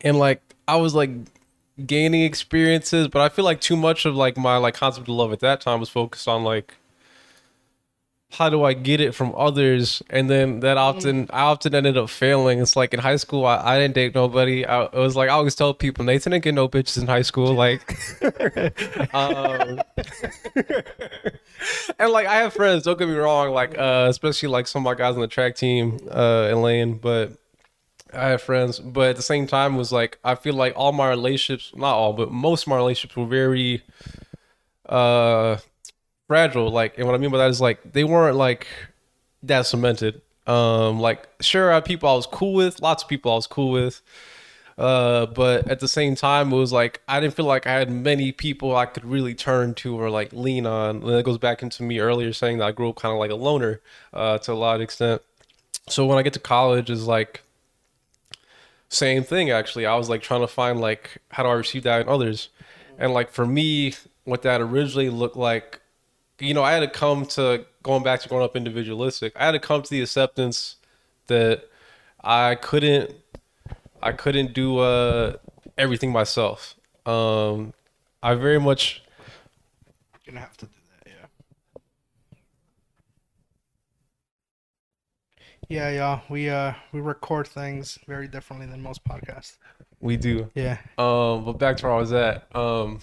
and 0.00 0.18
like 0.18 0.40
I 0.66 0.76
was 0.76 0.94
like 0.94 1.10
gaining 1.84 2.22
experiences, 2.22 3.08
but 3.08 3.20
I 3.20 3.28
feel 3.28 3.44
like 3.44 3.60
too 3.60 3.76
much 3.76 4.06
of 4.06 4.14
like 4.14 4.38
my 4.38 4.56
like 4.56 4.74
concept 4.74 5.08
of 5.08 5.14
love 5.14 5.32
at 5.32 5.40
that 5.40 5.60
time 5.60 5.80
was 5.80 5.90
focused 5.90 6.26
on 6.26 6.42
like 6.42 6.74
how 8.30 8.50
do 8.50 8.62
I 8.62 8.74
get 8.74 9.00
it 9.00 9.14
from 9.14 9.34
others, 9.36 10.02
and 10.10 10.28
then 10.28 10.60
that 10.60 10.76
often 10.76 11.28
I 11.30 11.42
often 11.42 11.74
ended 11.74 11.96
up 11.96 12.10
failing. 12.10 12.60
It's 12.60 12.76
like 12.76 12.92
in 12.92 13.00
high 13.00 13.16
school, 13.16 13.46
I, 13.46 13.56
I 13.56 13.78
didn't 13.78 13.94
date 13.94 14.14
nobody. 14.14 14.66
I 14.66 14.84
it 14.84 14.92
was 14.94 15.16
like 15.16 15.30
I 15.30 15.32
always 15.32 15.54
tell 15.54 15.72
people 15.72 16.04
Nathan 16.04 16.32
didn't 16.32 16.44
get 16.44 16.54
no 16.54 16.68
bitches 16.68 17.00
in 17.00 17.06
high 17.06 17.22
school, 17.22 17.54
like. 17.54 17.80
um, 19.14 19.80
and 21.98 22.12
like 22.12 22.26
I 22.26 22.36
have 22.36 22.52
friends, 22.52 22.82
don't 22.84 22.98
get 22.98 23.08
me 23.08 23.14
wrong, 23.14 23.52
like 23.52 23.78
uh 23.78 24.06
especially 24.10 24.50
like 24.50 24.66
some 24.66 24.82
of 24.82 24.84
my 24.84 24.94
guys 24.94 25.14
on 25.14 25.20
the 25.20 25.28
track 25.28 25.56
team, 25.56 25.98
uh 26.10 26.54
lane, 26.54 26.98
but 26.98 27.32
I 28.12 28.28
have 28.28 28.42
friends, 28.42 28.78
but 28.78 29.08
at 29.08 29.16
the 29.16 29.22
same 29.22 29.46
time 29.46 29.74
it 29.74 29.78
was 29.78 29.90
like 29.90 30.18
I 30.22 30.34
feel 30.34 30.54
like 30.54 30.74
all 30.76 30.92
my 30.92 31.08
relationships, 31.08 31.72
not 31.74 31.94
all, 31.94 32.12
but 32.12 32.30
most 32.30 32.62
of 32.62 32.68
my 32.68 32.76
relationships 32.76 33.16
were 33.16 33.26
very 33.26 33.82
uh 34.86 35.56
fragile. 36.28 36.70
Like 36.70 36.96
and 36.98 37.06
what 37.06 37.14
I 37.14 37.18
mean 37.18 37.30
by 37.30 37.38
that 37.38 37.50
is 37.50 37.60
like 37.60 37.92
they 37.92 38.04
weren't 38.04 38.36
like 38.36 38.68
that 39.42 39.66
cemented. 39.66 40.22
Um 40.46 41.00
like 41.00 41.28
sure 41.40 41.72
I 41.72 41.76
had 41.76 41.84
people 41.84 42.08
I 42.08 42.14
was 42.14 42.26
cool 42.26 42.54
with, 42.54 42.80
lots 42.80 43.02
of 43.02 43.08
people 43.08 43.32
I 43.32 43.34
was 43.34 43.48
cool 43.48 43.72
with. 43.72 44.00
Uh, 44.78 45.26
but 45.26 45.68
at 45.68 45.80
the 45.80 45.88
same 45.88 46.14
time, 46.14 46.52
it 46.52 46.56
was 46.56 46.72
like 46.72 47.02
I 47.08 47.18
didn't 47.18 47.34
feel 47.34 47.46
like 47.46 47.66
I 47.66 47.72
had 47.72 47.90
many 47.90 48.30
people 48.30 48.76
I 48.76 48.86
could 48.86 49.04
really 49.04 49.34
turn 49.34 49.74
to 49.74 50.00
or 50.00 50.08
like 50.08 50.32
lean 50.32 50.66
on. 50.66 51.02
And 51.02 51.08
that 51.08 51.24
goes 51.24 51.38
back 51.38 51.64
into 51.64 51.82
me 51.82 51.98
earlier 51.98 52.32
saying 52.32 52.58
that 52.58 52.66
I 52.66 52.70
grew 52.70 52.90
up 52.90 52.96
kind 52.96 53.12
of 53.12 53.18
like 53.18 53.32
a 53.32 53.34
loner, 53.34 53.80
uh, 54.14 54.38
to 54.38 54.52
a 54.52 54.54
lot 54.54 54.76
of 54.76 54.82
extent. 54.82 55.20
So 55.88 56.06
when 56.06 56.16
I 56.16 56.22
get 56.22 56.32
to 56.34 56.38
college, 56.38 56.90
is 56.90 57.06
like 57.08 57.42
same 58.88 59.24
thing 59.24 59.50
actually. 59.50 59.84
I 59.84 59.96
was 59.96 60.08
like 60.08 60.22
trying 60.22 60.42
to 60.42 60.46
find 60.46 60.80
like 60.80 61.18
how 61.30 61.42
do 61.42 61.48
I 61.48 61.54
receive 61.54 61.82
that 61.82 62.02
in 62.02 62.08
others, 62.08 62.48
and 62.98 63.12
like 63.12 63.30
for 63.30 63.46
me, 63.46 63.94
what 64.24 64.42
that 64.42 64.60
originally 64.60 65.10
looked 65.10 65.36
like, 65.36 65.80
you 66.40 66.54
know, 66.54 66.62
I 66.62 66.72
had 66.72 66.80
to 66.80 66.88
come 66.88 67.26
to 67.26 67.64
going 67.82 68.02
back 68.02 68.20
to 68.20 68.28
growing 68.28 68.44
up 68.44 68.56
individualistic. 68.56 69.32
I 69.36 69.46
had 69.46 69.52
to 69.52 69.58
come 69.58 69.82
to 69.82 69.90
the 69.90 70.02
acceptance 70.02 70.76
that 71.26 71.64
I 72.22 72.54
couldn't, 72.54 73.12
I 74.02 74.12
couldn't 74.12 74.54
do 74.54 74.78
uh, 74.78 75.34
everything 75.76 76.12
myself. 76.12 76.76
Um, 77.06 77.72
I 78.22 78.34
very 78.34 78.60
much. 78.60 79.02
You're 80.24 80.34
gonna 80.34 80.44
have 80.44 80.56
to 80.58 80.66
do 80.66 80.72
that, 81.04 81.10
yeah. 81.10 81.80
Yeah, 85.68 85.90
yeah. 85.90 86.20
We 86.28 86.50
uh 86.50 86.74
we 86.92 87.00
record 87.00 87.46
things 87.48 87.98
very 88.06 88.28
differently 88.28 88.66
than 88.66 88.82
most 88.82 89.04
podcasts. 89.04 89.56
We 90.00 90.16
do. 90.16 90.50
Yeah. 90.54 90.78
Um, 90.96 91.44
but 91.44 91.54
back 91.54 91.76
to 91.78 91.86
where 91.86 91.94
I 91.94 91.98
was 91.98 92.12
at. 92.12 92.54
Um, 92.54 93.00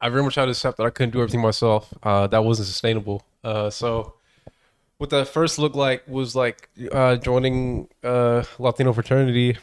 I 0.00 0.08
very 0.08 0.22
much 0.22 0.34
had 0.34 0.44
to 0.44 0.50
accept 0.50 0.76
that 0.78 0.84
I 0.84 0.90
couldn't 0.90 1.12
do 1.12 1.20
everything 1.20 1.40
myself. 1.40 1.92
Uh, 2.02 2.26
that 2.26 2.44
wasn't 2.44 2.68
sustainable. 2.68 3.22
Uh, 3.42 3.70
so 3.70 4.14
what 4.98 5.10
that 5.10 5.28
first 5.28 5.58
looked 5.58 5.76
like 5.76 6.06
was 6.06 6.34
like 6.34 6.68
uh, 6.92 7.16
joining 7.16 7.88
uh, 8.02 8.44
Latino 8.58 8.92
fraternity 8.92 9.56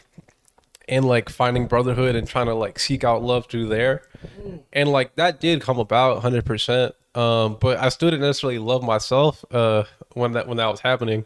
and 0.87 1.05
like 1.05 1.29
finding 1.29 1.67
brotherhood 1.67 2.15
and 2.15 2.27
trying 2.27 2.47
to 2.47 2.53
like 2.53 2.79
seek 2.79 3.03
out 3.03 3.23
love 3.23 3.47
through 3.47 3.67
there. 3.67 4.03
And 4.71 4.89
like 4.89 5.15
that 5.15 5.39
did 5.39 5.61
come 5.61 5.79
about 5.79 6.21
100%. 6.21 6.91
Um, 7.15 7.57
but 7.59 7.79
I 7.79 7.89
still 7.89 8.09
didn't 8.09 8.21
necessarily 8.21 8.59
love 8.59 8.83
myself 8.83 9.45
uh, 9.51 9.83
when 10.13 10.33
that 10.33 10.47
when 10.47 10.57
that 10.57 10.67
was 10.67 10.79
happening. 10.79 11.25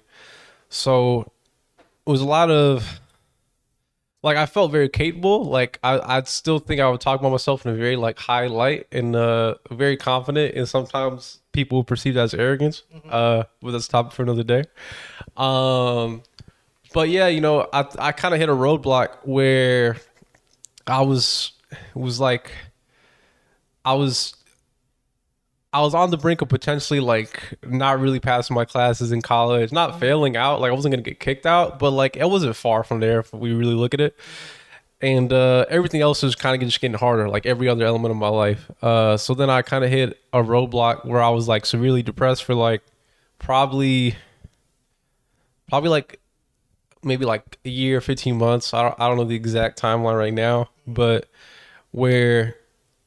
So 0.69 1.31
it 2.05 2.09
was 2.09 2.21
a 2.21 2.25
lot 2.25 2.51
of 2.51 2.99
like 4.23 4.37
I 4.37 4.45
felt 4.45 4.71
very 4.71 4.89
capable. 4.89 5.45
Like 5.45 5.79
I, 5.83 5.99
I'd 6.17 6.27
still 6.27 6.59
think 6.59 6.81
I 6.81 6.89
would 6.89 7.01
talk 7.01 7.19
about 7.19 7.31
myself 7.31 7.65
in 7.65 7.71
a 7.71 7.75
very 7.75 7.95
like 7.95 8.17
high 8.17 8.47
light 8.47 8.87
and 8.91 9.15
uh 9.15 9.55
very 9.69 9.97
confident 9.97 10.55
and 10.55 10.67
sometimes 10.67 11.39
people 11.51 11.83
perceive 11.83 12.15
that 12.15 12.23
as 12.23 12.33
arrogance. 12.33 12.83
Uh 13.09 13.43
but 13.61 13.71
that's 13.71 13.87
a 13.87 13.89
topic 13.89 14.13
for 14.13 14.23
another 14.23 14.43
day. 14.43 14.63
Um 15.35 16.23
but 16.93 17.09
yeah, 17.09 17.27
you 17.27 17.41
know, 17.41 17.67
I 17.73 17.85
I 17.99 18.11
kinda 18.11 18.37
hit 18.37 18.49
a 18.49 18.53
roadblock 18.53 19.17
where 19.23 19.97
I 20.87 21.01
was 21.01 21.53
was 21.93 22.19
like 22.19 22.51
I 23.85 23.93
was 23.93 24.35
I 25.77 25.81
was 25.81 25.93
on 25.93 26.09
the 26.09 26.17
brink 26.17 26.41
of 26.41 26.49
potentially 26.49 26.99
like 26.99 27.53
not 27.63 27.99
really 27.99 28.19
passing 28.19 28.55
my 28.55 28.65
classes 28.65 29.11
in 29.11 29.21
college, 29.21 29.71
not 29.71 29.99
failing 29.99 30.35
out. 30.35 30.59
Like 30.59 30.71
I 30.71 30.73
wasn't 30.73 30.93
gonna 30.93 31.03
get 31.03 31.19
kicked 31.19 31.45
out, 31.45 31.77
but 31.77 31.91
like 31.91 32.17
it 32.17 32.27
wasn't 32.27 32.55
far 32.55 32.83
from 32.83 32.99
there 32.99 33.19
if 33.19 33.31
we 33.31 33.53
really 33.53 33.75
look 33.75 33.93
at 33.93 34.01
it. 34.01 34.17
And 35.01 35.31
uh, 35.31 35.67
everything 35.69 36.01
else 36.01 36.23
was 36.23 36.33
kind 36.33 36.55
of 36.55 36.67
just 36.67 36.81
getting 36.81 36.97
harder, 36.97 37.29
like 37.29 37.45
every 37.45 37.69
other 37.69 37.85
element 37.85 38.09
of 38.09 38.17
my 38.17 38.29
life. 38.29 38.71
Uh, 38.81 39.17
so 39.17 39.35
then 39.35 39.51
I 39.51 39.61
kind 39.61 39.83
of 39.83 39.91
hit 39.91 40.19
a 40.33 40.41
roadblock 40.41 41.05
where 41.05 41.21
I 41.21 41.29
was 41.29 41.47
like 41.47 41.67
severely 41.67 42.01
depressed 42.01 42.43
for 42.43 42.55
like 42.55 42.81
probably, 43.37 44.15
probably 45.69 45.89
like 45.91 46.19
maybe 47.03 47.25
like 47.25 47.59
a 47.65 47.69
year, 47.69 48.01
fifteen 48.01 48.39
months. 48.39 48.73
I 48.73 48.81
don't, 48.81 48.95
I 48.99 49.07
don't 49.07 49.17
know 49.17 49.25
the 49.25 49.35
exact 49.35 49.79
timeline 49.79 50.17
right 50.17 50.33
now, 50.33 50.69
but 50.87 51.29
where 51.91 52.55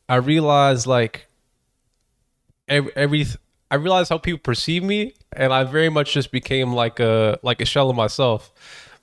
I 0.08 0.16
realized 0.16 0.86
like 0.86 1.26
every, 2.70 2.92
every 2.96 3.26
I 3.70 3.76
realized 3.76 4.08
how 4.08 4.18
people 4.18 4.40
perceive 4.40 4.82
me, 4.82 5.14
and 5.34 5.52
I 5.52 5.64
very 5.64 5.90
much 5.90 6.14
just 6.14 6.32
became 6.32 6.72
like 6.72 7.00
a 7.00 7.38
like 7.42 7.60
a 7.60 7.66
shell 7.66 7.90
of 7.90 7.96
myself. 7.96 8.50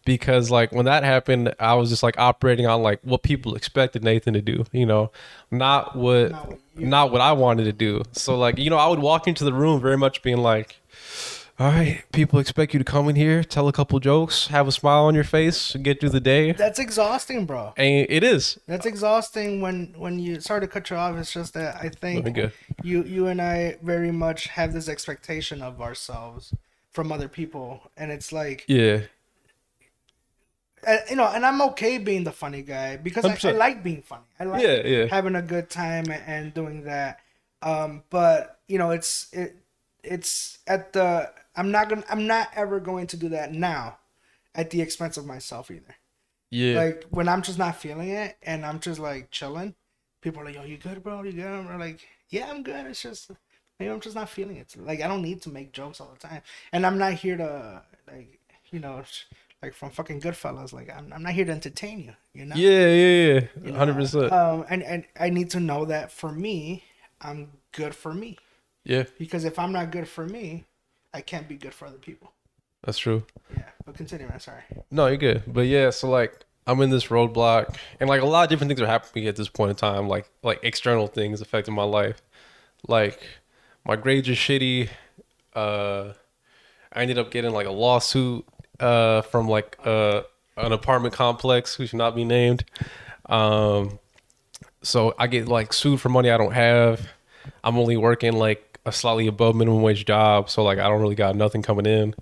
Because 0.05 0.49
like 0.49 0.71
when 0.71 0.85
that 0.85 1.03
happened, 1.03 1.53
I 1.59 1.73
was 1.75 1.89
just 1.89 2.01
like 2.01 2.17
operating 2.17 2.65
on 2.65 2.81
like 2.81 3.01
what 3.03 3.23
people 3.23 3.55
expected 3.55 4.03
Nathan 4.05 4.33
to 4.35 4.41
do, 4.41 4.65
you 4.71 4.85
know, 4.85 5.11
not 5.51 5.95
what 5.97 6.31
Not 6.31 6.47
what 6.47 6.59
not 6.75 7.11
what 7.11 7.21
I 7.21 7.33
wanted 7.33 7.65
to 7.65 7.73
do. 7.73 8.03
So 8.13 8.37
like 8.37 8.57
you 8.57 8.69
know, 8.69 8.77
I 8.77 8.87
would 8.87 8.99
walk 8.99 9.27
into 9.27 9.43
the 9.43 9.53
room 9.53 9.81
very 9.81 9.97
much 9.97 10.23
being 10.23 10.37
like, 10.37 10.77
"All 11.59 11.71
right, 11.71 12.03
people 12.11 12.39
expect 12.39 12.73
you 12.73 12.77
to 12.77 12.83
come 12.83 13.09
in 13.09 13.15
here, 13.15 13.43
tell 13.43 13.67
a 13.67 13.73
couple 13.73 13.99
jokes, 13.99 14.47
have 14.47 14.67
a 14.67 14.71
smile 14.71 15.05
on 15.05 15.15
your 15.15 15.23
face, 15.23 15.73
and 15.73 15.83
get 15.83 15.99
through 15.99 16.09
the 16.09 16.19
day." 16.19 16.51
That's 16.51 16.79
exhausting, 16.79 17.45
bro. 17.45 17.73
And 17.77 18.05
it 18.09 18.23
is. 18.23 18.59
That's 18.67 18.85
exhausting 18.85 19.61
when 19.61 19.93
when 19.97 20.19
you 20.19 20.39
sorry 20.39 20.61
to 20.61 20.67
cut 20.67 20.89
you 20.89 20.97
off. 20.97 21.15
It's 21.17 21.33
just 21.33 21.53
that 21.55 21.77
I 21.77 21.89
think 21.89 22.37
you 22.83 23.03
you 23.03 23.27
and 23.27 23.41
I 23.41 23.77
very 23.81 24.11
much 24.11 24.47
have 24.47 24.73
this 24.73 24.87
expectation 24.87 25.61
of 25.61 25.81
ourselves 25.81 26.53
from 26.91 27.11
other 27.11 27.27
people, 27.27 27.89
and 27.97 28.11
it's 28.11 28.31
like 28.31 28.63
Yeah. 28.67 29.01
uh, 30.85 30.97
you 31.09 31.15
know, 31.15 31.25
and 31.27 31.45
I'm 31.45 31.61
okay 31.61 31.97
being 31.97 32.23
the 32.23 32.31
funny 32.31 32.61
guy 32.61 32.97
because 32.97 33.25
I, 33.25 33.49
I 33.49 33.51
like 33.53 33.83
being 33.83 34.03
funny. 34.03 34.23
I 34.39 34.43
like 34.45 34.61
Yeah, 34.61 34.85
yeah. 34.85 35.05
having 35.07 35.35
a 35.35 35.41
good 35.41 35.69
time 35.69 36.05
and 36.11 36.53
doing 36.53 36.83
that. 36.83 37.19
Um, 37.61 38.03
but 38.09 38.59
you 38.67 38.77
know, 38.77 38.91
it's 38.91 39.27
it 39.33 39.57
it's 40.03 40.59
at 40.67 40.93
the 40.93 41.31
I'm 41.57 41.71
not 41.71 41.89
gonna 41.89 42.03
I'm 42.09 42.27
not 42.27 42.49
ever 42.55 42.79
going 42.79 43.07
to 43.07 43.17
do 43.17 43.29
that 43.29 43.51
now 43.53 43.97
at 44.55 44.69
the 44.69 44.81
expense 44.81 45.17
of 45.17 45.25
myself 45.25 45.69
either. 45.71 45.95
Yeah. 46.51 46.77
Like 46.77 47.05
when 47.09 47.27
I'm 47.27 47.41
just 47.41 47.57
not 47.57 47.75
feeling 47.75 48.09
it 48.09 48.37
and 48.43 48.65
I'm 48.65 48.79
just 48.79 48.99
like 48.99 49.31
chilling, 49.31 49.75
people 50.21 50.41
are 50.41 50.45
like, 50.45 50.55
"Yo, 50.55 50.63
you 50.63 50.77
good, 50.77 51.03
bro? 51.03 51.23
You 51.23 51.33
good?" 51.33 51.45
I'm 51.45 51.79
like, 51.79 51.99
"Yeah, 52.29 52.49
I'm 52.49 52.63
good. 52.63 52.85
It's 52.85 53.01
just 53.01 53.31
maybe 53.79 53.91
I'm 53.91 53.99
just 53.99 54.15
not 54.15 54.29
feeling 54.29 54.57
it. 54.57 54.73
Like 54.77 55.01
I 55.01 55.07
don't 55.07 55.21
need 55.21 55.41
to 55.41 55.49
make 55.49 55.73
jokes 55.73 55.99
all 55.99 56.11
the 56.13 56.27
time, 56.27 56.41
and 56.71 56.85
I'm 56.85 56.97
not 56.97 57.13
here 57.13 57.35
to 57.37 57.81
like 58.07 58.39
you 58.71 58.79
know." 58.79 59.03
Like 59.59 59.73
from 59.73 59.89
fucking 59.89 60.21
Goodfellas, 60.21 60.71
like 60.71 60.87
I'm, 60.95 61.11
I'm 61.11 61.23
not 61.23 61.33
here 61.33 61.43
to 61.45 61.51
entertain 61.51 61.99
you, 62.01 62.13
you 62.31 62.45
know. 62.45 62.55
yeah, 62.55 62.87
yeah, 62.89 63.39
yeah. 63.63 63.75
Hundred 63.75 63.95
percent. 63.95 64.31
Um, 64.31 64.65
and 64.69 64.83
and 64.83 65.03
I 65.19 65.31
need 65.31 65.49
to 65.49 65.59
know 65.59 65.85
that 65.85 66.11
for 66.11 66.31
me, 66.31 66.83
I'm 67.19 67.53
good 67.71 67.95
for 67.95 68.13
me. 68.13 68.37
Yeah, 68.83 69.05
Because 69.17 69.45
if 69.45 69.57
I'm 69.57 69.71
not 69.71 69.91
good 69.91 70.07
for 70.07 70.27
me, 70.27 70.65
I 71.13 71.21
can't 71.21 71.47
be 71.47 71.55
good 71.55 71.73
for 71.73 71.87
other 71.87 71.97
people. 71.97 72.31
that's 72.83 72.97
true. 72.99 73.23
Yeah. 73.55 73.63
But 73.85 73.95
continue, 73.95 74.27
man. 74.27 74.39
Sorry. 74.39 74.61
No, 74.91 75.07
you're 75.07 75.17
good. 75.17 75.43
But 75.47 75.67
yeah, 75.67 75.89
so 75.89 76.09
like 76.09 76.45
I'm 76.67 76.81
in 76.81 76.89
this 76.89 77.07
roadblock, 77.07 77.75
and 77.99 78.09
like 78.09 78.21
a 78.21 78.25
lot 78.25 78.43
of 78.43 78.49
different 78.49 78.69
things 78.69 78.81
are 78.81 78.87
happening 78.87 79.27
at 79.27 79.35
this 79.35 79.47
point 79.49 79.69
in 79.71 79.75
time, 79.75 80.07
like 80.07 80.29
like 80.43 80.59
external 80.63 81.07
things 81.07 81.41
affecting 81.41 81.73
my 81.73 81.83
life. 81.83 82.21
Like 82.87 83.21
my 83.85 83.95
grades 83.95 84.27
are 84.29 84.33
shitty. 84.33 84.89
Uh, 85.55 86.13
I 86.93 87.01
ended 87.01 87.17
up 87.17 87.31
getting 87.31 87.51
like 87.51 87.67
a 87.67 87.71
lawsuit 87.71 88.45
uh 88.79 89.23
from 89.23 89.47
like 89.47 89.77
uh 89.85 90.21
an 90.57 90.71
apartment 90.71 91.13
complex 91.13 91.75
who 91.75 91.87
should 91.87 91.97
not 91.97 92.15
be 92.15 92.23
named. 92.25 92.63
Um, 93.27 93.99
so 94.83 95.15
I 95.17 95.27
get 95.27 95.47
like 95.47 95.73
sued 95.73 95.99
for 96.01 96.09
money 96.09 96.29
I 96.29 96.37
don't 96.37 96.53
have. 96.53 97.07
I'm 97.63 97.77
only 97.77 97.97
working 97.97 98.33
like 98.33 98.66
a 98.87 98.91
slightly 98.91 99.27
above 99.27 99.55
minimum 99.55 99.81
wage 99.81 100.05
job, 100.05 100.49
so 100.49 100.63
like 100.63 100.79
I 100.79 100.87
don't 100.87 101.01
really 101.01 101.15
got 101.15 101.35
nothing 101.35 101.61
coming 101.61 101.85
in. 101.85 102.15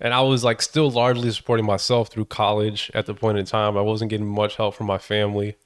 And 0.00 0.12
I 0.12 0.20
was 0.20 0.42
like 0.42 0.60
still 0.60 0.90
largely 0.90 1.30
supporting 1.30 1.64
myself 1.64 2.08
through 2.08 2.24
college 2.26 2.90
at 2.92 3.06
the 3.06 3.14
point 3.14 3.38
in 3.38 3.46
time. 3.46 3.76
I 3.76 3.82
wasn't 3.82 4.10
getting 4.10 4.26
much 4.26 4.56
help 4.56 4.74
from 4.74 4.88
my 4.88 4.98
family. 4.98 5.56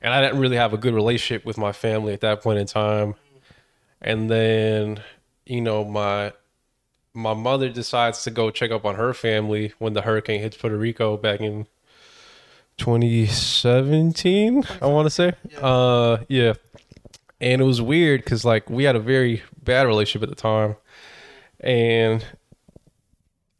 And 0.00 0.14
I 0.14 0.20
didn't 0.20 0.40
really 0.40 0.56
have 0.56 0.72
a 0.72 0.78
good 0.78 0.94
relationship 0.94 1.44
with 1.44 1.58
my 1.58 1.72
family 1.72 2.12
at 2.12 2.20
that 2.20 2.42
point 2.42 2.58
in 2.58 2.66
time. 2.66 3.14
And 4.00 4.30
then, 4.30 5.02
you 5.46 5.60
know, 5.60 5.84
my 5.84 6.32
my 7.12 7.34
mother 7.34 7.68
decides 7.68 8.22
to 8.24 8.30
go 8.30 8.50
check 8.50 8.70
up 8.70 8.84
on 8.84 8.94
her 8.94 9.12
family 9.12 9.72
when 9.78 9.92
the 9.92 10.02
hurricane 10.02 10.40
hits 10.40 10.56
Puerto 10.56 10.76
Rico 10.76 11.16
back 11.16 11.40
in 11.40 11.66
2017, 12.78 14.64
I 14.80 14.86
want 14.86 15.06
to 15.06 15.10
say. 15.10 15.32
Uh 15.60 16.18
yeah. 16.28 16.54
And 17.42 17.60
it 17.60 17.64
was 17.64 17.82
weird 17.82 18.24
cuz 18.24 18.44
like 18.44 18.70
we 18.70 18.84
had 18.84 18.96
a 18.96 19.00
very 19.00 19.42
bad 19.62 19.86
relationship 19.86 20.22
at 20.22 20.30
the 20.30 20.40
time. 20.40 20.76
And 21.60 22.24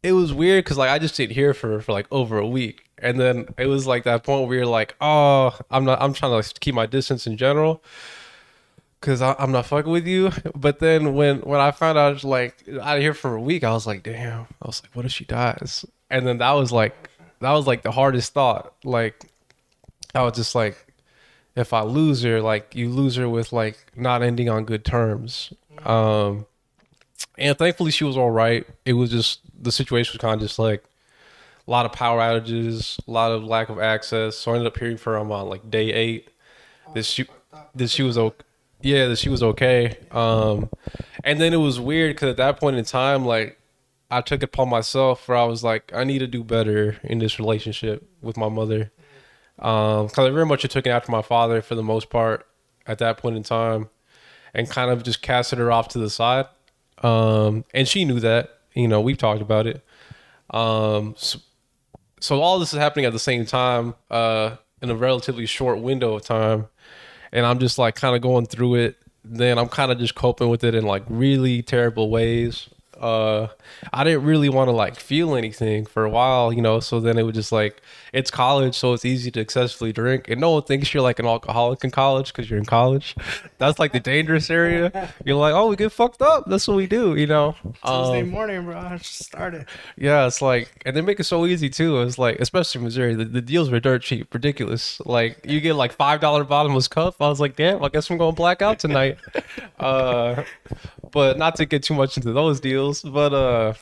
it 0.03 0.11
was 0.11 0.33
weird 0.33 0.65
because 0.65 0.77
like 0.77 0.89
I 0.89 0.99
just 0.99 1.13
stayed 1.13 1.31
here 1.31 1.53
for 1.53 1.81
for 1.81 1.93
like 1.93 2.07
over 2.11 2.37
a 2.37 2.47
week, 2.47 2.85
and 2.97 3.19
then 3.19 3.47
it 3.57 3.67
was 3.67 3.87
like 3.87 4.03
that 4.03 4.23
point 4.23 4.47
where 4.47 4.57
you're 4.57 4.65
like, 4.65 4.95
oh, 4.99 5.57
I'm 5.71 5.85
not, 5.85 6.01
I'm 6.01 6.13
trying 6.13 6.31
to 6.31 6.35
like, 6.35 6.59
keep 6.59 6.75
my 6.75 6.85
distance 6.85 7.25
in 7.25 7.37
general, 7.37 7.81
because 8.99 9.21
I'm 9.21 9.51
not 9.51 9.65
fucking 9.65 9.91
with 9.91 10.05
you. 10.07 10.31
But 10.55 10.79
then 10.79 11.13
when 11.13 11.39
when 11.39 11.61
I 11.61 11.71
found 11.71 11.97
out 11.97 12.23
like 12.23 12.63
out 12.81 12.97
of 12.97 13.01
here 13.01 13.13
for 13.13 13.35
a 13.35 13.41
week, 13.41 13.63
I 13.63 13.71
was 13.71 13.87
like, 13.87 14.03
damn. 14.03 14.41
I 14.61 14.67
was 14.67 14.83
like, 14.83 14.93
what 14.95 15.05
if 15.05 15.11
she 15.11 15.25
dies? 15.25 15.85
And 16.09 16.27
then 16.27 16.37
that 16.39 16.51
was 16.51 16.71
like 16.71 17.09
that 17.39 17.51
was 17.51 17.65
like 17.65 17.83
the 17.83 17.91
hardest 17.91 18.33
thought. 18.33 18.73
Like 18.83 19.23
I 20.13 20.21
was 20.23 20.33
just 20.33 20.53
like, 20.53 20.92
if 21.55 21.73
I 21.73 21.81
lose 21.81 22.23
her, 22.23 22.41
like 22.41 22.75
you 22.75 22.89
lose 22.89 23.15
her 23.15 23.29
with 23.29 23.53
like 23.53 23.77
not 23.95 24.21
ending 24.23 24.49
on 24.49 24.65
good 24.65 24.83
terms. 24.83 25.53
Um, 25.85 26.45
and 27.37 27.57
thankfully 27.57 27.91
she 27.91 28.03
was 28.03 28.17
all 28.17 28.31
right. 28.31 28.65
It 28.85 28.93
was 28.93 29.11
just 29.11 29.41
the 29.61 29.71
situation 29.71 30.13
was 30.13 30.21
kind 30.21 30.35
of 30.35 30.41
just 30.41 30.59
like 30.59 30.83
a 31.67 31.71
lot 31.71 31.85
of 31.85 31.91
power 31.93 32.19
outages, 32.19 32.99
a 33.07 33.11
lot 33.11 33.31
of 33.31 33.43
lack 33.43 33.69
of 33.69 33.79
access. 33.79 34.37
So 34.37 34.51
I 34.51 34.55
ended 34.55 34.67
up 34.67 34.77
hearing 34.77 34.97
from 34.97 35.29
her 35.29 35.35
on 35.35 35.49
like 35.49 35.69
day 35.69 35.91
eight 35.93 36.29
that 36.93 37.05
she 37.05 37.25
that 37.75 37.89
she 37.89 38.03
was 38.03 38.17
okay. 38.17 38.43
Yeah, 38.81 39.07
that 39.07 39.17
she 39.17 39.29
was 39.29 39.41
okay. 39.41 39.97
Um, 40.11 40.69
and 41.23 41.39
then 41.39 41.53
it 41.53 41.57
was 41.57 41.79
weird 41.79 42.15
because 42.15 42.29
at 42.29 42.37
that 42.37 42.59
point 42.59 42.75
in 42.75 42.83
time, 42.83 43.25
like 43.25 43.57
I 44.11 44.21
took 44.21 44.43
it 44.43 44.45
upon 44.45 44.69
myself 44.69 45.27
where 45.27 45.37
I 45.37 45.45
was 45.45 45.63
like, 45.63 45.91
I 45.95 46.03
need 46.03 46.19
to 46.19 46.27
do 46.27 46.43
better 46.43 46.97
in 47.03 47.19
this 47.19 47.39
relationship 47.39 48.07
with 48.21 48.35
my 48.35 48.49
mother. 48.49 48.91
Um, 49.59 50.07
because 50.07 50.27
I 50.27 50.29
very 50.31 50.45
much 50.45 50.63
had 50.63 50.71
taken 50.71 50.91
after 50.91 51.11
my 51.11 51.21
father 51.21 51.61
for 51.61 51.75
the 51.75 51.83
most 51.83 52.09
part 52.09 52.45
at 52.87 52.97
that 52.97 53.17
point 53.17 53.37
in 53.37 53.43
time, 53.43 53.89
and 54.53 54.69
kind 54.69 54.91
of 54.91 55.03
just 55.03 55.21
casted 55.21 55.59
her 55.59 55.71
off 55.71 55.87
to 55.89 55.99
the 55.99 56.09
side. 56.09 56.47
Um, 57.01 57.65
and 57.73 57.87
she 57.87 58.05
knew 58.05 58.19
that. 58.19 58.59
You 58.73 58.87
know, 58.87 59.01
we've 59.01 59.17
talked 59.17 59.41
about 59.41 59.67
it. 59.67 59.83
Um, 60.49 61.13
so, 61.17 61.39
so 62.19 62.41
all 62.41 62.59
this 62.59 62.73
is 62.73 62.79
happening 62.79 63.05
at 63.05 63.13
the 63.13 63.19
same 63.19 63.45
time, 63.45 63.95
uh, 64.09 64.55
in 64.81 64.89
a 64.89 64.95
relatively 64.95 65.45
short 65.45 65.79
window 65.79 66.15
of 66.15 66.23
time, 66.23 66.67
and 67.31 67.45
I'm 67.45 67.59
just 67.59 67.77
like 67.77 67.95
kind 67.95 68.15
of 68.15 68.21
going 68.21 68.47
through 68.47 68.75
it. 68.75 68.97
Then 69.23 69.57
I'm 69.57 69.69
kind 69.69 69.91
of 69.91 69.99
just 69.99 70.15
coping 70.15 70.49
with 70.49 70.63
it 70.63 70.75
in 70.75 70.83
like 70.85 71.03
really 71.07 71.61
terrible 71.61 72.09
ways. 72.09 72.69
uh, 73.03 73.47
I 73.91 74.03
didn't 74.03 74.23
really 74.23 74.49
want 74.49 74.69
to 74.69 74.71
like 74.71 74.95
feel 74.95 75.35
anything 75.35 75.85
for 75.85 76.05
a 76.05 76.09
while, 76.09 76.53
you 76.53 76.61
know. 76.61 76.79
So 76.79 76.99
then 76.99 77.17
it 77.17 77.23
was 77.23 77.35
just 77.35 77.51
like 77.51 77.81
it's 78.13 78.29
college, 78.31 78.75
so 78.75 78.93
it's 78.93 79.03
easy 79.03 79.31
to 79.31 79.39
excessively 79.39 79.91
drink, 79.91 80.29
and 80.29 80.39
no 80.39 80.51
one 80.51 80.61
thinks 80.63 80.93
you're 80.93 81.03
like 81.03 81.19
an 81.19 81.25
alcoholic 81.25 81.83
in 81.83 81.91
college 81.91 82.31
because 82.31 82.49
you're 82.49 82.59
in 82.59 82.65
college. 82.65 83.15
That's 83.57 83.79
like 83.79 83.91
the 83.91 83.99
dangerous 83.99 84.49
area. 84.49 85.11
You're 85.25 85.37
like, 85.37 85.53
oh, 85.53 85.67
we 85.67 85.75
get 85.77 85.91
fucked 85.91 86.21
up. 86.21 86.45
That's 86.47 86.67
what 86.67 86.75
we 86.77 86.85
do, 86.85 87.15
you 87.15 87.27
know. 87.27 87.55
Tuesday 87.63 88.21
Um, 88.21 88.29
morning, 88.29 88.65
bro. 88.65 88.77
I 88.77 88.97
just 88.97 89.23
started. 89.23 89.65
yeah, 89.97 90.27
it's 90.27 90.41
like, 90.41 90.69
and 90.85 90.95
they 90.95 91.01
make 91.01 91.19
it 91.19 91.23
so 91.23 91.45
easy 91.45 91.69
too. 91.69 92.01
It's 92.01 92.17
like, 92.17 92.39
especially 92.39 92.79
in 92.79 92.83
Missouri, 92.85 93.15
the, 93.15 93.23
the 93.25 93.41
deals 93.41 93.69
were 93.69 93.79
dirt 93.79 94.01
cheap, 94.03 94.33
ridiculous. 94.33 94.99
Like, 95.05 95.39
you 95.45 95.61
get 95.61 95.75
like 95.75 95.93
five 95.93 96.19
dollar 96.19 96.43
bottomless 96.43 96.87
cup. 96.89 97.15
I 97.21 97.29
was 97.29 97.39
like, 97.39 97.55
damn, 97.55 97.83
I 97.83 97.89
guess 97.89 98.09
I'm 98.09 98.17
going 98.17 98.35
black 98.35 98.61
out 98.61 98.79
tonight. 98.79 99.17
uh, 99.79 100.43
but 101.11 101.37
not 101.37 101.55
to 101.55 101.65
get 101.65 101.83
too 101.83 101.93
much 101.93 102.17
into 102.17 102.33
those 102.33 102.59
deals, 102.59 103.01
but 103.01 103.33
uh, 103.33 103.73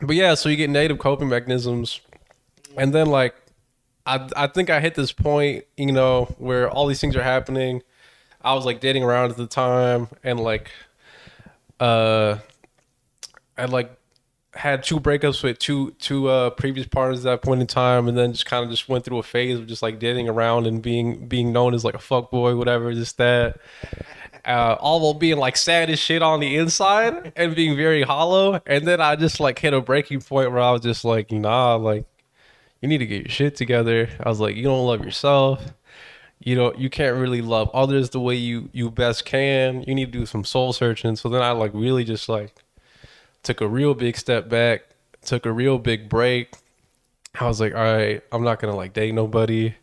but 0.00 0.16
yeah, 0.16 0.34
so 0.34 0.48
you 0.48 0.56
get 0.56 0.70
native 0.70 0.98
coping 0.98 1.28
mechanisms, 1.28 2.00
and 2.76 2.92
then 2.92 3.06
like, 3.06 3.34
I 4.06 4.28
I 4.36 4.46
think 4.46 4.70
I 4.70 4.80
hit 4.80 4.94
this 4.94 5.12
point, 5.12 5.64
you 5.76 5.92
know, 5.92 6.26
where 6.38 6.68
all 6.70 6.86
these 6.86 7.00
things 7.00 7.16
are 7.16 7.22
happening. 7.22 7.82
I 8.42 8.54
was 8.54 8.66
like 8.66 8.80
dating 8.80 9.04
around 9.04 9.30
at 9.30 9.36
the 9.36 9.46
time, 9.46 10.08
and 10.22 10.38
like, 10.38 10.70
uh, 11.80 12.38
I 13.56 13.64
like 13.64 13.96
had 14.54 14.82
two 14.82 15.00
breakups 15.00 15.42
with 15.42 15.58
two 15.58 15.90
two 15.98 16.28
uh 16.28 16.50
previous 16.50 16.86
partners 16.86 17.24
at 17.26 17.30
that 17.30 17.42
point 17.42 17.60
in 17.60 17.66
time 17.66 18.06
and 18.06 18.16
then 18.16 18.32
just 18.32 18.46
kind 18.46 18.64
of 18.64 18.70
just 18.70 18.88
went 18.88 19.04
through 19.04 19.18
a 19.18 19.22
phase 19.22 19.58
of 19.58 19.66
just 19.66 19.82
like 19.82 19.98
dating 19.98 20.28
around 20.28 20.66
and 20.66 20.80
being 20.80 21.26
being 21.26 21.52
known 21.52 21.74
as 21.74 21.84
like 21.84 21.94
a 21.94 21.98
fuck 21.98 22.30
boy 22.30 22.54
whatever 22.54 22.92
just 22.94 23.16
that 23.18 23.56
uh 24.44 24.76
all 24.78 25.00
while 25.00 25.14
being 25.14 25.38
like 25.38 25.56
sad 25.56 25.90
as 25.90 25.98
shit 25.98 26.22
on 26.22 26.38
the 26.38 26.56
inside 26.56 27.32
and 27.34 27.56
being 27.56 27.76
very 27.76 28.02
hollow 28.02 28.60
and 28.66 28.86
then 28.86 29.00
i 29.00 29.16
just 29.16 29.40
like 29.40 29.58
hit 29.58 29.74
a 29.74 29.80
breaking 29.80 30.20
point 30.20 30.50
where 30.52 30.60
i 30.60 30.70
was 30.70 30.82
just 30.82 31.04
like 31.04 31.32
nah 31.32 31.74
like 31.74 32.04
you 32.84 32.88
need 32.88 32.98
to 32.98 33.06
get 33.06 33.22
your 33.22 33.30
shit 33.30 33.56
together 33.56 34.08
i 34.22 34.28
was 34.28 34.38
like 34.38 34.54
you 34.54 34.62
don't 34.62 34.86
love 34.86 35.04
yourself 35.04 35.72
you 36.38 36.54
know 36.54 36.72
you 36.74 36.90
can't 36.90 37.16
really 37.16 37.40
love 37.40 37.70
others 37.72 38.10
the 38.10 38.20
way 38.20 38.34
you 38.34 38.68
you 38.72 38.90
best 38.90 39.24
can 39.24 39.82
you 39.82 39.94
need 39.94 40.12
to 40.12 40.18
do 40.18 40.26
some 40.26 40.44
soul 40.44 40.72
searching 40.72 41.16
so 41.16 41.28
then 41.28 41.40
i 41.40 41.50
like 41.50 41.72
really 41.74 42.04
just 42.04 42.28
like 42.28 42.52
took 43.44 43.60
a 43.60 43.68
real 43.68 43.94
big 43.94 44.16
step 44.16 44.48
back, 44.48 44.82
took 45.22 45.46
a 45.46 45.52
real 45.52 45.78
big 45.78 46.08
break. 46.08 46.54
I 47.38 47.46
was 47.46 47.60
like, 47.60 47.74
all 47.74 47.82
right, 47.82 48.22
I'm 48.32 48.42
not 48.42 48.58
gonna 48.58 48.74
like 48.74 48.92
date 48.92 49.14
nobody. 49.14 49.74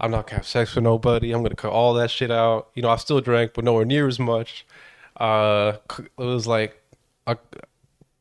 I'm 0.00 0.10
not 0.10 0.26
gonna 0.26 0.38
have 0.38 0.46
sex 0.46 0.74
with 0.74 0.82
nobody. 0.84 1.30
I'm 1.30 1.42
gonna 1.42 1.54
cut 1.54 1.70
all 1.70 1.94
that 1.94 2.10
shit 2.10 2.30
out. 2.30 2.70
You 2.74 2.82
know, 2.82 2.88
I 2.88 2.96
still 2.96 3.20
drank, 3.20 3.52
but 3.54 3.64
nowhere 3.64 3.84
near 3.84 4.08
as 4.08 4.18
much. 4.18 4.66
Uh, 5.16 5.74
it 5.98 6.10
was 6.16 6.46
like, 6.46 6.80
I, 7.26 7.36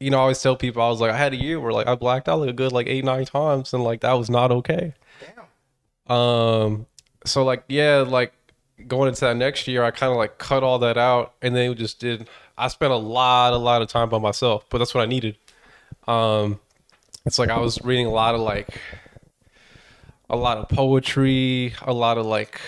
you 0.03 0.09
know, 0.09 0.17
I 0.17 0.21
always 0.21 0.41
tell 0.41 0.57
people 0.57 0.81
I 0.81 0.89
was 0.89 0.99
like, 0.99 1.11
I 1.11 1.17
had 1.17 1.31
a 1.31 1.37
year 1.37 1.61
where 1.61 1.71
like 1.71 1.87
I 1.87 1.95
blacked 1.95 2.27
out 2.27 2.39
like 2.39 2.49
a 2.49 2.53
good 2.53 2.73
like 2.73 2.87
eight 2.87 3.05
nine 3.05 3.23
times, 3.23 3.73
and 3.73 3.83
like 3.83 4.01
that 4.01 4.13
was 4.13 4.29
not 4.29 4.51
okay. 4.51 4.93
Damn. 6.07 6.15
Um, 6.15 6.85
so 7.25 7.45
like 7.45 7.63
yeah, 7.69 8.03
like 8.05 8.33
going 8.85 9.07
into 9.07 9.21
that 9.21 9.37
next 9.37 9.65
year, 9.65 9.81
I 9.81 9.91
kind 9.91 10.11
of 10.11 10.17
like 10.17 10.37
cut 10.37 10.61
all 10.61 10.79
that 10.79 10.97
out, 10.97 11.35
and 11.41 11.55
then 11.55 11.73
just 11.75 11.99
did. 11.99 12.27
I 12.57 12.67
spent 12.67 12.91
a 12.91 12.97
lot, 12.97 13.53
a 13.53 13.57
lot 13.57 13.81
of 13.81 13.87
time 13.87 14.09
by 14.09 14.19
myself, 14.19 14.65
but 14.69 14.79
that's 14.79 14.93
what 14.93 15.01
I 15.01 15.05
needed. 15.05 15.37
Um, 16.05 16.59
it's 17.25 17.39
like 17.39 17.49
I 17.49 17.59
was 17.59 17.81
reading 17.83 18.05
a 18.05 18.11
lot 18.11 18.35
of 18.35 18.41
like 18.41 18.77
a 20.29 20.35
lot 20.35 20.57
of 20.57 20.67
poetry, 20.67 21.73
a 21.81 21.93
lot 21.93 22.17
of 22.17 22.25
like 22.25 22.59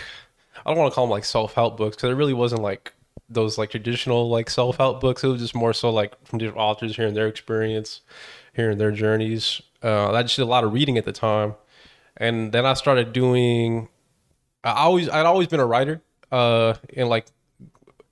I 0.66 0.70
don't 0.70 0.80
want 0.80 0.92
to 0.94 0.96
call 0.96 1.06
them 1.06 1.12
like 1.12 1.26
self 1.26 1.54
help 1.54 1.76
books 1.76 1.98
because 1.98 2.12
it 2.12 2.16
really 2.16 2.34
wasn't 2.34 2.62
like 2.62 2.94
those 3.30 3.58
like 3.58 3.72
traditional 3.72 4.30
like 4.30 4.50
self 4.50 4.78
help 4.78 5.02
books. 5.02 5.24
It 5.24 5.28
was 5.28 5.42
just 5.42 5.56
more 5.56 5.74
so 5.74 5.90
like 5.90 6.14
from 6.26 6.40
different 6.40 6.60
authors 6.60 6.96
hearing 6.96 7.14
their 7.14 7.28
experience, 7.28 8.02
hearing 8.54 8.78
their 8.78 8.92
journeys. 8.92 9.62
Uh, 9.84 10.12
I 10.12 10.24
just 10.24 10.36
did 10.36 10.44
a 10.44 10.46
lot 10.46 10.64
of 10.64 10.74
reading 10.74 10.98
at 10.98 11.06
the 11.06 11.12
time, 11.12 11.56
and 12.18 12.52
then 12.52 12.66
I 12.66 12.74
started 12.74 13.14
doing. 13.14 13.90
I 14.64 14.72
always 14.72 15.10
I'd 15.10 15.26
always 15.26 15.48
been 15.48 15.60
a 15.60 15.66
writer, 15.66 16.02
uh, 16.32 16.76
and 16.96 17.10
like 17.10 17.28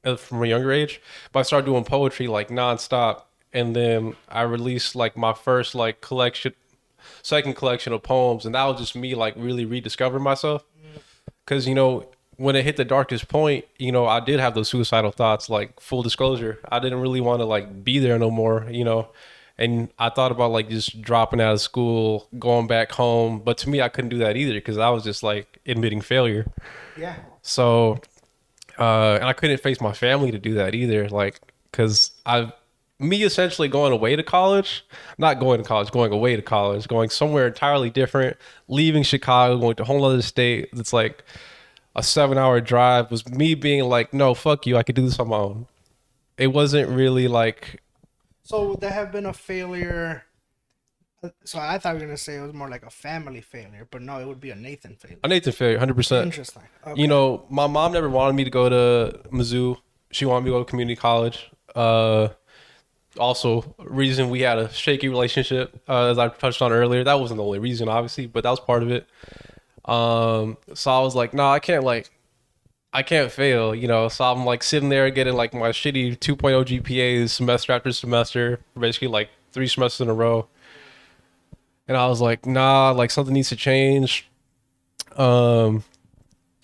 uh, 0.03 0.15
from 0.15 0.43
a 0.43 0.47
younger 0.47 0.71
age, 0.71 1.01
but 1.31 1.39
I 1.39 1.43
started 1.43 1.65
doing 1.65 1.83
poetry 1.83 2.27
like 2.27 2.49
nonstop, 2.49 3.23
and 3.51 3.75
then 3.75 4.15
I 4.29 4.43
released 4.43 4.95
like 4.95 5.17
my 5.17 5.33
first 5.33 5.73
like 5.75 6.01
collection, 6.01 6.53
second 7.21 7.55
collection 7.55 7.93
of 7.93 8.03
poems, 8.03 8.45
and 8.45 8.53
that 8.55 8.65
was 8.65 8.79
just 8.79 8.95
me 8.95 9.15
like 9.15 9.33
really 9.35 9.65
rediscovering 9.65 10.23
myself, 10.23 10.63
because 11.45 11.67
you 11.67 11.73
know 11.75 12.05
when 12.37 12.55
it 12.55 12.63
hit 12.63 12.77
the 12.77 12.85
darkest 12.85 13.27
point, 13.27 13.65
you 13.77 13.91
know 13.91 14.05
I 14.05 14.19
did 14.19 14.39
have 14.39 14.55
those 14.55 14.69
suicidal 14.69 15.11
thoughts. 15.11 15.49
Like 15.49 15.79
full 15.79 16.03
disclosure, 16.03 16.59
I 16.69 16.79
didn't 16.79 16.99
really 16.99 17.21
want 17.21 17.41
to 17.41 17.45
like 17.45 17.83
be 17.83 17.99
there 17.99 18.17
no 18.19 18.31
more, 18.31 18.67
you 18.69 18.83
know. 18.83 19.09
And 19.57 19.89
I 19.99 20.09
thought 20.09 20.31
about 20.31 20.51
like 20.51 20.69
just 20.69 21.01
dropping 21.01 21.39
out 21.39 21.53
of 21.53 21.61
school, 21.61 22.27
going 22.39 22.67
back 22.67 22.91
home, 22.91 23.39
but 23.39 23.57
to 23.59 23.69
me, 23.69 23.81
I 23.81 23.89
couldn't 23.89 24.09
do 24.09 24.17
that 24.19 24.35
either 24.35 24.53
because 24.53 24.77
I 24.77 24.89
was 24.89 25.03
just 25.03 25.21
like 25.21 25.59
admitting 25.67 26.01
failure. 26.01 26.47
Yeah. 26.97 27.15
So, 27.43 28.01
uh, 28.79 29.15
and 29.15 29.25
I 29.25 29.33
couldn't 29.33 29.61
face 29.61 29.79
my 29.79 29.93
family 29.93 30.31
to 30.31 30.39
do 30.39 30.55
that 30.55 30.73
either. 30.73 31.07
Like, 31.07 31.39
cause 31.71 32.11
I, 32.25 32.51
me 32.99 33.23
essentially 33.23 33.67
going 33.67 33.93
away 33.93 34.15
to 34.15 34.23
college, 34.23 34.85
not 35.17 35.39
going 35.39 35.61
to 35.61 35.67
college, 35.67 35.91
going 35.91 36.11
away 36.11 36.35
to 36.35 36.41
college, 36.41 36.87
going 36.87 37.09
somewhere 37.09 37.47
entirely 37.47 37.89
different, 37.89 38.37
leaving 38.67 39.03
Chicago, 39.03 39.57
going 39.59 39.75
to 39.75 39.83
a 39.83 39.85
whole 39.85 40.03
other 40.03 40.21
state. 40.21 40.69
That's 40.73 40.93
like 40.93 41.23
a 41.95 42.03
seven 42.03 42.37
hour 42.37 42.59
drive 42.61 43.11
was 43.11 43.27
me 43.29 43.55
being 43.55 43.83
like, 43.83 44.13
no, 44.13 44.33
fuck 44.33 44.65
you. 44.65 44.77
I 44.77 44.83
could 44.83 44.95
do 44.95 45.03
this 45.03 45.19
on 45.19 45.29
my 45.29 45.37
own. 45.37 45.67
It 46.37 46.47
wasn't 46.47 46.89
really 46.89 47.27
like, 47.27 47.81
So 48.43 48.69
would 48.69 48.81
that 48.81 48.93
have 48.93 49.11
been 49.11 49.25
a 49.25 49.33
failure? 49.33 50.23
So 51.45 51.59
I 51.59 51.77
thought 51.77 51.93
you 51.93 52.01
were 52.01 52.05
gonna 52.07 52.17
say 52.17 52.35
it 52.35 52.41
was 52.41 52.53
more 52.53 52.69
like 52.69 52.83
a 52.85 52.89
family 52.89 53.39
failure, 53.41 53.87
but 53.89 54.01
no, 54.01 54.19
it 54.19 54.27
would 54.27 54.41
be 54.41 54.49
a 54.49 54.55
Nathan 54.55 54.95
failure. 54.95 55.19
a 55.23 55.27
Nathan 55.27 55.53
failure, 55.53 55.79
100%. 55.79 56.23
Interesting. 56.23 56.63
Okay. 56.85 57.01
You 57.01 57.07
know, 57.07 57.45
my 57.49 57.67
mom 57.67 57.93
never 57.93 58.09
wanted 58.09 58.35
me 58.35 58.43
to 58.43 58.49
go 58.49 58.67
to 58.67 59.19
Mizzou. 59.29 59.77
She 60.11 60.25
wanted 60.25 60.45
me 60.45 60.49
to 60.51 60.55
go 60.55 60.63
to 60.63 60.69
community 60.69 60.99
college. 60.99 61.49
Uh, 61.75 62.29
also, 63.17 63.75
reason 63.77 64.29
we 64.29 64.41
had 64.41 64.57
a 64.57 64.69
shaky 64.73 65.07
relationship, 65.07 65.81
uh, 65.87 66.07
as 66.07 66.17
I 66.17 66.27
touched 66.29 66.61
on 66.61 66.71
earlier. 66.73 67.03
That 67.03 67.19
wasn't 67.19 67.37
the 67.37 67.43
only 67.43 67.59
reason, 67.59 67.87
obviously, 67.87 68.25
but 68.25 68.43
that 68.43 68.49
was 68.49 68.59
part 68.59 68.83
of 68.83 68.89
it. 68.91 69.07
Um, 69.85 70.57
so 70.73 70.91
I 70.91 70.99
was 71.01 71.15
like, 71.15 71.33
no, 71.33 71.47
I 71.47 71.59
can't 71.59 71.83
like, 71.83 72.09
I 72.93 73.03
can't 73.03 73.31
fail, 73.31 73.73
you 73.73 73.87
know. 73.87 74.07
So 74.07 74.23
I'm 74.23 74.45
like 74.45 74.63
sitting 74.63 74.89
there 74.89 75.09
getting 75.09 75.33
like 75.33 75.53
my 75.53 75.69
shitty 75.69 76.19
2.0 76.19 76.81
GPAs 76.81 77.29
semester 77.29 77.73
after 77.73 77.91
semester, 77.91 78.59
basically 78.79 79.09
like 79.09 79.29
three 79.51 79.67
semesters 79.67 80.01
in 80.01 80.09
a 80.09 80.13
row. 80.13 80.47
And 81.87 81.97
I 81.97 82.07
was 82.07 82.21
like, 82.21 82.45
nah, 82.45 82.91
like 82.91 83.11
something 83.11 83.33
needs 83.33 83.49
to 83.49 83.55
change. 83.55 84.27
Um, 85.17 85.83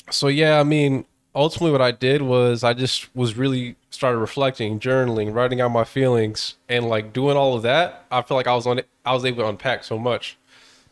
so 0.10 0.28
yeah, 0.28 0.60
I 0.60 0.64
mean, 0.64 1.06
ultimately 1.36 1.72
what 1.72 1.82
I 1.82 1.92
did 1.92 2.22
was 2.22 2.64
I 2.64 2.74
just 2.74 3.14
was 3.16 3.36
really 3.36 3.76
started 3.90 4.20
reflecting, 4.20 4.80
journaling, 4.80 5.34
writing 5.34 5.62
out 5.62 5.70
my 5.70 5.84
feelings, 5.84 6.56
and 6.68 6.88
like 6.88 7.14
doing 7.14 7.38
all 7.38 7.56
of 7.56 7.64
that. 7.64 8.06
I 8.12 8.22
feel 8.22 8.38
like 8.38 8.48
I 8.48 8.56
was 8.56 8.66
on 8.68 8.82
I 9.06 9.14
was 9.14 9.26
able 9.26 9.44
to 9.44 9.50
unpack 9.50 9.84
so 9.84 9.98
much 9.98 10.38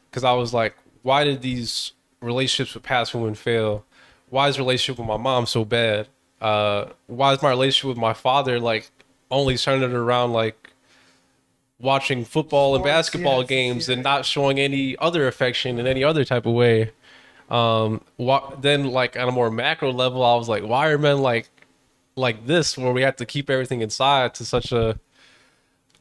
because 0.10 0.24
I 0.24 0.34
was 0.34 0.54
like, 0.54 0.76
why 1.04 1.24
did 1.24 1.42
these 1.42 1.94
relationships 2.22 2.74
with 2.74 2.84
past 2.84 3.14
women 3.14 3.36
fail? 3.36 3.86
Why 4.30 4.50
is 4.50 4.60
relationship 4.60 5.00
with 5.00 5.08
my 5.08 5.18
mom 5.18 5.46
so 5.46 5.66
bad? 5.66 6.08
Uh, 6.42 6.88
why 7.08 7.34
is 7.34 7.42
my 7.42 7.50
relationship 7.50 7.90
with 7.90 7.98
my 7.98 8.14
father 8.14 8.60
like 8.60 8.92
only 9.32 9.58
centered 9.58 9.94
around 9.94 10.34
like 10.34 10.72
watching 11.80 12.26
football 12.26 12.76
and 12.76 12.82
Sports, 12.82 12.94
basketball 12.96 13.40
yes, 13.42 13.50
games 13.50 13.88
yeah. 13.88 13.94
and 13.96 14.04
not 14.04 14.26
showing 14.26 14.60
any 14.60 14.98
other 14.98 15.28
affection 15.28 15.80
in 15.80 15.88
any 15.88 16.04
other 16.04 16.24
type 16.24 16.46
of 16.46 16.54
way? 16.54 16.92
um 17.50 18.02
wha- 18.18 18.56
then 18.60 18.86
like 18.86 19.18
on 19.18 19.28
a 19.28 19.32
more 19.32 19.50
macro 19.50 19.92
level 19.92 20.24
i 20.24 20.36
was 20.36 20.50
like 20.50 20.64
why 20.64 20.90
are 20.90 20.98
men 20.98 21.20
like 21.20 21.50
like 22.16 22.46
this 22.46 22.78
where 22.78 22.92
we 22.92 23.02
have 23.02 23.16
to 23.16 23.26
keep 23.26 23.50
everything 23.50 23.82
inside 23.82 24.34
to 24.34 24.44
such 24.44 24.72
a 24.72 25.00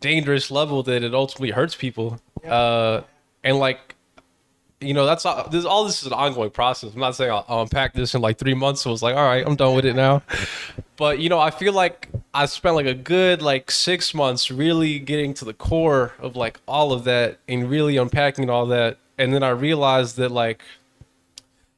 dangerous 0.01 0.51
level 0.51 0.83
that 0.83 1.05
it 1.05 1.15
ultimately 1.15 1.51
hurts 1.51 1.75
people 1.77 2.21
uh 2.45 3.01
and 3.45 3.59
like 3.59 3.86
you 4.81 4.93
know 4.93 5.07
that's 5.07 5.25
all 5.25 5.49
this 5.49 5.65
all 5.65 5.85
this 5.85 6.01
is 6.03 6.07
an 6.07 6.13
ongoing 6.13 6.51
process. 6.51 6.93
I'm 6.93 7.01
not 7.01 7.17
saying 7.17 7.31
i'll, 7.31 7.45
I'll 7.49 7.63
unpack 7.63 7.95
this 7.95 8.15
in 8.15 8.21
like 8.21 8.39
three 8.39 8.55
months. 8.55 8.83
So 8.83 8.93
it's 8.93 9.03
like 9.03 9.17
all 9.17 9.25
right 9.25 9.47
i'm 9.47 9.57
done 9.57 9.75
with 9.75 9.85
it 9.87 9.97
now. 9.97 10.23
But 10.97 11.19
you 11.19 11.29
know 11.29 11.39
i 11.39 11.51
feel 11.51 11.73
like 11.73 12.09
i 12.35 12.47
spent 12.47 12.75
like 12.75 12.87
a 12.87 12.95
good 12.95 13.43
like 13.43 13.71
six 13.71 14.15
months 14.15 14.51
really 14.51 14.99
getting 14.99 15.35
to 15.35 15.45
the 15.45 15.55
core 15.55 16.13
of 16.19 16.37
like 16.37 16.61
all 16.67 16.93
of 16.93 17.05
that 17.05 17.39
and 17.49 17.71
really 17.71 17.97
unpacking 17.97 18.51
all 18.51 18.67
that. 18.67 18.99
And 19.19 19.33
then 19.33 19.43
i 19.43 19.51
realized 19.51 20.17
that 20.17 20.31
like 20.31 20.63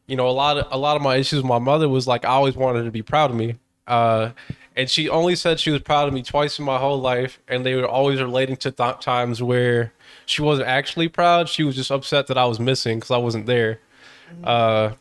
you 0.08 0.16
know, 0.16 0.26
a 0.26 0.32
lot 0.32 0.58
of 0.58 0.66
a 0.72 0.78
lot 0.78 0.96
of 0.96 1.02
my 1.02 1.16
issues 1.16 1.36
with 1.36 1.46
my 1.46 1.60
mother 1.60 1.88
was 1.88 2.08
like 2.08 2.24
I 2.24 2.28
always 2.28 2.56
wanted 2.56 2.84
to 2.84 2.90
be 2.90 3.02
proud 3.02 3.30
of 3.30 3.36
me. 3.36 3.56
Uh, 3.86 4.30
and 4.74 4.90
she 4.90 5.08
only 5.08 5.36
said 5.36 5.60
she 5.60 5.70
was 5.70 5.82
proud 5.82 6.08
of 6.08 6.14
me 6.14 6.22
twice 6.22 6.58
in 6.58 6.64
my 6.64 6.78
whole 6.78 7.00
life, 7.00 7.38
and 7.46 7.64
they 7.64 7.74
were 7.74 7.86
always 7.86 8.20
relating 8.20 8.56
to 8.56 8.70
th- 8.70 9.00
times 9.00 9.42
where 9.42 9.92
she 10.28 10.42
wasn't 10.42 10.68
actually 10.68 11.08
proud. 11.08 11.48
She 11.48 11.62
was 11.62 11.74
just 11.74 11.90
upset 11.90 12.26
that 12.26 12.36
I 12.36 12.44
was 12.44 12.60
missing 12.60 12.98
because 12.98 13.10
I 13.10 13.16
wasn't 13.16 13.46
there. 13.46 13.80
Uh, 14.44 14.92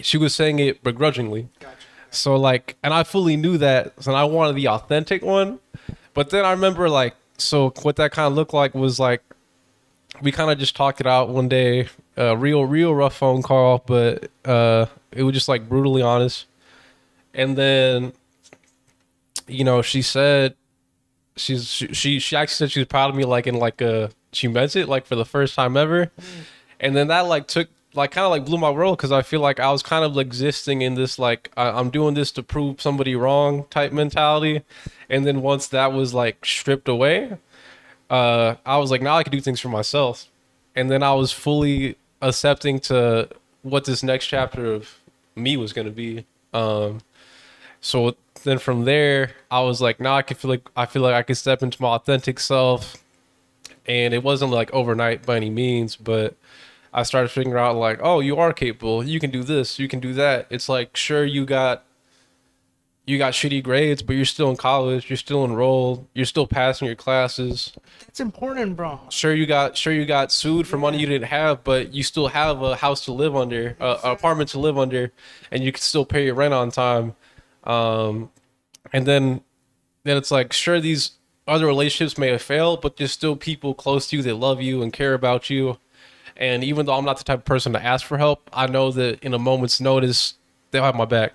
she 0.00 0.16
was 0.16 0.32
saying 0.32 0.60
it 0.60 0.82
begrudgingly. 0.84 1.48
Gotcha. 1.58 1.76
So 2.10 2.36
like, 2.36 2.76
and 2.84 2.94
I 2.94 3.02
fully 3.02 3.36
knew 3.36 3.58
that, 3.58 3.94
and 4.06 4.14
I 4.14 4.24
wanted 4.24 4.54
the 4.54 4.68
authentic 4.68 5.22
one. 5.22 5.58
But 6.14 6.30
then 6.30 6.44
I 6.44 6.52
remember 6.52 6.88
like 6.88 7.16
so 7.36 7.70
what 7.82 7.96
that 7.96 8.12
kind 8.12 8.28
of 8.28 8.34
looked 8.34 8.54
like 8.54 8.76
was 8.76 9.00
like 9.00 9.22
we 10.22 10.30
kind 10.30 10.52
of 10.52 10.58
just 10.58 10.76
talked 10.76 11.00
it 11.00 11.06
out 11.06 11.30
one 11.30 11.48
day, 11.48 11.88
uh, 12.16 12.36
real 12.36 12.64
real 12.64 12.94
rough 12.94 13.16
phone 13.16 13.42
call, 13.42 13.82
but 13.84 14.30
uh, 14.44 14.86
it 15.10 15.24
was 15.24 15.34
just 15.34 15.48
like 15.48 15.68
brutally 15.68 16.02
honest. 16.02 16.46
And 17.34 17.58
then, 17.58 18.12
you 19.48 19.64
know, 19.64 19.82
she 19.82 20.00
said 20.00 20.54
she's 21.36 21.68
she 21.68 22.18
she, 22.18 22.36
actually 22.36 22.54
said 22.54 22.70
she 22.72 22.80
was 22.80 22.88
proud 22.88 23.10
of 23.10 23.16
me, 23.16 23.24
like 23.24 23.46
in 23.46 23.54
like 23.54 23.80
a 23.80 24.10
she 24.32 24.48
meant 24.48 24.76
it, 24.76 24.88
like 24.88 25.06
for 25.06 25.16
the 25.16 25.24
first 25.24 25.54
time 25.54 25.76
ever. 25.76 26.10
And 26.80 26.96
then 26.96 27.08
that 27.08 27.20
like 27.22 27.46
took 27.46 27.68
like 27.94 28.10
kind 28.10 28.24
of 28.24 28.30
like 28.30 28.44
blew 28.44 28.58
my 28.58 28.70
world 28.70 28.98
because 28.98 29.12
I 29.12 29.22
feel 29.22 29.40
like 29.40 29.60
I 29.60 29.70
was 29.70 29.82
kind 29.82 30.04
of 30.04 30.18
existing 30.18 30.82
in 30.82 30.94
this 30.94 31.18
like 31.18 31.50
I, 31.56 31.68
I'm 31.70 31.90
doing 31.90 32.14
this 32.14 32.30
to 32.32 32.42
prove 32.42 32.80
somebody 32.80 33.14
wrong 33.14 33.64
type 33.70 33.92
mentality, 33.92 34.62
and 35.08 35.26
then 35.26 35.42
once 35.42 35.68
that 35.68 35.92
was 35.92 36.12
like 36.14 36.44
stripped 36.44 36.88
away, 36.88 37.36
uh, 38.10 38.56
I 38.66 38.78
was 38.78 38.90
like 38.90 39.02
now 39.02 39.16
I 39.16 39.22
can 39.22 39.32
do 39.32 39.40
things 39.40 39.60
for 39.60 39.68
myself, 39.68 40.26
and 40.74 40.90
then 40.90 41.02
I 41.02 41.14
was 41.14 41.32
fully 41.32 41.96
accepting 42.20 42.80
to 42.80 43.28
what 43.62 43.84
this 43.84 44.02
next 44.02 44.26
chapter 44.26 44.72
of 44.72 44.98
me 45.36 45.56
was 45.56 45.72
gonna 45.72 45.90
be. 45.90 46.26
Um, 46.52 47.00
so 47.84 48.16
then 48.44 48.58
from 48.58 48.86
there, 48.86 49.32
I 49.50 49.60
was 49.60 49.82
like, 49.82 50.00
now 50.00 50.16
I 50.16 50.22
can 50.22 50.38
feel 50.38 50.50
like 50.50 50.66
I 50.74 50.86
feel 50.86 51.02
like 51.02 51.12
I 51.12 51.22
can 51.22 51.34
step 51.34 51.62
into 51.62 51.80
my 51.82 51.88
authentic 51.88 52.40
self, 52.40 52.96
and 53.84 54.14
it 54.14 54.22
wasn't 54.22 54.52
like 54.52 54.72
overnight 54.72 55.26
by 55.26 55.36
any 55.36 55.50
means, 55.50 55.94
but 55.94 56.34
I 56.94 57.02
started 57.02 57.28
figuring 57.28 57.58
out 57.58 57.76
like, 57.76 58.00
oh, 58.02 58.20
you 58.20 58.38
are 58.38 58.54
capable. 58.54 59.04
You 59.04 59.20
can 59.20 59.30
do 59.30 59.42
this. 59.42 59.78
You 59.78 59.86
can 59.86 60.00
do 60.00 60.14
that. 60.14 60.46
It's 60.48 60.66
like, 60.66 60.96
sure, 60.96 61.26
you 61.26 61.44
got 61.44 61.84
you 63.04 63.18
got 63.18 63.34
shitty 63.34 63.62
grades, 63.62 64.02
but 64.02 64.16
you're 64.16 64.24
still 64.24 64.48
in 64.48 64.56
college. 64.56 65.10
You're 65.10 65.18
still 65.18 65.44
enrolled. 65.44 66.06
You're 66.14 66.24
still 66.24 66.46
passing 66.46 66.86
your 66.86 66.96
classes. 66.96 67.74
It's 68.08 68.18
important, 68.18 68.76
bro. 68.76 68.98
Sure, 69.10 69.34
you 69.34 69.44
got 69.44 69.76
sure 69.76 69.92
you 69.92 70.06
got 70.06 70.32
sued 70.32 70.66
for 70.66 70.78
money 70.78 71.00
you 71.00 71.06
didn't 71.06 71.28
have, 71.28 71.62
but 71.64 71.92
you 71.92 72.02
still 72.02 72.28
have 72.28 72.62
a 72.62 72.76
house 72.76 73.04
to 73.04 73.12
live 73.12 73.36
under, 73.36 73.76
uh, 73.78 73.98
an 74.04 74.12
apartment 74.12 74.48
to 74.50 74.58
live 74.58 74.78
under, 74.78 75.12
and 75.50 75.62
you 75.62 75.70
can 75.70 75.82
still 75.82 76.06
pay 76.06 76.24
your 76.24 76.34
rent 76.34 76.54
on 76.54 76.70
time. 76.70 77.14
Um, 77.64 78.30
and 78.92 79.06
then 79.06 79.40
then 80.04 80.16
it's 80.16 80.30
like, 80.30 80.52
sure, 80.52 80.80
these 80.80 81.12
other 81.48 81.66
relationships 81.66 82.18
may 82.18 82.28
have 82.28 82.42
failed, 82.42 82.80
but 82.80 82.96
there's 82.96 83.12
still 83.12 83.36
people 83.36 83.74
close 83.74 84.06
to 84.08 84.16
you 84.16 84.22
that 84.22 84.34
love 84.36 84.60
you 84.62 84.82
and 84.82 84.92
care 84.92 85.14
about 85.14 85.50
you. 85.50 85.78
And 86.36 86.64
even 86.64 86.86
though 86.86 86.94
I'm 86.94 87.04
not 87.04 87.18
the 87.18 87.24
type 87.24 87.40
of 87.40 87.44
person 87.44 87.72
to 87.72 87.82
ask 87.82 88.04
for 88.04 88.18
help, 88.18 88.48
I 88.52 88.66
know 88.66 88.90
that 88.90 89.22
in 89.22 89.34
a 89.34 89.38
moment's 89.38 89.80
notice, 89.80 90.34
they'll 90.70 90.82
have 90.82 90.94
my 90.94 91.04
back. 91.04 91.32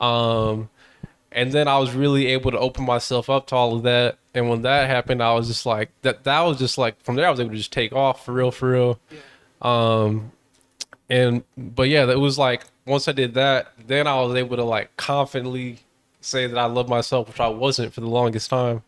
Um, 0.00 0.70
and 1.30 1.52
then 1.52 1.68
I 1.68 1.78
was 1.78 1.92
really 1.92 2.26
able 2.26 2.50
to 2.50 2.58
open 2.58 2.84
myself 2.84 3.30
up 3.30 3.46
to 3.48 3.54
all 3.54 3.76
of 3.76 3.82
that. 3.84 4.18
And 4.34 4.48
when 4.48 4.62
that 4.62 4.88
happened, 4.88 5.22
I 5.22 5.34
was 5.34 5.46
just 5.46 5.66
like, 5.66 5.90
that, 6.02 6.24
that 6.24 6.40
was 6.40 6.58
just 6.58 6.78
like, 6.78 7.00
from 7.02 7.16
there, 7.16 7.26
I 7.26 7.30
was 7.30 7.38
able 7.38 7.50
to 7.50 7.56
just 7.56 7.72
take 7.72 7.92
off 7.92 8.24
for 8.24 8.32
real, 8.32 8.50
for 8.50 8.70
real. 8.70 9.00
Um, 9.60 10.32
and, 11.10 11.42
but 11.56 11.88
yeah, 11.88 12.08
it 12.08 12.18
was 12.18 12.38
like, 12.38 12.62
once 12.86 13.08
I 13.08 13.12
did 13.12 13.34
that, 13.34 13.72
then 13.86 14.06
I 14.06 14.20
was 14.20 14.34
able 14.36 14.56
to 14.56 14.64
like 14.64 14.96
confidently 14.96 15.78
say 16.20 16.46
that 16.46 16.56
I 16.56 16.66
love 16.66 16.88
myself, 16.88 17.28
which 17.28 17.40
I 17.40 17.48
wasn't 17.48 17.92
for 17.92 18.00
the 18.00 18.08
longest 18.08 18.48
time. 18.48 18.82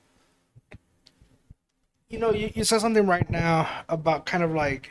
You 2.08 2.18
know, 2.18 2.30
you, 2.30 2.52
you 2.54 2.62
said 2.62 2.80
something 2.80 3.06
right 3.06 3.28
now 3.28 3.68
about 3.88 4.24
kind 4.26 4.44
of 4.44 4.52
like 4.52 4.90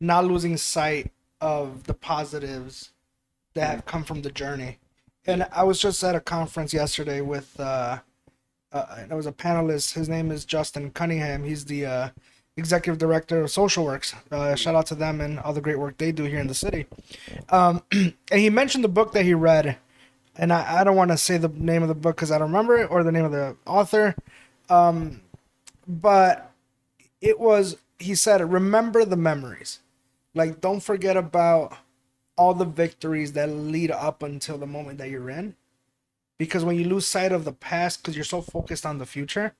not 0.00 0.24
losing 0.24 0.56
sight 0.56 1.10
of 1.40 1.84
the 1.84 1.94
positives 1.94 2.92
that 3.54 3.70
have 3.70 3.84
come 3.84 4.04
from 4.04 4.22
the 4.22 4.30
journey. 4.30 4.78
And 5.26 5.46
I 5.52 5.64
was 5.64 5.80
just 5.80 6.02
at 6.02 6.14
a 6.14 6.20
conference 6.20 6.72
yesterday 6.72 7.20
with 7.20 7.58
uh, 7.60 7.98
uh 8.72 9.04
there 9.06 9.16
was 9.16 9.26
a 9.26 9.32
panelist. 9.32 9.94
His 9.94 10.08
name 10.08 10.30
is 10.30 10.44
Justin 10.44 10.90
Cunningham. 10.92 11.44
He's 11.44 11.64
the 11.64 11.84
uh, 11.84 12.08
executive 12.58 12.98
director 12.98 13.40
of 13.42 13.50
Social 13.50 13.84
Works. 13.84 14.14
Uh, 14.30 14.54
shout 14.54 14.74
out 14.74 14.86
to 14.86 14.94
them 14.94 15.20
and 15.20 15.38
all 15.38 15.52
the 15.52 15.60
great 15.60 15.78
work 15.78 15.96
they 15.96 16.12
do 16.12 16.24
here 16.24 16.40
in 16.40 16.48
the 16.48 16.54
city. 16.54 16.86
Um, 17.48 17.82
and 17.92 18.14
he 18.30 18.50
mentioned 18.50 18.84
the 18.84 18.88
book 18.88 19.12
that 19.12 19.24
he 19.24 19.32
read, 19.32 19.78
and 20.36 20.52
I, 20.52 20.80
I 20.80 20.84
don't 20.84 20.96
want 20.96 21.10
to 21.10 21.16
say 21.16 21.38
the 21.38 21.48
name 21.48 21.82
of 21.82 21.88
the 21.88 21.94
book 21.94 22.16
because 22.16 22.30
I 22.30 22.38
don't 22.38 22.48
remember 22.48 22.76
it 22.76 22.90
or 22.90 23.02
the 23.02 23.12
name 23.12 23.24
of 23.24 23.32
the 23.32 23.56
author. 23.66 24.14
Um, 24.68 25.22
but 25.86 26.52
it 27.20 27.40
was 27.40 27.78
he 27.98 28.14
said, 28.14 28.40
"Remember 28.52 29.04
the 29.04 29.16
memories." 29.16 29.80
Like, 30.34 30.60
don't 30.60 30.80
forget 30.80 31.16
about 31.16 31.76
all 32.36 32.54
the 32.54 32.64
victories 32.64 33.32
that 33.32 33.50
lead 33.50 33.90
up 33.90 34.22
until 34.22 34.56
the 34.56 34.66
moment 34.66 34.98
that 34.98 35.10
you're 35.10 35.30
in. 35.30 35.56
Because 36.38 36.64
when 36.64 36.76
you 36.76 36.84
lose 36.84 37.06
sight 37.06 37.32
of 37.32 37.44
the 37.44 37.52
past 37.52 38.00
because 38.00 38.14
you're 38.14 38.24
so 38.24 38.40
focused 38.40 38.86
on 38.86 38.98
the 38.98 39.06
future, 39.06 39.54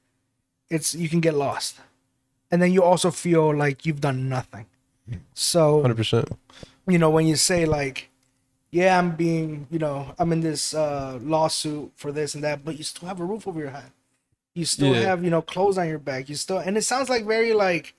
it's 0.70 0.94
you 0.94 1.08
can 1.08 1.20
get 1.20 1.34
lost. 1.34 1.80
And 2.50 2.62
then 2.62 2.72
you 2.72 2.82
also 2.82 3.10
feel 3.10 3.54
like 3.54 3.84
you've 3.84 4.00
done 4.00 4.28
nothing. 4.28 4.66
So 5.34 5.82
100%. 5.82 6.36
you 6.86 6.98
know, 6.98 7.10
when 7.10 7.26
you 7.26 7.36
say 7.36 7.64
like, 7.66 8.08
yeah, 8.70 8.98
I'm 8.98 9.16
being, 9.16 9.66
you 9.70 9.78
know, 9.78 10.14
I'm 10.18 10.32
in 10.32 10.40
this 10.40 10.74
uh, 10.74 11.18
lawsuit 11.22 11.92
for 11.96 12.12
this 12.12 12.34
and 12.34 12.44
that, 12.44 12.64
but 12.64 12.76
you 12.76 12.84
still 12.84 13.08
have 13.08 13.20
a 13.20 13.24
roof 13.24 13.46
over 13.48 13.58
your 13.60 13.70
head. 13.70 13.90
You 14.54 14.64
still 14.64 14.92
Yeah. 14.94 15.00
have, 15.02 15.24
you 15.24 15.30
know, 15.30 15.40
clothes 15.42 15.78
on 15.78 15.88
your 15.88 15.98
back. 15.98 16.28
You 16.28 16.34
still, 16.34 16.58
and 16.58 16.76
it 16.76 16.82
sounds 16.82 17.08
like 17.08 17.24
very 17.24 17.52
like, 17.52 17.94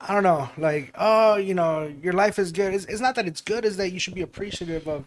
I 0.00 0.14
don't 0.14 0.22
know, 0.22 0.48
like, 0.56 0.92
oh, 0.98 1.36
you 1.36 1.54
know, 1.54 1.92
your 2.02 2.12
life 2.14 2.38
is 2.38 2.52
good. 2.52 2.72
It's, 2.74 2.86
it's 2.86 3.00
not 3.00 3.14
that 3.16 3.26
it's 3.26 3.40
good, 3.42 3.64
is 3.64 3.76
that 3.76 3.90
you 3.90 3.98
should 4.00 4.14
be 4.14 4.22
appreciative 4.22 4.88
of 4.88 5.04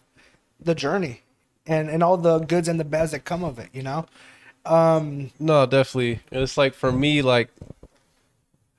the 0.59 0.75
journey 0.75 1.21
and, 1.65 1.89
and 1.89 2.03
all 2.03 2.17
the 2.17 2.39
goods 2.39 2.67
and 2.67 2.79
the 2.79 2.83
bads 2.83 3.11
that 3.11 3.25
come 3.25 3.43
of 3.43 3.57
it, 3.59 3.69
you 3.73 3.81
know? 3.83 4.05
Um, 4.65 5.31
No, 5.39 5.65
definitely. 5.65 6.21
It's 6.31 6.57
like 6.57 6.73
for 6.73 6.91
me, 6.91 7.21
like 7.21 7.49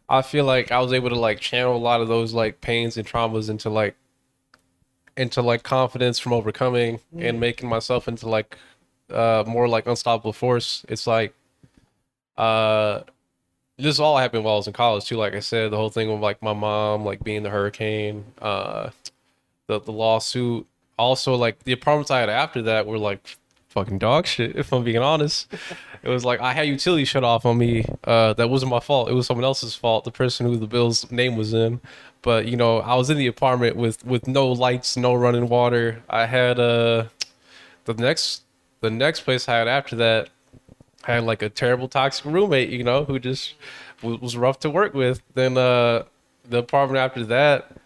I 0.09 0.23
feel 0.23 0.45
like 0.45 0.71
I 0.71 0.81
was 0.81 0.93
able 0.93 1.09
to 1.11 1.19
like 1.19 1.41
channel 1.41 1.77
a 1.77 1.79
lot 1.79 2.01
of 2.01 2.09
those 2.09 2.35
like 2.35 2.61
pains 2.61 2.97
and 2.97 3.07
traumas 3.07 3.49
into 3.49 3.71
like 3.71 3.97
into 5.17 5.43
like 5.43 5.63
confidence 5.63 6.19
from 6.19 6.33
overcoming 6.33 7.01
and 7.17 7.39
making 7.39 7.69
myself 7.69 8.09
into 8.09 8.29
like 8.29 8.59
uh 9.11 9.45
more 9.47 9.69
like 9.69 9.87
unstoppable 9.87 10.33
force. 10.33 10.85
It's 10.89 11.07
like 11.07 11.35
uh 12.37 13.01
this 13.77 13.99
all 13.99 14.19
happened 14.19 14.45
while 14.45 14.55
I 14.55 14.57
was 14.59 14.67
in 14.67 14.73
college 14.73 15.07
too. 15.07 15.17
Like 15.17 15.35
I 15.35 15.41
said, 15.41 15.71
the 15.71 15.77
whole 15.77 15.91
thing 15.91 16.11
with 16.11 16.21
like 16.21 16.43
my 16.43 16.53
mom 16.53 17.05
like 17.05 17.23
being 17.25 17.43
the 17.43 17.51
hurricane, 17.51 18.25
uh 18.41 18.91
the 19.67 19.81
the 19.81 19.93
lawsuit. 19.93 20.67
Also 20.99 21.35
like 21.35 21.61
the 21.65 21.73
apartments 21.73 22.11
I 22.11 22.21
had 22.21 22.29
after 22.29 22.63
that 22.63 22.87
were 22.87 22.99
like 22.99 23.37
fucking 23.75 23.99
dog 23.99 24.27
shit, 24.27 24.57
if 24.63 24.73
I'm 24.73 24.85
being 24.85 24.99
honest. 24.99 25.53
It 26.03 26.09
was 26.09 26.25
like 26.25 26.41
I 26.41 26.53
had 26.53 26.67
utility 26.67 27.05
shut 27.05 27.25
off 27.25 27.45
on 27.45 27.59
me. 27.59 27.85
Uh, 28.05 28.33
that 28.35 28.49
wasn't 28.49 28.71
my 28.71 28.81
fault. 28.81 29.11
It 29.11 29.15
was 29.15 29.27
someone 29.27 29.45
else's 29.45 29.75
fault. 29.75 30.05
The 30.05 30.13
person 30.13 30.47
who 30.47 30.57
the 30.57 30.67
bill's 30.67 31.11
name 31.11 31.37
was 31.37 31.53
in. 31.53 31.81
But 32.23 32.47
you 32.47 32.57
know, 32.57 32.79
I 32.79 32.95
was 32.95 33.11
in 33.11 33.19
the 33.19 33.27
apartment 33.27 33.77
with 33.77 34.05
with 34.07 34.27
no 34.27 34.47
lights, 34.49 34.97
no 34.97 35.15
running 35.15 35.49
water. 35.49 36.03
I 36.09 36.27
had 36.27 36.59
uh 36.59 37.07
the 37.85 37.95
next 37.95 38.43
the 38.81 38.91
next 38.91 39.21
place 39.21 39.49
I 39.49 39.59
had 39.59 39.69
after 39.69 39.97
that 39.97 40.31
I 41.07 41.15
had 41.15 41.25
like 41.25 41.43
a 41.43 41.51
terrible 41.51 41.89
toxic 41.89 42.25
roommate, 42.25 42.71
you 42.71 42.85
know, 42.85 43.05
who 43.05 43.19
just 43.19 43.55
was 44.03 44.37
rough 44.37 44.61
to 44.61 44.71
work 44.71 44.95
with. 44.95 45.21
Then 45.35 45.59
uh 45.59 46.05
the 46.49 46.59
apartment 46.59 46.99
after 46.99 47.25
that, 47.25 47.77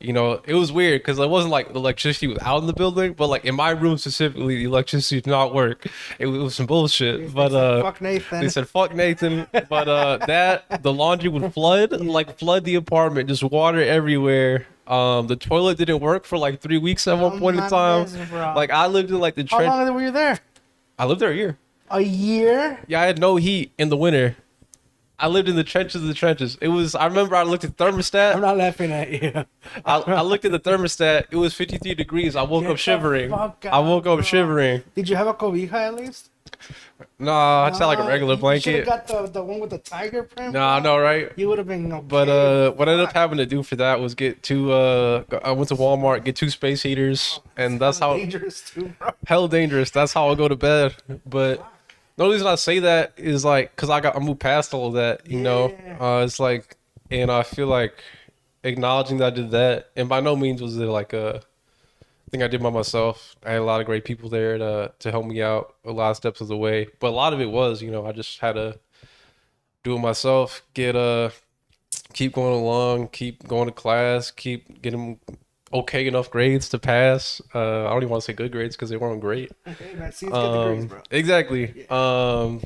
you 0.00 0.14
know, 0.14 0.40
it 0.46 0.54
was 0.54 0.72
weird 0.72 1.02
because 1.02 1.18
it 1.18 1.28
wasn't 1.28 1.52
like 1.52 1.68
the 1.68 1.78
electricity 1.78 2.26
was 2.26 2.38
out 2.38 2.62
in 2.62 2.66
the 2.66 2.72
building, 2.72 3.12
but 3.12 3.26
like 3.28 3.44
in 3.44 3.54
my 3.54 3.70
room 3.70 3.98
specifically, 3.98 4.56
the 4.56 4.64
electricity 4.64 5.20
did 5.20 5.30
not 5.30 5.54
work. 5.54 5.86
It, 6.18 6.26
was 6.26 6.54
some 6.54 6.64
bullshit. 6.66 7.34
But 7.34 7.52
uh, 7.52 7.82
fuck 7.82 8.00
Nathan. 8.00 8.40
they 8.40 8.48
said 8.48 8.66
fuck 8.66 8.94
Nathan. 8.94 9.46
But 9.68 9.88
uh, 9.88 10.18
that 10.26 10.82
the 10.82 10.92
laundry 10.92 11.28
would 11.28 11.52
flood, 11.52 11.92
like 11.92 12.38
flood 12.38 12.64
the 12.64 12.76
apartment, 12.76 13.28
just 13.28 13.44
water 13.44 13.82
everywhere. 13.82 14.66
Um, 14.86 15.26
the 15.26 15.36
toilet 15.36 15.76
didn't 15.76 16.00
work 16.00 16.24
for 16.24 16.38
like 16.38 16.60
three 16.60 16.78
weeks 16.78 17.06
at 17.06 17.18
one 17.18 17.38
point 17.38 17.58
in 17.58 17.68
time. 17.68 18.06
Like 18.32 18.70
I 18.70 18.86
lived 18.86 19.10
in 19.10 19.20
like 19.20 19.34
the 19.34 19.46
How 19.48 19.58
trench. 19.58 19.70
long 19.70 19.94
were 19.94 20.02
you 20.02 20.10
there? 20.10 20.38
I 20.98 21.04
lived 21.04 21.20
there 21.20 21.30
a 21.30 21.36
year. 21.36 21.58
A 21.90 22.00
year? 22.00 22.78
Yeah, 22.88 23.00
I 23.00 23.04
had 23.04 23.18
no 23.18 23.36
heat 23.36 23.72
in 23.76 23.90
the 23.90 23.96
winter. 23.96 24.36
I 25.20 25.26
lived 25.28 25.48
in 25.48 25.56
the 25.56 25.64
trenches 25.64 26.00
of 26.00 26.08
the 26.08 26.14
trenches. 26.14 26.56
It 26.60 26.68
was. 26.68 26.94
I 26.94 27.06
remember 27.06 27.36
I 27.36 27.42
looked 27.42 27.64
at 27.64 27.76
thermostat. 27.76 28.34
I'm 28.34 28.40
not 28.40 28.56
laughing 28.56 28.90
at 28.90 29.10
you. 29.10 29.44
I, 29.84 29.96
I 29.98 30.22
looked 30.22 30.46
at 30.46 30.52
the 30.52 30.58
thermostat. 30.58 31.26
It 31.30 31.36
was 31.36 31.52
53 31.54 31.94
degrees. 31.94 32.34
I 32.36 32.42
woke 32.42 32.62
Get 32.62 32.72
up 32.72 32.78
shivering. 32.78 33.32
I 33.32 33.78
woke 33.80 34.06
up 34.06 34.16
bro. 34.16 34.22
shivering. 34.22 34.82
Did 34.94 35.08
you 35.10 35.16
have 35.16 35.26
a 35.26 35.34
cobija 35.34 35.72
at 35.74 35.94
least? 35.94 36.30
Nah, 37.18 37.64
I 37.64 37.68
just 37.68 37.80
had 37.80 37.86
like 37.86 37.98
a 37.98 38.06
regular 38.06 38.34
you 38.34 38.40
blanket. 38.40 38.86
got 38.86 39.06
the, 39.06 39.26
the 39.26 39.42
one 39.42 39.60
with 39.60 39.70
the 39.70 39.78
tiger 39.78 40.22
print. 40.22 40.54
Nah, 40.54 40.76
I 40.76 40.80
bro. 40.80 40.96
know, 40.96 41.02
right? 41.02 41.30
You 41.36 41.48
would 41.48 41.58
have 41.58 41.66
been 41.68 41.92
okay. 41.92 42.04
But 42.08 42.28
uh, 42.28 42.72
what 42.72 42.88
I 42.88 42.92
ended 42.92 43.06
up 43.08 43.12
having 43.12 43.38
to 43.38 43.46
do 43.46 43.62
for 43.62 43.76
that 43.76 44.00
was 44.00 44.14
get 44.14 44.42
two. 44.42 44.72
Uh, 44.72 45.24
I 45.44 45.52
went 45.52 45.68
to 45.68 45.76
Walmart, 45.76 46.24
get 46.24 46.36
two 46.36 46.48
space 46.50 46.82
heaters, 46.82 47.40
and 47.56 47.78
that's 47.78 47.98
how 47.98 48.16
dangerous 48.16 48.62
too, 48.70 48.92
bro. 48.98 49.10
hell 49.26 49.48
dangerous. 49.48 49.90
That's 49.90 50.12
how 50.14 50.30
I 50.30 50.34
go 50.34 50.48
to 50.48 50.56
bed. 50.56 50.96
But 51.26 51.64
the 52.20 52.24
only 52.24 52.34
reason 52.34 52.48
I 52.48 52.56
say 52.56 52.80
that 52.80 53.14
is 53.16 53.46
like 53.46 53.74
because 53.74 53.88
I 53.88 54.00
got 54.00 54.14
I 54.14 54.18
moved 54.18 54.40
past 54.40 54.74
all 54.74 54.88
of 54.88 54.92
that. 54.92 55.26
You 55.26 55.40
know, 55.40 55.74
uh, 55.98 56.22
it's 56.22 56.38
like, 56.38 56.76
and 57.10 57.32
I 57.32 57.42
feel 57.42 57.66
like 57.66 57.94
acknowledging 58.62 59.16
that 59.18 59.32
I 59.32 59.36
did 59.36 59.50
that, 59.52 59.88
and 59.96 60.06
by 60.06 60.20
no 60.20 60.36
means 60.36 60.60
was 60.60 60.76
it 60.76 60.84
like 60.84 61.14
a 61.14 61.40
thing 62.30 62.42
I 62.42 62.48
did 62.48 62.62
by 62.62 62.68
myself. 62.68 63.36
I 63.42 63.52
had 63.52 63.62
a 63.62 63.64
lot 63.64 63.80
of 63.80 63.86
great 63.86 64.04
people 64.04 64.28
there 64.28 64.58
to 64.58 64.92
to 64.98 65.10
help 65.10 65.24
me 65.24 65.40
out 65.40 65.76
a 65.86 65.92
lot 65.92 66.10
of 66.10 66.18
steps 66.18 66.42
of 66.42 66.48
the 66.48 66.58
way, 66.58 66.88
but 66.98 67.08
a 67.08 67.16
lot 67.16 67.32
of 67.32 67.40
it 67.40 67.50
was, 67.50 67.80
you 67.80 67.90
know, 67.90 68.04
I 68.04 68.12
just 68.12 68.38
had 68.38 68.52
to 68.52 68.78
do 69.82 69.96
it 69.96 70.00
myself. 70.00 70.60
Get 70.74 70.96
uh, 70.96 71.30
keep 72.12 72.34
going 72.34 72.52
along, 72.52 73.08
keep 73.08 73.48
going 73.48 73.64
to 73.64 73.72
class, 73.72 74.30
keep 74.30 74.82
getting 74.82 75.20
okay 75.72 76.06
enough 76.06 76.30
grades 76.30 76.68
to 76.70 76.78
pass. 76.78 77.40
Uh, 77.54 77.86
I 77.86 77.90
don't 77.90 77.98
even 77.98 78.08
want 78.10 78.22
to 78.22 78.26
say 78.26 78.32
good 78.32 78.52
grades 78.52 78.76
because 78.76 78.90
they 78.90 78.96
weren't 78.96 79.20
great. 79.20 79.52
Okay, 79.66 79.94
man. 79.94 80.12
See, 80.12 80.26
it's 80.26 80.32
grades, 80.36 80.82
Um, 80.82 80.86
bro. 80.88 81.02
exactly. 81.10 81.88
Um, 81.88 82.62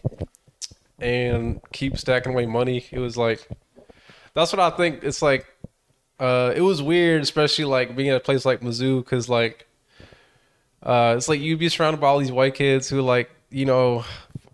and 0.98 1.60
keep 1.72 1.98
stacking 1.98 2.32
away 2.32 2.46
money. 2.46 2.86
It 2.90 2.98
was 2.98 3.16
like 3.16 3.46
that's 4.34 4.52
what 4.52 4.60
I 4.60 4.70
think. 4.70 5.02
It's 5.04 5.22
like 5.22 5.46
uh, 6.18 6.52
it 6.56 6.60
was 6.62 6.82
weird, 6.82 7.22
especially 7.22 7.64
like 7.66 7.94
being 7.96 8.08
at 8.10 8.16
a 8.16 8.20
place 8.20 8.44
like 8.44 8.60
Mizzou, 8.60 9.04
because 9.04 9.28
like 9.28 9.66
uh, 10.82 11.14
it's 11.16 11.28
like 11.28 11.40
you'd 11.40 11.58
be 11.58 11.68
surrounded 11.68 12.00
by 12.00 12.08
all 12.08 12.18
these 12.18 12.32
white 12.32 12.54
kids 12.54 12.88
who 12.88 13.02
like 13.02 13.30
you 13.50 13.64
know 13.64 14.04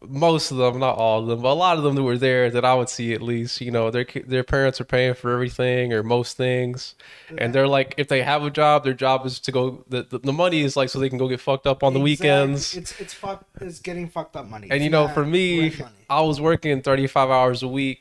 most 0.08 0.50
of 0.50 0.56
them, 0.56 0.78
not 0.78 0.96
all 0.96 1.20
of 1.20 1.26
them, 1.26 1.42
but 1.42 1.50
a 1.50 1.54
lot 1.54 1.76
of 1.76 1.82
them 1.82 1.94
that 1.94 2.02
were 2.02 2.16
there 2.16 2.50
that 2.50 2.64
I 2.64 2.74
would 2.74 2.88
see 2.88 3.12
at 3.12 3.20
least. 3.20 3.60
You 3.60 3.70
know, 3.70 3.90
their 3.90 4.06
their 4.26 4.44
parents 4.44 4.80
are 4.80 4.84
paying 4.84 5.14
for 5.14 5.30
everything 5.32 5.92
or 5.92 6.02
most 6.02 6.36
things, 6.36 6.94
and 7.36 7.54
they're 7.54 7.68
like, 7.68 7.94
if 7.98 8.08
they 8.08 8.22
have 8.22 8.42
a 8.42 8.50
job, 8.50 8.84
their 8.84 8.94
job 8.94 9.26
is 9.26 9.38
to 9.40 9.52
go. 9.52 9.84
The, 9.88 10.04
the, 10.04 10.18
the 10.18 10.32
money 10.32 10.62
is 10.62 10.76
like 10.76 10.88
so 10.88 10.98
they 10.98 11.08
can 11.08 11.18
go 11.18 11.28
get 11.28 11.40
fucked 11.40 11.66
up 11.66 11.82
on 11.82 11.92
the 11.92 12.00
Exactly. 12.00 12.28
weekends. 12.28 12.74
It's 12.74 13.00
it's 13.00 13.14
fuck. 13.14 13.44
It's 13.60 13.78
getting 13.80 14.08
fucked 14.08 14.36
up 14.36 14.46
money. 14.46 14.68
And 14.70 14.74
It's 14.78 14.84
you 14.84 14.90
know, 14.90 15.08
for 15.08 15.24
me. 15.24 15.74
I 16.08 16.22
was 16.22 16.40
working 16.40 16.82
35 16.82 17.30
hours 17.30 17.62
a 17.62 17.68
week 17.68 18.00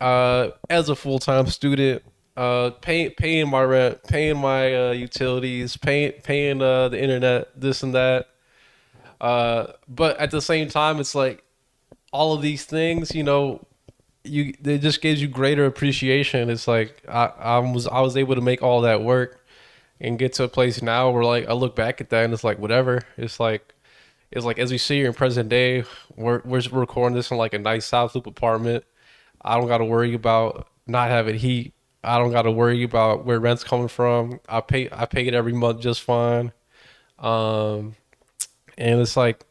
uh, 0.00 0.50
as 0.70 0.88
a 0.88 0.96
full 0.96 1.18
time 1.18 1.46
student, 1.48 2.02
uh, 2.36 2.70
paying 2.80 3.10
paying 3.10 3.50
my 3.50 3.62
rent, 3.62 4.02
paying 4.04 4.38
my 4.38 4.74
uh, 4.74 4.92
utilities, 4.92 5.76
paying 5.76 6.12
paying 6.22 6.62
uh, 6.62 6.88
the 6.88 7.02
internet, 7.02 7.48
this 7.60 7.82
and 7.82 7.94
that. 7.94 8.28
Uh, 9.20 9.72
but 9.88 10.18
at 10.18 10.30
the 10.30 10.40
same 10.40 10.68
time, 10.68 10.98
it's 11.00 11.14
like 11.14 11.44
all 12.12 12.32
of 12.32 12.42
these 12.42 12.64
things, 12.64 13.14
you 13.14 13.22
know, 13.22 13.66
you 14.24 14.54
it 14.64 14.78
just 14.78 15.00
gives 15.00 15.20
you 15.20 15.28
greater 15.28 15.66
appreciation. 15.66 16.50
It's 16.50 16.68
like 16.68 17.02
I, 17.08 17.26
I 17.38 17.58
was 17.58 17.86
I 17.86 18.00
was 18.00 18.16
able 18.16 18.34
to 18.34 18.40
make 18.40 18.62
all 18.62 18.82
that 18.82 19.02
work 19.02 19.44
and 20.00 20.18
get 20.18 20.32
to 20.34 20.44
a 20.44 20.48
place 20.48 20.82
now 20.82 21.10
where 21.10 21.24
like 21.24 21.48
I 21.48 21.52
look 21.52 21.76
back 21.76 22.00
at 22.00 22.10
that 22.10 22.24
and 22.24 22.32
it's 22.32 22.44
like 22.44 22.58
whatever. 22.58 23.02
It's 23.16 23.40
like 23.40 23.74
it's 24.30 24.44
like 24.44 24.58
as 24.58 24.70
we 24.70 24.78
see 24.78 24.98
here 24.98 25.06
in 25.08 25.14
present 25.14 25.48
day, 25.48 25.84
we're 26.16 26.42
we're 26.44 26.62
recording 26.72 27.16
this 27.16 27.30
in 27.30 27.36
like 27.36 27.54
a 27.54 27.58
nice 27.58 27.86
South 27.86 28.14
Loop 28.14 28.26
apartment. 28.26 28.84
I 29.42 29.58
don't 29.58 29.68
got 29.68 29.78
to 29.78 29.84
worry 29.84 30.14
about 30.14 30.68
not 30.86 31.08
having 31.08 31.36
heat. 31.36 31.74
I 32.02 32.18
don't 32.18 32.32
got 32.32 32.42
to 32.42 32.50
worry 32.50 32.82
about 32.82 33.24
where 33.26 33.40
rent's 33.40 33.64
coming 33.64 33.88
from. 33.88 34.40
I 34.48 34.60
pay 34.60 34.88
I 34.92 35.06
pay 35.06 35.26
it 35.26 35.34
every 35.34 35.52
month 35.52 35.80
just 35.80 36.02
fine. 36.02 36.52
Um, 37.18 37.96
and 38.80 39.00
it's 39.00 39.16
like 39.16 39.44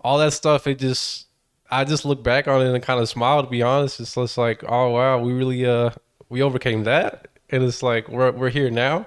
all 0.00 0.18
that 0.18 0.32
stuff. 0.32 0.66
It 0.66 0.78
just 0.78 1.26
I 1.70 1.84
just 1.84 2.04
look 2.04 2.22
back 2.22 2.48
on 2.48 2.60
it 2.62 2.72
and 2.74 2.82
kind 2.82 3.00
of 3.00 3.08
smile. 3.08 3.42
To 3.44 3.48
be 3.48 3.62
honest, 3.62 4.00
it's 4.00 4.14
just 4.14 4.38
like 4.38 4.64
oh 4.66 4.90
wow, 4.90 5.20
we 5.20 5.32
really 5.32 5.66
uh 5.66 5.90
we 6.28 6.42
overcame 6.42 6.84
that, 6.84 7.28
and 7.50 7.62
it's 7.62 7.82
like 7.82 8.08
we're 8.08 8.32
we're 8.32 8.50
here 8.50 8.70
now 8.70 9.06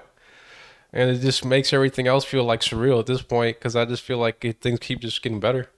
and 0.92 1.10
it 1.10 1.18
just 1.18 1.44
makes 1.44 1.72
everything 1.72 2.06
else 2.06 2.24
feel 2.24 2.44
like 2.44 2.60
surreal 2.60 2.98
at 2.98 3.06
this 3.06 3.22
point 3.22 3.58
because 3.58 3.76
I 3.76 3.84
just 3.84 4.02
feel 4.02 4.18
like 4.18 4.44
it, 4.44 4.60
things 4.60 4.78
keep 4.80 5.00
just 5.00 5.22
getting 5.22 5.40
better. 5.40 5.68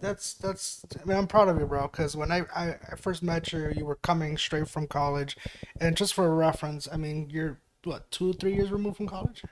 That's 0.00 0.34
that's. 0.34 0.84
I 1.00 1.04
mean, 1.06 1.16
I'm 1.16 1.26
proud 1.26 1.48
of 1.48 1.58
you, 1.58 1.66
bro. 1.66 1.88
Because 1.88 2.16
when 2.16 2.30
I, 2.30 2.42
I 2.54 2.76
I 2.92 2.96
first 2.96 3.22
met 3.22 3.52
you, 3.52 3.72
you 3.74 3.84
were 3.84 3.96
coming 3.96 4.36
straight 4.36 4.68
from 4.68 4.86
college, 4.86 5.36
and 5.80 5.96
just 5.96 6.14
for 6.14 6.34
reference, 6.34 6.86
I 6.92 6.96
mean, 6.96 7.30
you're 7.30 7.58
what 7.84 8.10
two, 8.10 8.32
three 8.34 8.54
years 8.54 8.70
removed 8.70 8.98
from 8.98 9.06
college. 9.06 9.42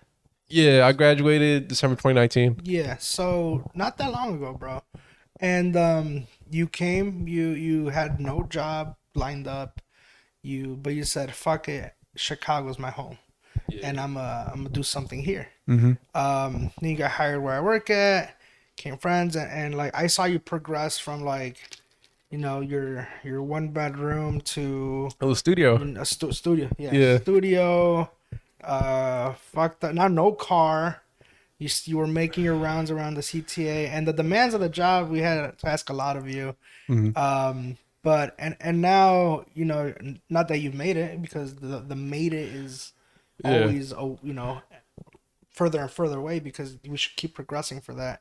Yeah, 0.53 0.87
I 0.87 0.93
graduated 0.93 1.69
December 1.69 1.97
2019. 1.97 2.61
Yeah, 2.65 2.97
so 2.99 3.71
not 3.75 3.97
that 3.99 4.13
long 4.13 4.35
ago, 4.37 4.53
bro. 4.53 4.83
And 5.41 5.77
um, 5.77 6.27
you 6.51 6.69
came, 6.69 7.27
you 7.27 7.49
you 7.51 7.89
had 7.89 8.21
no 8.21 8.43
job 8.45 8.97
lined 9.15 9.49
up, 9.49 9.81
you 10.43 10.77
but 10.77 10.95
you 10.95 11.05
said, 11.05 11.35
"Fuck 11.35 11.69
it, 11.69 11.95
Chicago's 12.17 12.79
my 12.79 12.91
home, 12.91 13.19
and 13.83 13.99
I'm 13.99 14.17
uh 14.17 14.45
I'm 14.53 14.59
gonna 14.59 14.69
do 14.69 14.83
something 14.83 15.23
here." 15.25 15.49
Mm-hmm. 15.69 15.93
um 16.19 16.73
then 16.81 16.91
you 16.91 16.97
got 16.97 17.13
hired 17.13 17.41
where 17.41 17.55
i 17.55 17.61
work 17.61 17.89
at 17.89 18.35
came 18.77 18.99
friends 18.99 19.37
and, 19.37 19.49
and 19.49 19.77
like 19.77 19.95
i 19.95 20.09
saw 20.09 20.25
you 20.25 20.41
progress 20.41 20.99
from 20.99 21.23
like 21.23 21.57
you 22.31 22.39
know 22.39 22.59
your 22.61 23.07
your 23.23 23.41
one 23.45 23.69
bedroom 23.69 24.41
to 24.41 25.09
a 25.21 25.35
studio. 25.37 25.77
a 26.01 26.05
stu- 26.05 26.33
studio 26.33 26.69
yeah, 26.79 26.91
Yeah. 26.93 27.19
studio 27.19 28.11
uh 28.63 29.35
fuck 29.35 29.81
that. 29.81 29.95
Not 29.95 30.13
no 30.13 30.33
car. 30.33 31.03
You, 31.59 31.69
you 31.85 31.99
were 31.99 32.09
making 32.09 32.45
your 32.45 32.57
rounds 32.57 32.91
around 32.91 33.15
the 33.15 33.21
cta 33.23 33.89
and 33.89 34.07
the 34.07 34.13
demands 34.13 34.55
of 34.55 34.61
the 34.61 34.69
job 34.69 35.11
we 35.11 35.21
had 35.21 35.59
to 35.59 35.69
ask 35.69 35.91
a 35.91 35.93
lot 35.95 36.17
of 36.17 36.29
you. 36.29 36.57
Mhm. 36.89 37.17
um 37.17 37.79
but 38.03 38.35
and 38.39 38.57
and 38.61 38.81
now 38.83 39.45
you 39.55 39.65
know 39.65 39.95
not 40.29 40.49
that 40.49 40.59
you've 40.59 40.75
made 40.75 40.97
it 40.97 41.23
because 41.23 41.57
the 41.57 41.81
the 41.81 41.97
made 41.97 42.35
it 42.35 42.49
is 42.55 42.93
Yeah. 43.45 43.63
always 43.63 43.93
oh 43.93 44.19
you 44.23 44.33
know 44.33 44.63
further 45.51 45.81
and 45.81 45.91
further 45.91 46.19
away 46.19 46.41
because 46.41 46.79
we 46.89 46.97
should 46.97 47.17
keep 47.17 47.35
progressing 47.35 47.81
for 47.81 47.95
that. 47.95 48.21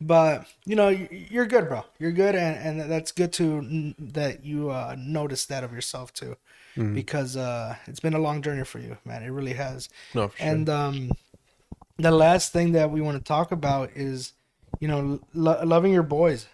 But 0.00 0.46
you 0.66 0.76
know 0.76 0.88
you're 0.88 1.46
good 1.46 1.68
bro. 1.68 1.84
You're 1.98 2.12
good 2.12 2.34
and, 2.34 2.80
and 2.80 2.90
that's 2.90 3.12
good 3.12 3.32
to 3.34 3.94
that 3.98 4.44
you 4.44 4.70
uh 4.70 4.96
notice 4.98 5.46
that 5.46 5.64
of 5.64 5.72
yourself 5.72 6.12
too 6.12 6.36
because 6.76 7.36
uh 7.36 7.76
it's 7.86 8.00
been 8.00 8.14
a 8.14 8.18
long 8.18 8.42
journey 8.42 8.64
for 8.64 8.78
you 8.80 8.96
man. 9.04 9.22
It 9.22 9.28
really 9.28 9.52
has. 9.54 9.88
No, 10.14 10.28
for 10.28 10.38
sure. 10.38 10.46
and 10.46 10.68
um 10.68 11.10
the 11.98 12.10
last 12.10 12.52
thing 12.52 12.72
that 12.72 12.90
we 12.90 13.00
want 13.00 13.16
to 13.16 13.22
talk 13.22 13.52
about 13.52 13.90
is 13.94 14.32
you 14.80 14.88
know 14.88 15.20
lo- 15.34 15.62
loving 15.64 15.92
your 15.92 16.02
boys. 16.02 16.48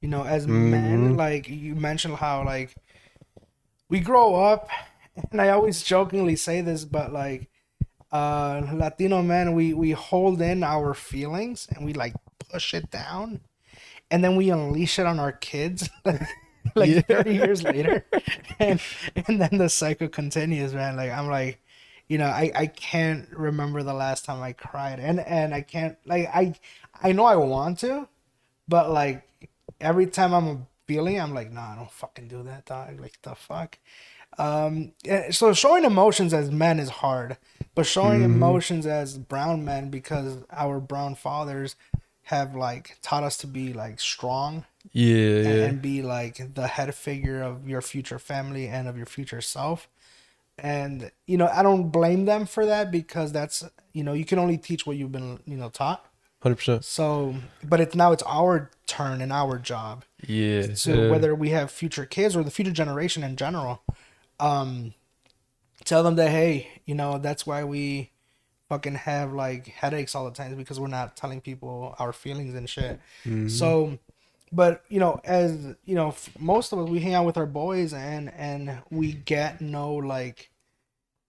You 0.00 0.08
know 0.08 0.24
as 0.24 0.46
men 0.46 1.16
like 1.16 1.48
you 1.48 1.74
mentioned 1.74 2.16
how 2.16 2.44
like 2.44 2.74
we 3.88 4.00
grow 4.00 4.34
up 4.34 4.68
and 5.30 5.40
i 5.40 5.48
always 5.50 5.82
jokingly 5.82 6.36
say 6.36 6.60
this 6.60 6.84
but 6.84 7.12
like 7.12 7.48
uh 8.12 8.62
latino 8.72 9.22
men 9.22 9.54
we 9.54 9.72
we 9.72 9.92
hold 9.92 10.42
in 10.42 10.62
our 10.62 10.94
feelings 10.94 11.68
and 11.70 11.84
we 11.86 11.92
like 11.92 12.14
push 12.50 12.74
it 12.74 12.90
down 12.90 13.40
and 14.10 14.22
then 14.22 14.36
we 14.36 14.50
unleash 14.50 14.98
it 14.98 15.06
on 15.06 15.18
our 15.18 15.32
kids 15.32 15.88
like 16.74 17.06
30 17.06 17.34
years 17.34 17.62
later 17.62 18.04
and 18.58 18.80
and 19.14 19.40
then 19.40 19.58
the 19.58 19.68
cycle 19.68 20.08
continues 20.08 20.74
man. 20.74 20.96
Like 20.96 21.10
i'm 21.10 21.28
like 21.28 21.60
you 22.08 22.18
know 22.18 22.26
i 22.26 22.50
i 22.54 22.66
can't 22.66 23.28
remember 23.32 23.82
the 23.82 23.94
last 23.94 24.24
time 24.24 24.42
i 24.42 24.52
cried. 24.52 24.98
And 25.00 25.20
and 25.20 25.54
i 25.54 25.60
can't 25.60 25.96
like 26.06 26.28
i 26.34 26.54
i 27.02 27.12
know 27.12 27.24
i 27.24 27.36
want 27.36 27.78
to 27.80 28.08
but 28.68 28.90
like 28.90 29.28
every 29.80 30.06
time 30.06 30.32
i'm 30.32 30.66
feeling 30.86 31.20
i'm 31.20 31.34
like 31.34 31.50
nah 31.50 31.72
i 31.72 31.76
don't 31.76 31.90
fucking 31.90 32.28
do 32.28 32.42
that 32.44 32.66
dog. 32.66 33.00
Like 33.00 33.20
the 33.22 33.34
fuck? 33.34 33.78
Um 34.38 34.92
eh, 35.04 35.30
so 35.30 35.52
showing 35.52 35.84
emotions 35.84 36.34
as 36.34 36.50
men 36.50 36.78
is 36.80 36.88
hard 36.88 37.36
but 37.74 37.86
showing 37.86 38.22
emotions 38.22 38.86
as 38.86 39.18
brown 39.18 39.64
men 39.64 39.90
because 39.90 40.38
our 40.50 40.80
brown 40.80 41.14
fathers 41.14 41.76
have 42.24 42.54
like 42.54 42.96
taught 43.02 43.22
us 43.22 43.36
to 43.38 43.46
be 43.46 43.72
like 43.72 44.00
strong 44.00 44.64
yeah, 44.92 45.36
and, 45.36 45.46
yeah. 45.46 45.64
and 45.64 45.82
be 45.82 46.02
like 46.02 46.54
the 46.54 46.66
head 46.66 46.94
figure 46.94 47.42
of 47.42 47.68
your 47.68 47.80
future 47.80 48.18
family 48.18 48.68
and 48.68 48.86
of 48.88 48.96
your 48.96 49.06
future 49.06 49.40
self 49.40 49.88
and 50.58 51.10
you 51.26 51.36
know 51.36 51.48
i 51.52 51.62
don't 51.62 51.90
blame 51.90 52.26
them 52.26 52.46
for 52.46 52.64
that 52.66 52.90
because 52.92 53.32
that's 53.32 53.64
you 53.92 54.04
know 54.04 54.12
you 54.12 54.24
can 54.24 54.38
only 54.38 54.56
teach 54.56 54.86
what 54.86 54.96
you've 54.96 55.10
been 55.12 55.40
you 55.46 55.56
know 55.56 55.68
taught 55.68 56.06
100%. 56.44 56.84
so 56.84 57.34
but 57.64 57.80
it's 57.80 57.94
now 57.94 58.12
it's 58.12 58.22
our 58.24 58.70
turn 58.86 59.20
and 59.20 59.32
our 59.32 59.58
job 59.58 60.04
Yeah. 60.26 60.74
so 60.74 60.92
yeah. 60.94 61.10
whether 61.10 61.34
we 61.34 61.48
have 61.50 61.70
future 61.70 62.04
kids 62.06 62.36
or 62.36 62.44
the 62.44 62.50
future 62.52 62.70
generation 62.70 63.24
in 63.24 63.34
general 63.34 63.82
um 64.38 64.94
tell 65.84 66.02
them 66.04 66.14
that 66.16 66.30
hey 66.30 66.68
you 66.86 66.94
know 66.94 67.18
that's 67.18 67.46
why 67.46 67.64
we 67.64 68.10
fucking 68.68 68.94
have 68.94 69.32
like 69.32 69.66
headaches 69.66 70.14
all 70.14 70.24
the 70.24 70.30
time 70.30 70.54
because 70.54 70.78
we're 70.78 70.86
not 70.86 71.16
telling 71.16 71.40
people 71.40 71.94
our 71.98 72.12
feelings 72.12 72.54
and 72.54 72.68
shit 72.70 73.00
so 73.48 73.98
but 74.54 74.82
you 74.88 75.00
know 75.00 75.20
as 75.24 75.74
you 75.84 75.94
know 75.94 76.14
most 76.38 76.72
of 76.72 76.78
us 76.78 76.88
we 76.88 77.00
hang 77.00 77.14
out 77.14 77.26
with 77.26 77.36
our 77.36 77.46
boys 77.46 77.92
and 77.92 78.32
and 78.36 78.78
we 78.90 79.12
get 79.12 79.60
no 79.60 79.94
like 79.94 80.50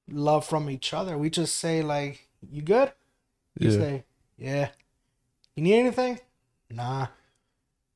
love 0.10 0.46
from 0.46 0.70
each 0.70 0.94
other 0.94 1.18
we 1.18 1.30
just 1.30 1.58
say 1.58 1.82
like 1.82 2.28
you 2.52 2.62
good 2.62 2.92
you 3.60 3.70
Yeah. 3.72 3.78
say 3.78 4.04
yeah 4.38 4.68
you 5.56 5.64
need 5.64 5.76
anything 5.80 6.20
nah 6.70 7.08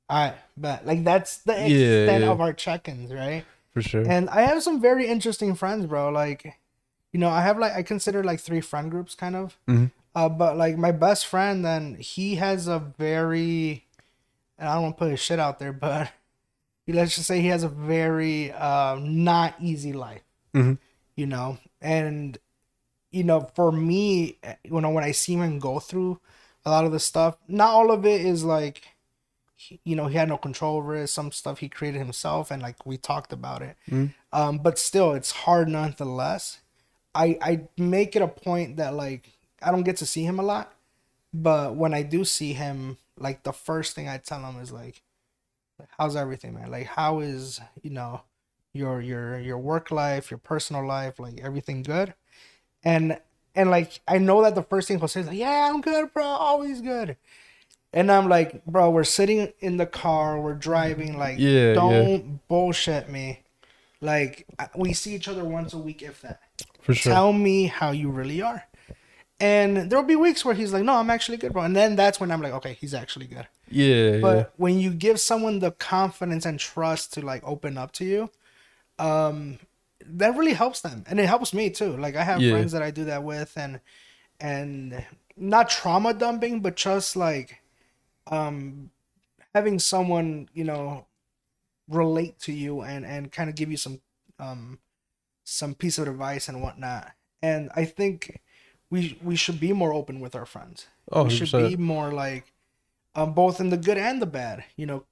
all 0.09 0.25
right 0.25 0.35
but 0.57 0.85
like 0.85 1.03
that's 1.03 1.37
the 1.39 1.53
extent 1.53 2.23
yeah. 2.23 2.31
of 2.31 2.41
our 2.41 2.53
check-ins 2.53 3.11
right 3.13 3.43
For 3.73 3.81
sure. 3.81 4.03
and 4.09 4.29
I 4.29 4.41
have 4.41 4.63
some 4.63 4.81
very 4.81 5.05
interesting 5.05 5.53
friends, 5.53 5.85
bro. 5.85 6.09
Like, 6.09 6.57
you 7.13 7.19
know, 7.19 7.29
I 7.29 7.41
have 7.43 7.59
like 7.59 7.73
I 7.73 7.83
consider 7.83 8.23
like 8.23 8.39
three 8.39 8.61
friend 8.61 8.89
groups, 8.89 9.13
kind 9.13 9.35
of. 9.35 9.57
Mhm. 9.67 9.91
Uh, 10.15 10.27
but 10.27 10.57
like 10.57 10.75
my 10.77 10.91
best 10.91 11.27
friend, 11.27 11.63
then 11.63 11.95
he 11.99 12.35
has 12.41 12.67
a 12.67 12.79
very, 12.79 13.85
and 14.59 14.69
I 14.69 14.73
don't 14.75 14.83
want 14.83 14.97
to 14.97 14.99
put 14.99 15.11
his 15.11 15.19
shit 15.19 15.39
out 15.39 15.57
there, 15.57 15.73
but 15.73 16.11
let's 16.87 17.15
just 17.15 17.27
say 17.27 17.41
he 17.41 17.47
has 17.47 17.63
a 17.63 17.69
very 17.69 18.51
uh, 18.51 18.97
not 18.99 19.55
easy 19.59 19.93
life. 19.93 20.23
Mhm. 20.53 20.77
You 21.15 21.25
know, 21.25 21.57
and 21.81 22.37
you 23.11 23.23
know, 23.23 23.49
for 23.55 23.71
me, 23.71 24.37
you 24.63 24.81
know, 24.81 24.89
when 24.91 25.03
I 25.03 25.11
see 25.11 25.33
him 25.33 25.59
go 25.59 25.79
through 25.79 26.19
a 26.65 26.69
lot 26.69 26.85
of 26.85 26.91
the 26.91 26.99
stuff, 26.99 27.37
not 27.47 27.69
all 27.69 27.91
of 27.91 28.05
it 28.05 28.21
is 28.21 28.43
like 28.43 28.83
you 29.83 29.95
know 29.95 30.07
he 30.07 30.15
had 30.15 30.29
no 30.29 30.37
control 30.37 30.77
over 30.77 30.95
it. 30.95 31.07
Some 31.07 31.31
stuff 31.31 31.59
he 31.59 31.69
created 31.69 31.99
himself, 31.99 32.51
and 32.51 32.61
like 32.61 32.85
we 32.85 32.97
talked 32.97 33.33
about 33.33 33.61
it. 33.61 33.75
Mm. 33.89 34.13
Um, 34.31 34.57
but 34.59 34.79
still, 34.79 35.13
it's 35.13 35.31
hard 35.31 35.69
nonetheless. 35.69 36.59
I 37.15 37.37
I 37.41 37.61
make 37.77 38.15
it 38.15 38.21
a 38.21 38.27
point 38.27 38.77
that 38.77 38.93
like 38.93 39.31
I 39.61 39.71
don't 39.71 39.83
get 39.83 39.97
to 39.97 40.05
see 40.05 40.23
him 40.23 40.39
a 40.39 40.43
lot, 40.43 40.73
but 41.33 41.75
when 41.75 41.93
I 41.93 42.03
do 42.03 42.23
see 42.23 42.53
him, 42.53 42.97
like 43.19 43.43
the 43.43 43.53
first 43.53 43.95
thing 43.95 44.07
I 44.07 44.17
tell 44.17 44.39
him 44.41 44.59
is 44.59 44.71
like, 44.71 45.01
"How's 45.97 46.15
everything, 46.15 46.53
man? 46.55 46.71
Like, 46.71 46.87
how 46.87 47.19
is 47.19 47.59
you 47.81 47.89
know 47.89 48.21
your 48.73 49.01
your 49.01 49.39
your 49.39 49.57
work 49.57 49.91
life, 49.91 50.31
your 50.31 50.37
personal 50.37 50.85
life, 50.85 51.19
like 51.19 51.39
everything 51.41 51.83
good?" 51.83 52.13
And 52.83 53.19
and 53.55 53.69
like 53.69 54.01
I 54.07 54.17
know 54.17 54.41
that 54.43 54.55
the 54.55 54.63
first 54.63 54.87
thing 54.87 54.99
he'll 54.99 55.07
say 55.07 55.21
is 55.21 55.27
like, 55.27 55.37
"Yeah, 55.37 55.69
I'm 55.69 55.81
good, 55.81 56.13
bro. 56.13 56.23
Always 56.23 56.81
good." 56.81 57.17
And 57.91 58.11
I'm 58.11 58.29
like, 58.29 58.63
bro, 58.65 58.91
we're 58.91 59.03
sitting 59.03 59.51
in 59.59 59.77
the 59.77 59.85
car, 59.87 60.39
we're 60.39 60.53
driving. 60.53 61.17
Like, 61.17 61.39
Yeah, 61.39 61.73
don't 61.73 62.47
bullshit 62.47 63.09
me. 63.09 63.41
Like, 63.99 64.45
we 64.75 64.93
see 64.93 65.15
each 65.15 65.27
other 65.27 65.43
once 65.43 65.73
a 65.73 65.77
week, 65.77 66.03
if 66.03 66.21
that. 66.21 66.39
For 66.81 66.93
sure. 66.93 67.11
Tell 67.11 67.33
me 67.33 67.65
how 67.65 67.91
you 67.91 68.09
really 68.09 68.41
are. 68.41 68.63
And 69.39 69.89
there'll 69.89 70.05
be 70.05 70.15
weeks 70.17 70.43
where 70.43 70.55
he's 70.55 70.73
like, 70.73 70.83
no, 70.83 70.95
I'm 70.95 71.09
actually 71.09 71.37
good, 71.37 71.53
bro. 71.53 71.63
And 71.63 71.75
then 71.75 71.95
that's 71.95 72.19
when 72.19 72.31
I'm 72.31 72.41
like, 72.41 72.53
okay, 72.53 72.73
he's 72.73 72.93
actually 72.93 73.27
good. 73.27 73.47
yeah, 73.67 74.15
But 74.21 74.39
yeah. 74.39 74.45
when 74.57 74.79
you 74.79 74.91
give 74.91 75.19
someone 75.19 75.59
the 75.59 75.71
confidence 75.71 76.45
and 76.45 76.59
trust 76.59 77.13
to 77.13 77.21
like 77.25 77.43
open 77.45 77.77
up 77.77 77.91
to 77.93 78.05
you, 78.05 78.31
um, 78.99 79.59
that 80.05 80.37
really 80.37 80.53
helps 80.53 80.81
them, 80.81 81.03
and 81.07 81.19
it 81.19 81.27
helps 81.27 81.53
me 81.53 81.69
too. 81.69 81.95
Like 81.97 82.15
I 82.15 82.23
have 82.23 82.45
Yeah. 82.45 82.45
friends 82.45 82.71
that 82.73 82.81
I 82.83 82.91
do 82.91 83.05
that 83.05 83.23
with, 83.23 83.57
and 83.57 83.81
and 84.39 85.05
not 85.37 85.69
trauma 85.69 86.13
dumping, 86.13 86.61
but 86.61 86.75
just 86.77 87.15
like 87.15 87.61
um 88.27 88.91
having 89.55 89.79
someone 89.79 90.49
you 90.53 90.63
know 90.63 91.07
relate 91.87 92.39
to 92.39 92.53
you 92.53 92.81
and 92.81 93.05
and 93.05 93.31
kind 93.31 93.49
of 93.49 93.55
give 93.55 93.71
you 93.71 93.77
some 93.77 94.01
um 94.39 94.79
some 95.43 95.73
piece 95.75 95.97
of 95.97 96.07
advice 96.07 96.49
and 96.49 96.61
whatnot. 96.61 97.11
And 97.41 97.69
I 97.75 97.85
think 97.85 98.41
we 98.89 99.17
we 99.23 99.35
should 99.35 99.59
be 99.59 99.73
more 99.73 99.93
open 99.93 100.19
with 100.19 100.35
our 100.35 100.45
friends 100.45 100.87
Oh, 101.11 101.23
we 101.23 101.29
should 101.29 101.49
100%. 101.49 101.69
be 101.69 101.75
more 101.77 102.11
like 102.11 102.53
um, 103.15 103.33
both 103.33 103.59
in 103.59 103.69
the 103.69 103.77
good 103.77 103.97
and 103.97 104.21
the 104.21 104.25
bad 104.25 104.63
you 104.75 104.85
know 104.85 105.03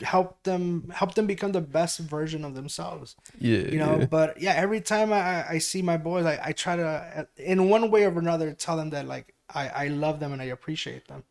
help 0.00 0.42
them 0.42 0.90
help 0.92 1.14
them 1.14 1.26
become 1.26 1.52
the 1.52 1.60
best 1.60 1.98
version 2.00 2.44
of 2.44 2.54
themselves 2.54 3.14
yeah, 3.38 3.58
you 3.58 3.78
know 3.78 3.98
yeah. 4.00 4.06
but 4.06 4.40
yeah 4.40 4.52
every 4.54 4.80
time 4.80 5.12
i 5.12 5.48
i 5.48 5.58
see 5.58 5.80
my 5.82 5.96
boys 5.96 6.24
i, 6.26 6.40
I 6.42 6.52
try 6.52 6.74
to 6.76 7.28
in 7.36 7.68
one 7.68 7.90
way 7.90 8.04
or 8.04 8.18
another 8.18 8.52
tell 8.52 8.76
them 8.76 8.90
that 8.90 9.06
like 9.06 9.34
i 9.54 9.68
i 9.68 9.86
love 9.88 10.18
them 10.18 10.32
and 10.32 10.42
i 10.42 10.46
appreciate 10.46 11.06
them 11.06 11.22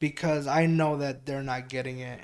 because 0.00 0.46
i 0.46 0.66
know 0.66 0.96
that 0.96 1.26
they're 1.26 1.42
not 1.42 1.68
getting 1.68 2.00
it 2.00 2.20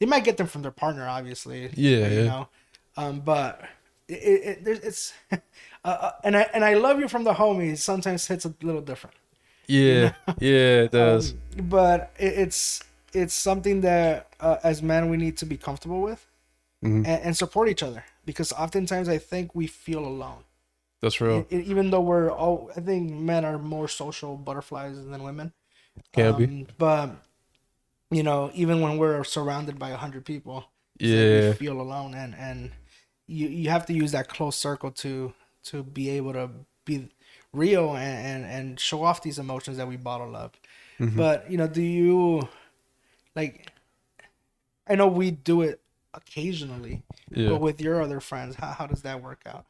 they 0.00 0.06
might 0.06 0.24
get 0.24 0.36
them 0.36 0.46
from 0.48 0.62
their 0.62 0.70
partner 0.72 1.06
obviously 1.06 1.70
Yeah, 1.74 2.08
you 2.08 2.16
yeah. 2.16 2.24
know 2.24 2.48
um 2.96 3.20
but 3.20 3.62
it, 4.08 4.14
it, 4.14 4.46
it 4.48 4.64
there's 4.64 4.80
it's 4.80 5.12
uh, 5.84 5.88
uh, 5.88 6.12
and 6.24 6.36
i 6.36 6.42
and 6.54 6.64
i 6.64 6.74
love 6.74 6.98
you 7.00 7.08
from 7.08 7.24
the 7.24 7.32
homies 7.34 7.78
sometimes 7.78 8.26
hits 8.26 8.44
a 8.44 8.54
little 8.62 8.80
different 8.82 9.16
yeah, 9.66 10.12
yeah, 10.40 10.82
it 10.86 10.90
does. 11.00 11.32
um, 11.32 11.38
but 11.68 12.12
it, 12.18 12.32
it's 12.38 12.82
it's 13.12 13.34
something 13.34 13.80
that 13.82 14.26
uh, 14.40 14.56
as 14.64 14.82
men 14.82 15.08
we 15.10 15.16
need 15.16 15.36
to 15.38 15.46
be 15.46 15.56
comfortable 15.56 16.00
with 16.02 16.26
Mhm. 16.82 17.04
and, 17.06 17.22
and 17.26 17.36
support 17.36 17.68
each 17.68 17.82
other 17.82 18.04
because 18.24 18.52
oftentimes 18.54 19.06
I 19.08 19.18
think 19.18 19.54
we 19.54 19.66
feel 19.66 20.04
alone. 20.04 20.42
That's 21.02 21.20
real. 21.20 21.46
E- 21.52 21.56
even 21.72 21.90
though 21.90 22.00
we're 22.00 22.30
all, 22.30 22.70
I 22.74 22.80
think 22.80 23.10
men 23.12 23.44
are 23.44 23.58
more 23.58 23.86
social 23.86 24.36
butterflies 24.36 24.96
than 25.04 25.22
women. 25.22 25.52
Can 26.12 26.36
be. 26.36 26.44
Um, 26.44 26.66
But 26.78 27.10
you 28.10 28.22
know, 28.22 28.50
even 28.54 28.80
when 28.80 28.98
we're 28.98 29.22
surrounded 29.24 29.78
by 29.78 29.90
a 29.90 29.96
hundred 29.96 30.24
people, 30.24 30.64
Yeah, 30.98 31.50
we 31.50 31.52
feel 31.54 31.80
alone, 31.80 32.14
and 32.14 32.34
and 32.34 32.70
you 33.26 33.46
you 33.48 33.70
have 33.70 33.86
to 33.86 33.92
use 33.92 34.12
that 34.12 34.28
close 34.28 34.56
circle 34.56 34.90
to 35.04 35.32
to 35.64 35.82
be 35.82 36.10
able 36.10 36.32
to 36.32 36.50
be 36.84 37.08
real 37.52 37.94
and 37.96 38.44
and, 38.44 38.44
and 38.44 38.80
show 38.80 39.02
off 39.02 39.22
these 39.22 39.38
emotions 39.38 39.76
that 39.76 39.88
we 39.88 39.96
bottle 39.96 40.36
up. 40.36 40.56
Mhm. 40.98 41.16
But 41.16 41.50
you 41.50 41.56
know, 41.56 41.66
do 41.66 41.82
you 41.82 42.48
like? 43.34 43.70
I 44.86 44.94
know 44.96 45.06
we 45.06 45.30
do 45.30 45.62
it 45.62 45.80
occasionally, 46.14 47.02
yeah. 47.30 47.50
but 47.50 47.60
with 47.60 47.80
your 47.80 48.02
other 48.02 48.20
friends, 48.20 48.56
how 48.56 48.68
how 48.68 48.86
does 48.86 49.02
that 49.02 49.22
work 49.22 49.42
out? 49.46 49.66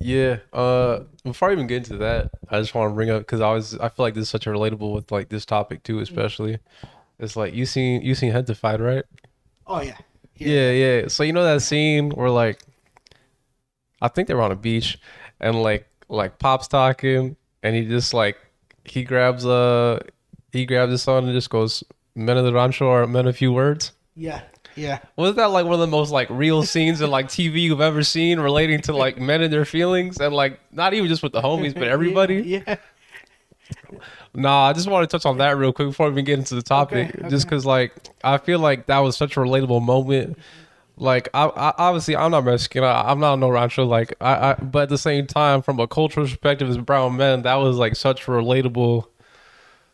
Yeah. 0.00 0.38
Uh, 0.52 1.04
before 1.22 1.48
I 1.48 1.52
even 1.52 1.66
get 1.66 1.78
into 1.78 1.96
that, 1.98 2.30
I 2.50 2.60
just 2.60 2.74
want 2.74 2.90
to 2.90 2.94
bring 2.94 3.10
up 3.10 3.22
because 3.22 3.40
I 3.40 3.52
was 3.52 3.74
I 3.78 3.88
feel 3.88 4.04
like 4.04 4.14
this 4.14 4.24
is 4.24 4.28
such 4.28 4.46
a 4.46 4.50
relatable 4.50 4.92
with 4.94 5.10
like 5.10 5.28
this 5.28 5.46
topic 5.46 5.82
too, 5.82 6.00
especially. 6.00 6.58
It's 7.18 7.36
like 7.36 7.54
you 7.54 7.64
seen 7.64 8.02
you 8.02 8.14
seen 8.14 8.32
Gentefied, 8.32 8.80
right? 8.80 9.04
Oh 9.66 9.80
yeah, 9.80 9.96
Yeah, 10.36 10.70
yeah. 10.72 11.08
So 11.08 11.22
you 11.22 11.32
know 11.32 11.44
that 11.44 11.62
scene 11.62 12.10
where 12.10 12.28
like 12.28 12.60
I 14.04 14.08
think 14.08 14.28
they 14.28 14.34
were 14.34 14.42
on 14.42 14.52
a 14.52 14.56
beach 14.56 14.98
and 15.40 15.62
like 15.62 15.88
like 16.08 16.38
Pop's 16.38 16.68
talking 16.68 17.36
and 17.62 17.74
he 17.74 17.86
just 17.86 18.12
like 18.12 18.36
he 18.84 19.02
grabs 19.02 19.46
a 19.46 20.02
he 20.52 20.66
grabs 20.66 20.92
his 20.92 21.02
son 21.02 21.24
and 21.24 21.32
just 21.32 21.48
goes 21.48 21.82
men 22.14 22.36
of 22.36 22.44
the 22.44 22.52
rancho 22.52 22.88
are 22.88 23.06
men 23.06 23.26
of 23.26 23.36
few 23.36 23.52
words. 23.52 23.92
yeah, 24.14 24.42
yeah. 24.76 24.98
Wasn't 25.16 25.36
that 25.38 25.46
like 25.46 25.64
one 25.64 25.74
of 25.74 25.80
the 25.80 25.86
most 25.86 26.10
like 26.10 26.28
real 26.30 26.62
scenes 26.62 27.00
in 27.00 27.10
like 27.10 27.28
TV 27.28 27.62
you've 27.62 27.80
ever 27.80 28.02
seen 28.02 28.38
relating 28.38 28.82
to 28.82 28.94
like 28.94 29.18
men 29.18 29.40
and 29.40 29.52
their 29.52 29.64
feelings 29.64 30.20
and 30.20 30.34
like 30.34 30.60
not 30.70 30.92
even 30.92 31.08
just 31.08 31.22
with 31.22 31.32
the 31.32 31.40
homies 31.40 31.72
but 31.74 31.84
everybody? 31.96 32.42
Yeah, 32.42 32.76
Nah, 34.34 34.68
I 34.68 34.72
just 34.72 34.88
want 34.88 35.08
to 35.08 35.16
touch 35.16 35.24
on 35.26 35.38
that 35.38 35.56
real 35.56 35.72
quick 35.72 35.88
before 35.88 36.06
we 36.06 36.12
even 36.12 36.24
get 36.24 36.38
into 36.38 36.56
the 36.56 36.62
topic. 36.62 37.14
Okay, 37.14 37.28
Just 37.28 37.46
because, 37.46 37.64
like, 37.64 37.92
I 38.24 38.38
feel 38.38 38.58
like 38.58 38.86
that 38.86 38.98
was 38.98 39.16
such 39.16 39.36
a 39.36 39.40
relatable 39.40 39.80
moment. 39.82 40.36
Like, 40.96 41.28
I, 41.34 41.46
I 41.46 41.74
obviously 41.76 42.16
I'm 42.16 42.30
not 42.30 42.44
Mexican. 42.44 42.84
I, 42.84 43.10
I'm 43.10 43.18
not 43.18 43.36
no 43.36 43.50
rancho. 43.50 43.84
Like, 43.84 44.14
I, 44.20 44.50
I, 44.50 44.54
but 44.54 44.84
at 44.84 44.88
the 44.90 44.98
same 44.98 45.26
time, 45.26 45.62
from 45.62 45.80
a 45.80 45.88
cultural 45.88 46.26
perspective, 46.26 46.68
as 46.68 46.78
brown 46.78 47.16
men, 47.16 47.42
that 47.42 47.56
was 47.56 47.76
like 47.76 47.96
such 47.96 48.26
relatable 48.26 49.06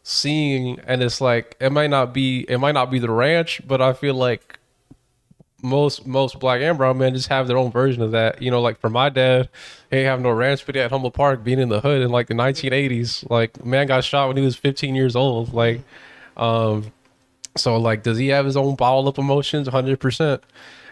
scene. 0.03 0.81
And 0.87 1.03
it's 1.03 1.21
like 1.21 1.57
it 1.61 1.71
might 1.71 1.91
not 1.91 2.13
be, 2.13 2.45
it 2.49 2.59
might 2.59 2.73
not 2.73 2.91
be 2.91 2.99
the 2.99 3.11
ranch, 3.11 3.63
but 3.67 3.81
I 3.81 3.95
feel 3.95 4.15
like 4.15 4.59
most 5.63 6.07
most 6.07 6.39
black 6.39 6.61
and 6.63 6.79
brown 6.79 6.99
men 6.99 7.15
just 7.15 7.29
have 7.29 7.47
their 7.47 7.57
own 7.57 7.71
version 7.71 8.03
of 8.03 8.11
that. 8.13 8.43
You 8.43 8.51
know, 8.51 8.61
like 8.61 8.79
for 8.79 8.91
my 8.91 9.09
dad, 9.09 9.49
he 9.91 9.99
ain't 9.99 10.07
have 10.07 10.21
no 10.21 10.31
ranch, 10.31 10.67
but 10.67 10.75
he 10.75 10.81
had 10.81 10.91
Humboldt 10.91 11.15
Park 11.15 11.45
being 11.45 11.59
in 11.59 11.69
the 11.69 11.81
hood 11.81 12.03
in 12.03 12.11
like 12.11 12.27
the 12.27 12.35
1980s. 12.35 13.29
Like 13.31 13.65
man 13.65 13.87
got 13.87 14.05
shot 14.05 14.29
when 14.29 14.37
he 14.37 14.43
was 14.43 14.57
15 14.57 14.95
years 14.95 15.17
old. 15.17 15.53
Like, 15.53 15.83
um, 16.37 16.93
so 17.57 17.77
like, 17.79 18.03
does 18.03 18.19
he 18.19 18.29
have 18.29 18.45
his 18.45 18.57
own 18.57 18.77
bottled 18.77 19.09
up 19.09 19.19
emotions? 19.19 19.67
100. 19.67 19.99
percent 19.99 20.43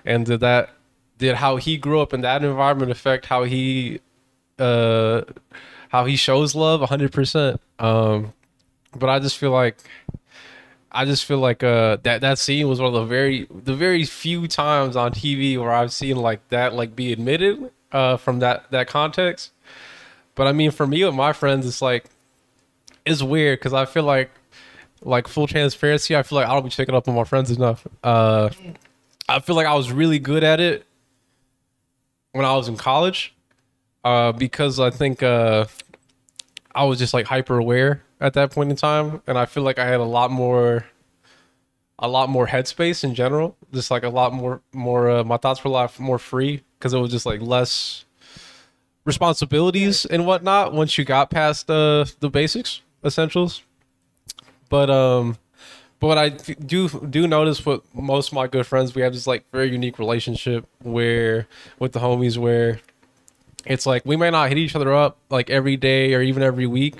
And 0.08 0.24
did 0.26 0.40
that 0.40 0.70
did 1.18 1.34
how 1.36 1.56
he 1.56 1.76
grew 1.76 2.00
up 2.00 2.14
in 2.14 2.22
that 2.22 2.42
environment 2.42 2.90
affect 2.90 3.26
how 3.26 3.44
he 3.44 4.00
uh 4.58 5.22
how 5.90 6.04
he 6.06 6.16
shows 6.16 6.54
love? 6.54 6.80
100. 6.80 7.12
percent 7.12 7.60
Um, 7.78 8.32
but 8.96 9.08
I 9.10 9.18
just 9.18 9.36
feel 9.36 9.50
like 9.50 9.76
I 10.90 11.04
just 11.04 11.24
feel 11.26 11.38
like 11.38 11.62
uh 11.62 11.98
that 12.04 12.22
that 12.22 12.38
scene 12.38 12.66
was 12.68 12.80
one 12.80 12.88
of 12.88 12.94
the 12.94 13.04
very 13.04 13.46
the 13.50 13.74
very 13.74 14.04
few 14.04 14.48
times 14.48 14.96
on 14.96 15.12
TV 15.12 15.58
where 15.60 15.70
I've 15.72 15.92
seen 15.92 16.16
like 16.16 16.46
that 16.48 16.72
like 16.72 16.96
be 16.96 17.12
admitted 17.12 17.70
uh 17.92 18.16
from 18.16 18.38
that 18.38 18.70
that 18.70 18.88
context. 18.88 19.52
But 20.34 20.46
I 20.46 20.52
mean 20.52 20.70
for 20.70 20.86
me 20.86 21.04
with 21.04 21.14
my 21.14 21.32
friends 21.34 21.66
it's 21.66 21.82
like 21.82 22.06
it's 23.04 23.22
weird 23.22 23.60
cuz 23.60 23.74
I 23.74 23.84
feel 23.84 24.04
like 24.04 24.30
like 25.02 25.28
full 25.28 25.46
transparency 25.46 26.16
I 26.16 26.22
feel 26.22 26.38
like 26.38 26.48
I 26.48 26.54
don't 26.54 26.64
be 26.64 26.70
checking 26.70 26.94
up 26.94 27.06
on 27.08 27.14
my 27.14 27.24
friends 27.24 27.50
enough. 27.50 27.86
Uh 28.02 28.48
I 29.28 29.40
feel 29.40 29.56
like 29.56 29.66
I 29.66 29.74
was 29.74 29.92
really 29.92 30.18
good 30.18 30.42
at 30.42 30.60
it 30.60 30.86
when 32.32 32.44
I 32.44 32.54
was 32.54 32.68
in 32.68 32.76
college. 32.76 33.34
Uh 34.04 34.32
because 34.32 34.78
I 34.78 34.90
think 34.90 35.22
uh 35.22 35.66
I 36.74 36.84
was 36.84 36.98
just 36.98 37.12
like 37.12 37.26
hyper 37.26 37.58
aware 37.58 38.02
at 38.20 38.34
that 38.34 38.52
point 38.52 38.70
in 38.70 38.76
time, 38.76 39.22
and 39.26 39.38
I 39.38 39.46
feel 39.46 39.62
like 39.62 39.78
I 39.78 39.86
had 39.86 40.00
a 40.00 40.04
lot 40.04 40.30
more, 40.30 40.86
a 41.98 42.08
lot 42.08 42.28
more 42.28 42.46
headspace 42.46 43.02
in 43.04 43.14
general. 43.14 43.56
Just 43.72 43.90
like 43.90 44.04
a 44.04 44.08
lot 44.08 44.32
more, 44.32 44.60
more. 44.72 45.10
Uh, 45.10 45.24
my 45.24 45.36
thoughts 45.36 45.62
were 45.64 45.68
a 45.68 45.72
lot 45.72 45.98
more 45.98 46.18
free 46.18 46.62
because 46.78 46.94
it 46.94 46.98
was 46.98 47.10
just 47.10 47.26
like 47.26 47.40
less 47.40 48.04
responsibilities 49.04 50.04
and 50.04 50.26
whatnot 50.26 50.72
once 50.72 50.98
you 50.98 51.04
got 51.04 51.30
past 51.30 51.66
the 51.66 52.12
the 52.20 52.30
basics, 52.30 52.82
essentials. 53.04 53.62
But 54.68 54.90
um, 54.90 55.36
but 56.00 56.06
what 56.06 56.18
I 56.18 56.28
do 56.28 56.88
do 56.88 57.26
notice 57.26 57.64
with 57.66 57.82
most 57.94 58.28
of 58.28 58.34
my 58.34 58.46
good 58.46 58.66
friends, 58.66 58.94
we 58.94 59.02
have 59.02 59.12
this 59.12 59.26
like 59.26 59.44
very 59.52 59.70
unique 59.70 59.98
relationship 59.98 60.66
where 60.82 61.46
with 61.78 61.92
the 61.92 62.00
homies 62.00 62.38
where 62.38 62.80
it's 63.66 63.86
like 63.86 64.04
we 64.06 64.16
may 64.16 64.30
not 64.30 64.48
hit 64.48 64.58
each 64.58 64.74
other 64.76 64.94
up 64.94 65.18
like 65.30 65.50
every 65.50 65.76
day 65.76 66.14
or 66.14 66.22
even 66.22 66.42
every 66.42 66.66
week 66.66 66.96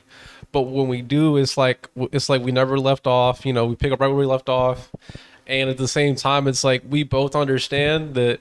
but 0.53 0.63
when 0.63 0.89
we 0.89 1.03
do 1.03 1.37
it's 1.37 1.57
like 1.57 1.89
it's 2.13 2.29
like 2.29 2.43
we 2.43 2.53
never 2.53 2.79
left 2.79 3.07
off 3.07 3.45
you 3.47 3.53
know 3.53 3.67
we 3.67 3.77
pick 3.77 3.93
up 3.93 4.01
right 4.01 4.09
where 4.09 4.17
we 4.17 4.27
left 4.27 4.49
off. 4.49 4.91
And 5.47 5.71
at 5.71 5.79
the 5.79 5.89
same 5.89 6.15
time 6.15 6.47
it's 6.47 6.63
like 6.63 6.83
we 6.87 7.05
both 7.05 7.35
understand 7.35 8.15
that 8.15 8.41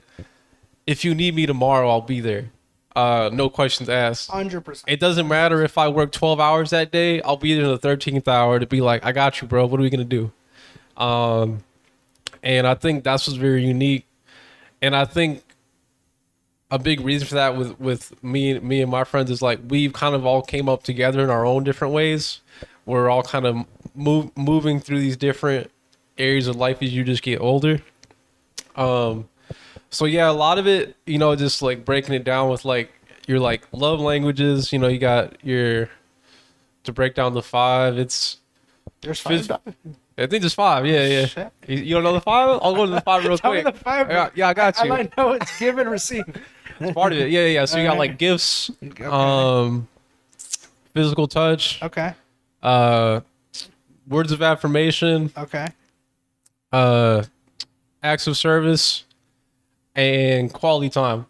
if 0.85 1.05
you 1.05 1.15
need 1.15 1.35
me 1.35 1.45
tomorrow 1.45 1.89
i'll 1.89 2.01
be 2.01 2.19
there. 2.19 2.51
Uh 2.95 3.29
no 3.31 3.49
questions 3.49 3.89
asked. 3.89 4.29
Hundred 4.31 4.61
percent. 4.61 4.91
it 4.91 4.99
doesn't 4.99 5.27
matter 5.27 5.63
if 5.63 5.77
i 5.77 5.87
work 5.87 6.11
12 6.11 6.39
hours 6.39 6.71
that 6.71 6.91
day 6.91 7.21
i'll 7.21 7.37
be 7.37 7.53
there 7.53 7.65
in 7.65 7.71
the 7.71 7.79
13th 7.79 8.27
hour 8.27 8.59
to 8.59 8.65
be 8.65 8.81
like 8.81 9.05
i 9.05 9.11
got 9.11 9.41
you 9.41 9.47
bro. 9.47 9.65
What 9.65 9.79
are 9.79 9.83
we 9.83 9.89
gonna 9.89 10.03
do 10.03 10.31
Um, 10.97 11.63
and 12.43 12.67
I 12.67 12.75
think 12.75 13.03
that's 13.03 13.27
what's 13.27 13.37
very 13.37 13.63
unique. 13.63 14.05
And 14.81 14.95
I 14.95 15.05
think 15.05 15.43
a 16.69 16.77
big 16.77 17.01
reason 17.01 17.27
for 17.27 17.35
that 17.35 17.55
with 17.55 17.79
with 17.79 18.21
me 18.23 18.59
me 18.59 18.81
and 18.81 18.91
my 18.91 19.03
friends 19.03 19.31
is 19.31 19.41
like 19.41 19.59
we've 19.69 19.93
kind 19.93 20.13
of 20.15 20.25
all 20.25 20.41
came 20.41 20.67
up 20.67 20.83
together 20.83 21.23
in 21.23 21.29
our 21.29 21.45
own 21.45 21.63
different 21.63 21.93
ways. 21.93 22.41
We're 22.85 23.09
all 23.09 23.23
kind 23.23 23.45
of 23.45 23.65
move, 23.95 24.35
moving 24.37 24.79
through 24.79 24.99
these 25.01 25.17
different 25.17 25.71
areas 26.17 26.47
of 26.47 26.55
life 26.55 26.81
as 26.81 26.93
you 26.93 27.03
just 27.03 27.21
get 27.21 27.41
older. 27.41 27.81
Um, 28.75 29.27
so 29.89 30.05
yeah, 30.05 30.29
a 30.29 30.31
lot 30.31 30.57
of 30.57 30.67
it, 30.67 30.95
you 31.05 31.17
know, 31.17 31.35
just 31.35 31.61
like 31.61 31.85
breaking 31.85 32.15
it 32.15 32.23
down 32.23 32.49
with 32.49 32.65
like 32.65 32.91
your 33.27 33.39
like 33.39 33.67
love 33.71 33.99
languages. 33.99 34.71
You 34.71 34.79
know, 34.79 34.87
you 34.87 34.99
got 34.99 35.43
your 35.43 35.89
to 36.83 36.93
break 36.93 37.15
down 37.15 37.33
the 37.33 37.41
five. 37.41 37.97
It's 37.97 38.37
There's 39.01 39.19
five. 39.19 39.47
Phys- 39.47 39.95
I 40.17 40.25
think 40.25 40.41
there's 40.41 40.53
five. 40.53 40.85
Yeah, 40.85 41.05
yeah. 41.05 41.25
Shit. 41.27 41.51
You, 41.67 41.93
don't 41.95 42.03
know 42.03 42.13
the 42.13 42.21
five? 42.21 42.59
I'll 42.61 42.73
go 42.73 42.85
to 42.85 42.91
the 42.91 43.01
five 43.01 43.23
real 43.25 43.37
Tell 43.37 43.53
me 43.53 43.61
quick. 43.61 43.75
the 43.75 43.79
five. 43.81 44.09
Yeah, 44.09 44.29
yeah, 44.33 44.47
I 44.49 44.53
got 44.53 44.77
you. 44.77 44.85
I 44.85 44.87
might 44.87 45.17
know 45.17 45.33
it's 45.33 45.59
give 45.59 45.77
and 45.77 45.89
receive. 45.89 46.23
It's 46.79 46.93
part 46.93 47.11
of 47.11 47.17
it. 47.17 47.31
Yeah, 47.31 47.45
yeah. 47.45 47.65
So 47.65 47.79
you 47.79 47.85
got 47.87 47.97
like 47.97 48.19
gifts, 48.19 48.69
Okay. 48.83 49.03
um, 49.05 49.87
physical 50.93 51.27
touch, 51.27 51.81
okay. 51.81 52.13
uh, 52.61 53.21
words 54.07 54.31
of 54.31 54.43
affirmation, 54.43 55.31
Okay. 55.35 55.69
uh, 56.71 57.23
acts 58.03 58.27
of 58.27 58.37
service, 58.37 59.05
and 59.95 60.53
quality 60.53 60.89
time. 60.91 61.25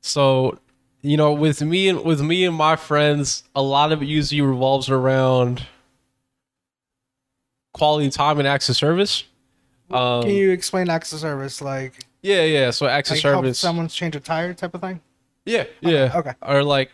So, 0.00 0.60
you 1.02 1.16
know, 1.16 1.32
with 1.32 1.60
me 1.60 1.88
and 1.88 2.04
with 2.04 2.20
me 2.22 2.44
and 2.44 2.54
my 2.54 2.76
friends, 2.76 3.42
a 3.56 3.62
lot 3.62 3.90
of 3.90 4.00
it 4.00 4.06
usually 4.06 4.40
revolves 4.42 4.88
around 4.88 5.66
quality 7.78 8.10
time 8.10 8.38
and 8.38 8.46
access 8.46 8.76
service. 8.76 9.24
Um, 9.90 10.22
Can 10.22 10.32
you 10.32 10.50
explain 10.50 10.90
access 10.90 11.20
service 11.20 11.62
like, 11.62 12.04
yeah, 12.22 12.42
yeah. 12.42 12.70
So 12.70 12.86
access 12.86 13.16
like 13.16 13.22
service. 13.22 13.58
someone 13.58 13.88
change 13.88 14.16
a 14.16 14.20
tire 14.20 14.52
type 14.52 14.74
of 14.74 14.80
thing? 14.80 15.00
Yeah, 15.46 15.64
yeah. 15.80 16.12
okay. 16.14 16.32
Or 16.42 16.62
like, 16.62 16.90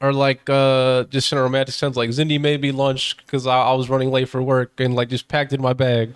or 0.00 0.12
like, 0.12 0.48
uh, 0.50 1.04
just 1.04 1.30
in 1.30 1.38
a 1.38 1.42
romantic 1.42 1.74
sense, 1.74 1.96
like 1.96 2.10
Zindi 2.10 2.40
made 2.40 2.60
me 2.60 2.72
lunch 2.72 3.16
because 3.18 3.46
I, 3.46 3.58
I 3.58 3.72
was 3.74 3.88
running 3.88 4.10
late 4.10 4.28
for 4.28 4.42
work 4.42 4.72
and 4.80 4.94
like 4.96 5.08
just 5.08 5.28
packed 5.28 5.52
in 5.52 5.62
my 5.62 5.72
bag. 5.72 6.14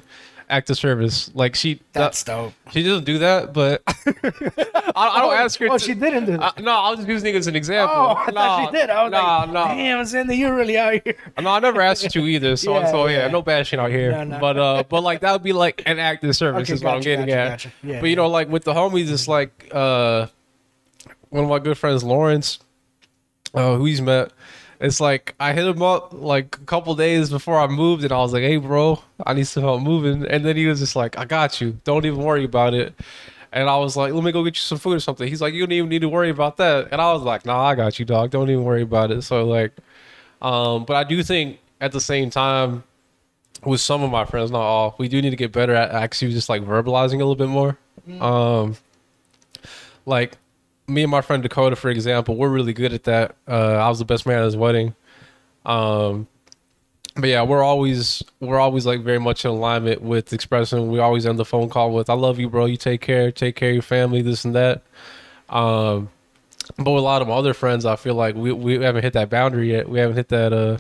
Act 0.51 0.70
of 0.70 0.78
service, 0.78 1.30
like 1.34 1.55
she 1.55 1.78
That's 1.92 2.24
dope. 2.24 2.55
she 2.72 2.82
doesn't 2.82 3.05
do 3.05 3.18
that, 3.18 3.53
but 3.53 3.82
I, 3.86 4.92
I 4.96 5.20
don't 5.20 5.34
ask 5.34 5.61
her. 5.61 5.66
Oh, 5.70 5.76
to- 5.76 5.84
she 5.84 5.92
didn't 5.92 6.24
do 6.24 6.38
that. 6.38 6.55
I, 6.57 6.61
no, 6.62 6.70
I 6.72 6.88
was 6.90 7.01
just 7.01 7.09
using 7.09 7.34
it 7.34 7.38
as 7.38 7.46
an 7.49 7.55
example. 7.55 7.94
Oh, 7.94 8.14
I 8.16 8.30
thought 8.30 8.66
she 8.72 8.78
did. 8.78 8.88
I 8.88 9.03
was 9.05 9.12
nah, 9.12 9.38
like, 9.40 9.51
nah. 9.53 9.68
damn, 9.74 9.99
Zindi, 10.07 10.38
you're 10.38 10.55
really 10.55 10.78
out 10.78 10.94
here. 11.05 11.14
No, 11.38 11.51
I 11.51 11.59
never 11.61 11.82
asked 11.82 12.03
you 12.03 12.09
to 12.09 12.26
either. 12.26 12.57
So, 12.57 12.72
Yeah, 12.80 12.90
so 12.90 13.07
yeah, 13.09 13.18
yeah. 13.26 13.28
no 13.28 13.42
bashing 13.42 13.78
out 13.78 13.90
here. 13.90 14.11
No, 14.12 14.24
no. 14.24 14.38
But 14.40 14.57
uh, 14.57 14.84
but 14.88 15.03
like 15.03 15.20
that 15.20 15.32
would 15.32 15.42
be 15.42 15.53
like 15.53 15.82
an 15.84 15.99
active 15.99 16.34
service 16.34 16.62
Okay, 16.62 16.72
is 16.74 16.82
what 16.82 16.94
I'm 16.94 17.01
getting 17.03 17.26
gotcha, 17.26 17.38
at. 17.38 17.51
gotcha. 17.51 17.72
Yeah, 17.82 18.01
but 18.01 18.07
you 18.09 18.16
know, 18.16 18.28
like 18.28 18.49
with 18.49 18.64
the 18.64 18.72
homies, 18.72 19.11
it's 19.11 19.28
like 19.28 19.68
uh, 19.70 20.28
one 21.28 21.44
of 21.44 21.51
my 21.51 21.59
good 21.59 21.76
friends, 21.76 22.03
Lawrence, 22.03 22.59
uh, 23.53 23.76
who 23.76 23.84
he's 23.84 24.01
met. 24.01 24.32
It's 24.81 25.01
like 25.01 25.35
I 25.41 25.53
hit 25.53 25.66
him 25.66 25.83
up 25.83 26.12
like 26.12 26.57
a 26.57 26.64
couple 26.64 26.95
days 26.95 27.31
before 27.31 27.59
I 27.59 27.66
moved, 27.66 28.05
and 28.05 28.12
I 28.12 28.18
was 28.18 28.33
like, 28.33 28.43
"Hey, 28.43 28.57
bro, 28.59 29.03
I 29.26 29.35
need 29.35 29.47
some 29.47 29.62
help 29.64 29.83
moving." 29.83 30.26
And 30.26 30.45
then 30.45 30.57
he 30.57 30.66
was 30.66 30.79
just 30.79 30.95
like, 30.95 31.18
"I 31.18 31.24
got 31.24 31.61
you. 31.61 31.81
Don't 31.85 32.07
even 32.07 32.22
worry 32.22 32.45
about 32.45 32.74
it." 32.74 32.95
And 33.53 33.68
I 33.68 33.76
was 33.79 33.97
like, 33.97 34.12
"Let 34.12 34.22
me 34.22 34.31
go 34.31 34.45
get 34.45 34.57
you 34.57 34.61
some 34.61 34.79
food 34.79 34.97
or 34.97 35.01
something." 35.01 35.26
He's 35.26 35.41
like, 35.41 35.53
"You 35.55 35.66
don't 35.66 35.72
even 35.72 35.89
need 35.89 36.03
to 36.03 36.09
worry 36.09 36.31
about 36.31 36.59
that." 36.59 36.89
And 36.93 37.01
I 37.01 37.12
was 37.12 37.22
like, 37.22 37.45
"Nah, 37.45 37.61
I 37.61 37.74
got 37.74 37.99
you, 37.99 38.05
dog. 38.05 38.31
Don't 38.31 38.49
even 38.51 38.64
worry 38.64 38.83
about 38.83 39.11
it." 39.11 39.22
So 39.22 39.45
like, 39.45 39.72
um, 40.43 40.85
but 40.85 40.97
I 40.97 41.05
do 41.05 41.22
think 41.24 41.59
at 41.81 41.93
the 41.93 42.01
same 42.01 42.31
time, 42.31 42.85
with 43.64 43.81
some 43.81 44.03
of 44.03 44.11
my 44.11 44.24
friends, 44.24 44.51
not 44.53 44.61
all, 44.61 44.95
we 44.99 45.09
do 45.09 45.20
need 45.20 45.31
to 45.31 45.37
get 45.37 45.51
better 45.53 45.74
at 45.74 45.91
actually 45.91 46.33
just 46.33 46.49
like 46.49 46.62
verbalizing 46.62 47.14
a 47.14 47.24
little 47.26 47.35
bit 47.37 47.49
more. 47.49 47.76
Um, 48.20 48.76
like 50.07 50.39
me 50.89 51.03
and 51.03 51.11
my 51.11 51.20
friend 51.20 51.43
Dakota, 51.43 51.76
for 51.76 51.91
example, 51.91 52.36
we're 52.36 52.49
really 52.49 52.72
good 52.72 52.93
at 52.93 53.05
that. 53.05 53.36
Uh, 53.47 53.76
I 53.76 53.89
was 53.89 53.99
the 53.99 54.05
best 54.05 54.26
man 54.26 54.39
at 54.39 54.45
his 54.45 54.57
wedding. 54.57 54.95
Um, 55.66 56.26
but 57.14 57.28
yeah, 57.28 57.43
we're 57.43 57.62
always 57.62 58.22
we're 58.41 58.59
always 58.59 58.86
like 58.86 59.01
very 59.03 59.18
much 59.18 59.45
in 59.45 59.51
alignment 59.51 60.03
with 60.03 60.32
expressing. 60.32 60.91
We 60.91 61.01
always 61.01 61.26
end 61.26 61.39
the 61.39 61.45
phone 61.45 61.68
call 61.68 61.93
with 61.93 62.09
"I 62.09 62.14
love 62.14 62.39
you, 62.39 62.49
bro. 62.49 62.66
You 62.66 62.76
take 62.76 63.01
care. 63.01 63.30
Take 63.32 63.57
care 63.57 63.70
of 63.70 63.74
your 63.74 63.82
family. 63.82 64.22
This 64.22 64.45
and 64.45 64.55
that." 64.55 64.82
Um, 65.49 66.11
but 66.76 66.91
with 66.93 67.01
a 67.01 67.05
lot 67.05 67.22
of 67.22 67.28
my 67.28 67.34
other 67.34 67.55
friends, 67.55 67.84
I 67.84 67.97
feel 67.97 68.14
like 68.14 68.34
we 68.36 68.53
we 68.53 68.74
haven't 68.74 69.03
hit 69.03 69.14
that 69.14 69.30
boundary 69.30 69.70
yet. 69.70 69.89
We 69.89 69.99
haven't 69.99 70.16
hit 70.16 70.28
that 70.28 70.53
uh 70.53 70.78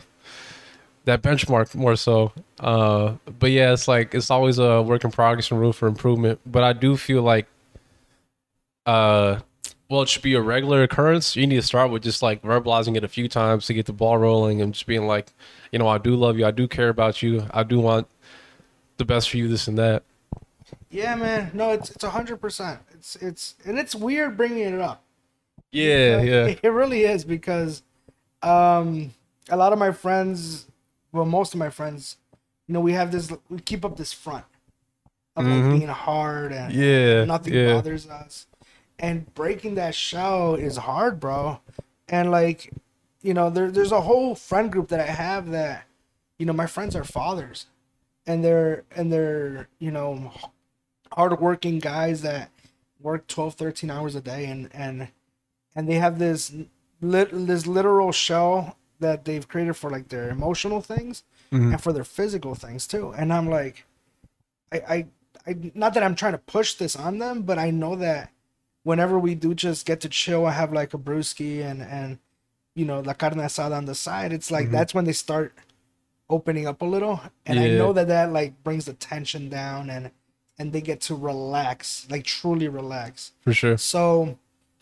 that 1.06 1.22
benchmark 1.22 1.74
more 1.74 1.96
so. 1.96 2.32
Uh, 2.60 3.14
but 3.38 3.50
yeah, 3.50 3.72
it's 3.72 3.88
like 3.88 4.14
it's 4.14 4.30
always 4.30 4.58
a 4.58 4.82
work 4.82 5.04
in 5.04 5.10
progress 5.10 5.50
and 5.50 5.58
room 5.58 5.72
for 5.72 5.88
improvement. 5.88 6.38
But 6.46 6.62
I 6.62 6.72
do 6.74 6.96
feel 6.96 7.22
like, 7.22 7.46
uh, 8.86 9.40
well, 9.88 10.02
it 10.02 10.08
should 10.08 10.22
be 10.22 10.34
a 10.34 10.40
regular 10.40 10.82
occurrence. 10.82 11.34
You 11.34 11.46
need 11.46 11.56
to 11.56 11.62
start 11.62 11.90
with 11.90 12.02
just 12.02 12.22
like 12.22 12.42
verbalizing 12.42 12.96
it 12.96 13.04
a 13.04 13.08
few 13.08 13.28
times 13.28 13.66
to 13.66 13.74
get 13.74 13.86
the 13.86 13.92
ball 13.92 14.18
rolling 14.18 14.60
and 14.60 14.74
just 14.74 14.86
being 14.86 15.06
like, 15.06 15.32
you 15.72 15.78
know, 15.78 15.88
I 15.88 15.98
do 15.98 16.14
love 16.14 16.38
you, 16.38 16.46
I 16.46 16.50
do 16.50 16.68
care 16.68 16.90
about 16.90 17.22
you, 17.22 17.46
I 17.52 17.62
do 17.62 17.80
want 17.80 18.06
the 18.98 19.04
best 19.04 19.30
for 19.30 19.38
you, 19.38 19.48
this 19.48 19.66
and 19.66 19.78
that. 19.78 20.02
Yeah, 20.90 21.14
man. 21.14 21.50
No, 21.54 21.70
it's 21.70 21.90
it's 21.90 22.04
a 22.04 22.10
hundred 22.10 22.38
percent. 22.40 22.80
It's 22.92 23.16
it's 23.16 23.54
and 23.64 23.78
it's 23.78 23.94
weird 23.94 24.36
bringing 24.36 24.74
it 24.74 24.80
up. 24.80 25.02
Yeah, 25.72 26.20
yeah, 26.22 26.54
It, 26.62 26.68
really 26.68 27.02
is 27.04 27.24
because 27.24 27.82
um 28.42 29.14
a 29.48 29.56
lot 29.56 29.72
of 29.72 29.78
my 29.78 29.92
friends, 29.92 30.66
well, 31.12 31.24
most 31.24 31.54
of 31.54 31.58
my 31.58 31.70
friends, 31.70 32.16
you 32.66 32.74
know, 32.74 32.80
we 32.80 32.92
have 32.92 33.10
this 33.10 33.32
we 33.48 33.58
keep 33.60 33.84
up 33.84 33.96
this 33.96 34.12
front 34.12 34.44
of 35.36 35.46
like 35.46 35.54
Mhm. 35.54 35.78
being 35.78 35.88
hard 35.88 36.52
and 36.52 36.72
yeah, 36.74 37.24
nothing 37.24 37.54
yeah. 37.54 37.74
bothers 37.74 38.06
us. 38.06 38.46
And 38.98 39.32
breaking 39.34 39.76
that 39.76 39.94
shell 39.94 40.54
is 40.54 40.76
hard, 40.76 41.20
bro. 41.20 41.60
And 42.08 42.30
like, 42.30 42.72
you 43.22 43.32
know, 43.34 43.48
there 43.50 43.70
there's 43.70 43.92
a 43.92 44.00
whole 44.02 44.34
friend 44.34 44.72
group 44.72 44.88
that 44.88 45.00
I 45.00 45.06
have 45.12 45.50
that, 45.50 45.84
you 46.38 46.46
know, 46.46 46.52
my 46.52 46.66
friends 46.66 46.96
are 46.96 47.04
fathers. 47.04 47.66
And 48.26 48.44
they're 48.44 48.84
and 48.94 49.12
they're, 49.12 49.68
you 49.78 49.90
know, 49.90 50.32
hardworking 51.12 51.78
guys 51.78 52.22
that 52.22 52.50
work 53.00 53.26
12, 53.28 53.54
13 53.54 53.90
hours 53.90 54.14
a 54.14 54.20
day 54.20 54.46
and 54.46 54.68
and 54.72 55.08
and 55.74 55.88
they 55.88 55.94
have 55.94 56.18
this 56.18 56.52
lit, 57.00 57.28
this 57.32 57.66
literal 57.66 58.10
shell 58.12 58.76
that 59.00 59.24
they've 59.24 59.46
created 59.46 59.74
for 59.76 59.90
like 59.90 60.08
their 60.08 60.28
emotional 60.30 60.80
things 60.80 61.22
Mhm. 61.52 61.72
and 61.72 61.80
for 61.82 61.92
their 61.92 62.04
physical 62.04 62.54
things 62.54 62.86
too. 62.86 63.14
And 63.16 63.32
I'm 63.32 63.48
like, 63.48 63.86
I, 64.72 64.76
I, 64.78 65.06
I, 65.46 65.56
not 65.74 65.94
that 65.94 66.02
I'm 66.02 66.14
trying 66.16 66.32
to 66.32 66.38
push 66.38 66.74
this 66.74 66.94
on 66.96 67.18
them, 67.18 67.42
but 67.42 67.58
I 67.58 67.70
know 67.70 67.94
that 67.96 68.30
whenever 68.88 69.18
we 69.18 69.34
do 69.34 69.50
just 69.54 69.84
get 69.84 70.00
to 70.00 70.08
chill, 70.08 70.46
I 70.46 70.52
have 70.52 70.72
like 70.72 70.94
a 70.94 70.98
brewski 71.06 71.52
and 71.70 71.80
and 71.82 72.18
you 72.74 72.86
know 72.88 73.00
la 73.08 73.12
carne 73.20 73.40
asada 73.48 73.76
on 73.76 73.84
the 73.84 73.94
side. 74.06 74.32
It's 74.32 74.50
like 74.56 74.68
Mhm. 74.68 74.72
that's 74.76 74.94
when 74.96 75.04
they 75.08 75.12
start 75.26 75.52
opening 76.36 76.66
up 76.70 76.80
a 76.80 76.88
little, 76.94 77.16
and 77.46 77.58
I 77.64 77.68
know 77.80 77.92
that 77.92 78.08
that 78.08 78.32
like 78.38 78.52
brings 78.66 78.84
the 78.86 78.94
tension 79.10 79.48
down 79.60 79.90
and 79.94 80.04
and 80.58 80.72
they 80.72 80.80
get 80.90 81.00
to 81.08 81.14
relax, 81.14 82.06
like 82.12 82.24
truly 82.24 82.66
relax. 82.80 83.32
for 83.46 83.52
sure. 83.60 83.76
So, 83.94 84.02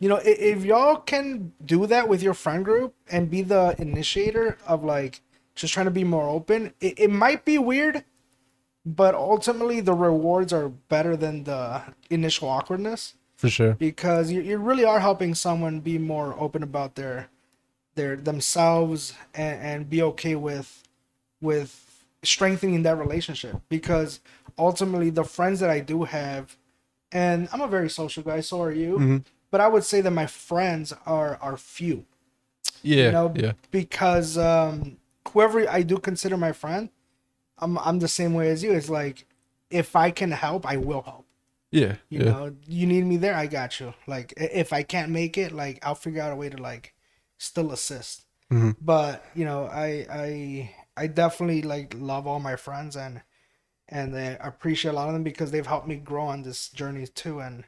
you 0.03 0.09
know, 0.11 0.21
if, 0.33 0.39
if 0.55 0.65
y'all 0.65 0.97
can 1.13 1.53
do 1.75 1.87
that 1.93 2.09
with 2.09 2.23
your 2.27 2.33
friend 2.45 2.65
group 2.65 2.95
and 3.15 3.29
be 3.37 3.43
the 3.43 3.75
initiator 3.87 4.57
of 4.73 4.79
like 4.95 5.15
just 5.55 5.75
trying 5.75 5.91
to 5.93 5.99
be 6.03 6.05
more 6.17 6.29
open, 6.39 6.73
it, 6.81 6.95
it 7.05 7.11
might 7.25 7.45
be 7.45 7.59
weird, 7.59 8.05
but 8.87 9.15
ultimately 9.15 9.81
the 9.81 9.93
rewards 10.09 10.51
are 10.59 10.69
better 10.95 11.15
than 11.25 11.45
the 11.45 11.83
initial 12.09 12.49
awkwardness 12.49 13.03
For 13.37 13.51
sure. 13.51 13.75
because 13.75 14.31
you, 14.33 14.41
you 14.41 14.57
really 14.59 14.85
are 14.85 15.01
helping 15.01 15.35
someone 15.35 15.81
be 15.81 15.99
more 15.99 16.35
open 16.39 16.63
about 16.63 16.95
their 16.95 17.29
their 17.95 18.17
themselves 18.17 19.15
and, 19.35 19.61
and 19.63 19.91
be 19.91 20.03
okay 20.03 20.35
with 20.35 20.83
with 21.41 22.05
strengthening 22.23 22.83
that 22.83 22.97
relationship. 22.99 23.61
Because 23.69 24.21
ultimately 24.59 25.11
the 25.11 25.25
friends 25.25 25.61
that 25.61 25.71
I 25.71 25.81
do 25.81 26.05
have 26.05 26.57
and 27.13 27.49
I'm 27.53 27.61
a 27.61 27.69
very 27.69 27.91
social 27.91 28.23
guy 28.23 28.41
so 28.41 28.63
are 28.63 28.73
you 28.73 28.99
Mhm. 28.99 29.25
but 29.51 29.61
I 29.61 29.69
would 29.69 29.85
say 29.85 30.01
that 30.01 30.11
my 30.11 30.27
friends 30.27 30.93
are 31.05 31.39
are 31.43 31.57
few. 31.57 32.07
Yeah, 32.83 33.07
you 33.07 33.13
know 33.13 33.35
yeah, 33.37 33.53
because 33.71 34.39
um 34.39 34.97
whoever 35.31 35.69
I 35.69 35.83
do 35.83 35.99
consider 35.99 36.37
my 36.39 36.53
friend 36.53 36.89
I'm 37.59 37.79
I'm 37.79 37.99
the 37.99 38.09
same 38.09 38.33
way 38.35 38.49
as 38.51 38.63
you. 38.63 38.73
It's 38.73 38.89
like 38.89 39.27
if 39.71 39.95
I 39.97 40.11
can 40.11 40.31
help 40.33 40.65
I 40.67 40.77
will 40.79 41.03
help 41.03 41.26
yeah, 41.77 41.95
you 42.09 42.21
yeah. 42.21 42.31
know 42.31 42.57
you 42.67 42.87
need 42.87 43.05
me 43.05 43.17
there 43.17 43.35
i 43.35 43.47
got 43.47 43.79
you 43.81 43.95
like 44.07 44.33
if 44.37 44.73
i 44.73 44.83
can't 44.83 45.11
make 45.11 45.37
it 45.39 45.53
like 45.53 45.79
i'll 45.85 45.95
figure 45.95 46.23
out 46.23 46.33
a 46.33 46.37
way 46.37 46.49
to 46.49 46.57
like 46.71 46.95
still 47.39 47.73
assist 47.73 48.25
Mhm. 48.53 48.77
but 48.81 49.25
you 49.35 49.45
know 49.45 49.65
i 49.67 50.07
i 50.25 50.71
i 50.97 51.07
definitely 51.07 51.63
like 51.63 51.95
love 51.99 52.27
all 52.27 52.41
my 52.41 52.57
friends 52.57 52.97
and 52.97 53.23
and 53.89 54.17
I 54.17 54.37
appreciate 54.41 54.91
a 54.93 54.95
lot 54.95 55.09
of 55.09 55.15
them 55.15 55.23
because 55.23 55.51
they've 55.51 55.67
helped 55.67 55.87
me 55.89 55.97
grow 55.97 56.25
on 56.27 56.43
this 56.43 56.69
journey 56.71 57.07
too 57.07 57.41
and 57.41 57.65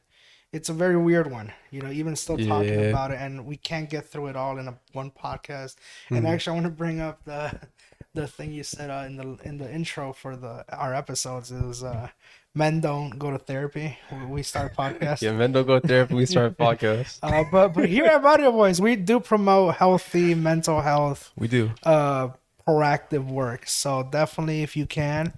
it's 0.52 0.68
a 0.68 0.72
very 0.72 0.96
weird 0.96 1.30
one 1.30 1.52
you 1.70 1.80
know 1.82 1.90
even 1.90 2.16
still 2.16 2.38
talking 2.38 2.80
Yeah. 2.80 2.90
about 2.90 3.10
it 3.12 3.18
and 3.20 3.46
we 3.46 3.56
can't 3.56 3.90
get 3.90 4.06
through 4.06 4.28
it 4.28 4.36
all 4.36 4.58
in 4.58 4.68
a 4.68 4.78
one 4.92 5.10
podcast 5.10 5.76
and 6.10 6.24
Mhm. 6.24 6.28
actually 6.32 6.52
i 6.52 6.60
want 6.60 6.66
to 6.66 6.70
bring 6.84 7.00
up 7.00 7.24
the 7.24 7.60
the 8.14 8.26
thing 8.26 8.52
you 8.52 8.64
said 8.64 8.90
uh, 8.90 9.04
in 9.06 9.16
the 9.16 9.38
in 9.44 9.58
the 9.58 9.70
intro 9.72 10.12
for 10.12 10.36
the 10.36 10.64
our 10.76 10.94
episodes 10.94 11.50
is 11.52 11.84
uh, 11.84 12.08
men 12.54 12.80
don't 12.80 13.10
go 13.18 13.30
to 13.30 13.38
therapy. 13.38 13.98
We- 14.28 14.42
start 14.42 14.74
podcasts. 14.76 15.22
Yeah, 15.22 15.32
men 15.32 15.52
don't 15.52 15.66
go 15.66 15.78
to 15.80 15.86
therapy. 15.86 16.14
We 16.14 16.26
start 16.26 16.56
podcasts. 16.64 17.18
Uh, 17.22 17.44
but 17.50 17.68
but 17.74 17.88
here 17.88 18.04
at 18.06 18.22
Barrio 18.22 18.52
Boyz, 18.52 18.80
we 18.80 18.96
do 18.96 19.20
promote 19.20 19.74
healthy 19.76 20.34
mental 20.34 20.80
health, 20.80 21.30
We 21.36 21.48
do. 21.48 21.70
uh, 21.84 22.28
proactive 22.66 23.26
work. 23.26 23.66
So 23.66 24.02
definitely, 24.02 24.62
if 24.62 24.76
you 24.76 24.86
can, 24.86 25.32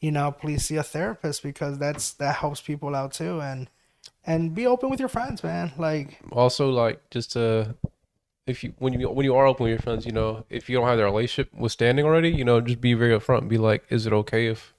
you 0.00 0.10
know, 0.12 0.30
please 0.32 0.64
see 0.66 0.76
a 0.76 0.82
therapist 0.82 1.42
because 1.42 1.78
that's 1.78 2.12
that 2.14 2.36
helps 2.36 2.60
people 2.60 2.94
out 2.94 3.12
too, 3.12 3.40
and 3.40 3.68
and 4.24 4.54
be 4.54 4.66
open 4.66 4.90
with 4.90 5.00
your 5.00 5.08
friends, 5.08 5.42
man. 5.44 5.72
Like 5.78 6.18
Also, 6.32 6.70
like 6.70 7.00
just 7.10 7.32
to, 7.32 7.74
if 8.46 8.62
you 8.64 8.74
when 8.78 8.92
you 8.98 9.08
when 9.08 9.24
you 9.24 9.34
are 9.36 9.46
open 9.46 9.64
with 9.64 9.70
your 9.70 9.78
friends, 9.80 10.04
you 10.04 10.12
know, 10.12 10.44
if 10.50 10.68
you 10.68 10.76
don't 10.76 10.86
have 10.86 10.98
the 10.98 11.04
relationship 11.04 11.52
withstanding 11.54 12.04
already, 12.04 12.30
you 12.30 12.44
know, 12.44 12.60
just 12.60 12.80
be 12.80 12.94
very 12.94 13.16
upfront. 13.18 13.38
and 13.42 13.48
Be 13.48 13.58
like, 13.58 13.84
is 13.88 14.06
it 14.06 14.12
okay 14.12 14.46
if 14.48 14.74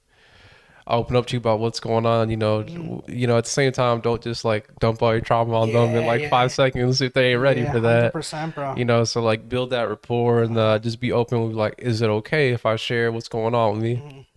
open 0.88 1.16
up 1.16 1.26
to 1.26 1.34
you 1.34 1.38
about 1.38 1.60
what's 1.60 1.80
going 1.80 2.06
on? 2.06 2.30
You 2.30 2.36
know, 2.36 3.02
you 3.06 3.26
know, 3.26 3.38
at 3.38 3.44
the 3.44 3.50
same 3.50 3.72
time, 3.72 4.00
don't 4.00 4.22
just 4.22 4.44
like 4.44 4.78
dump 4.78 5.02
all 5.02 5.12
your 5.12 5.20
trauma 5.20 5.54
on 5.54 5.72
them 5.72 5.90
in 5.94 5.96
Mm. 5.96 6.00
Yeah, 6.02 6.06
like 6.06 6.20
yeah. 6.22 6.28
five 6.30 6.52
seconds 6.52 7.00
if 7.00 7.12
they 7.12 7.32
ain't 7.32 7.40
ready 7.40 7.64
for 7.64 7.80
that. 7.80 8.12
bro. 8.54 8.74
You 8.76 8.84
know, 8.84 9.04
so 9.04 9.22
like 9.22 9.48
build 9.48 9.70
that 9.70 9.88
rapport 9.88 10.42
and 10.42 10.56
uh, 10.56 10.78
just 10.78 11.00
be 11.00 11.12
open 11.12 11.46
with 11.46 11.56
like, 11.56 11.74
is 11.78 12.02
it 12.02 12.08
okay 12.08 12.52
if 12.52 12.64
I 12.66 12.76
share 12.76 13.10
what's 13.12 13.28
going 13.28 13.54
on 13.54 13.74
with 13.80 13.84
Mm-hmm. 13.84 14.08
me? 14.08 14.28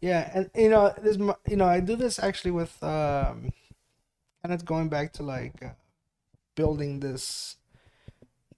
Yeah, 0.00 0.30
and 0.34 0.50
you 0.54 0.70
know, 0.70 0.94
this 1.02 1.16
you 1.46 1.56
know, 1.56 1.66
I 1.66 1.80
do 1.80 1.94
this 1.96 2.18
actually 2.18 2.52
with 2.52 2.82
um, 2.82 3.52
kind 4.42 4.54
of 4.54 4.64
going 4.64 4.88
back 4.88 5.12
to 5.14 5.22
like 5.22 5.62
uh, 5.62 5.70
building 6.56 7.00
this 7.00 7.56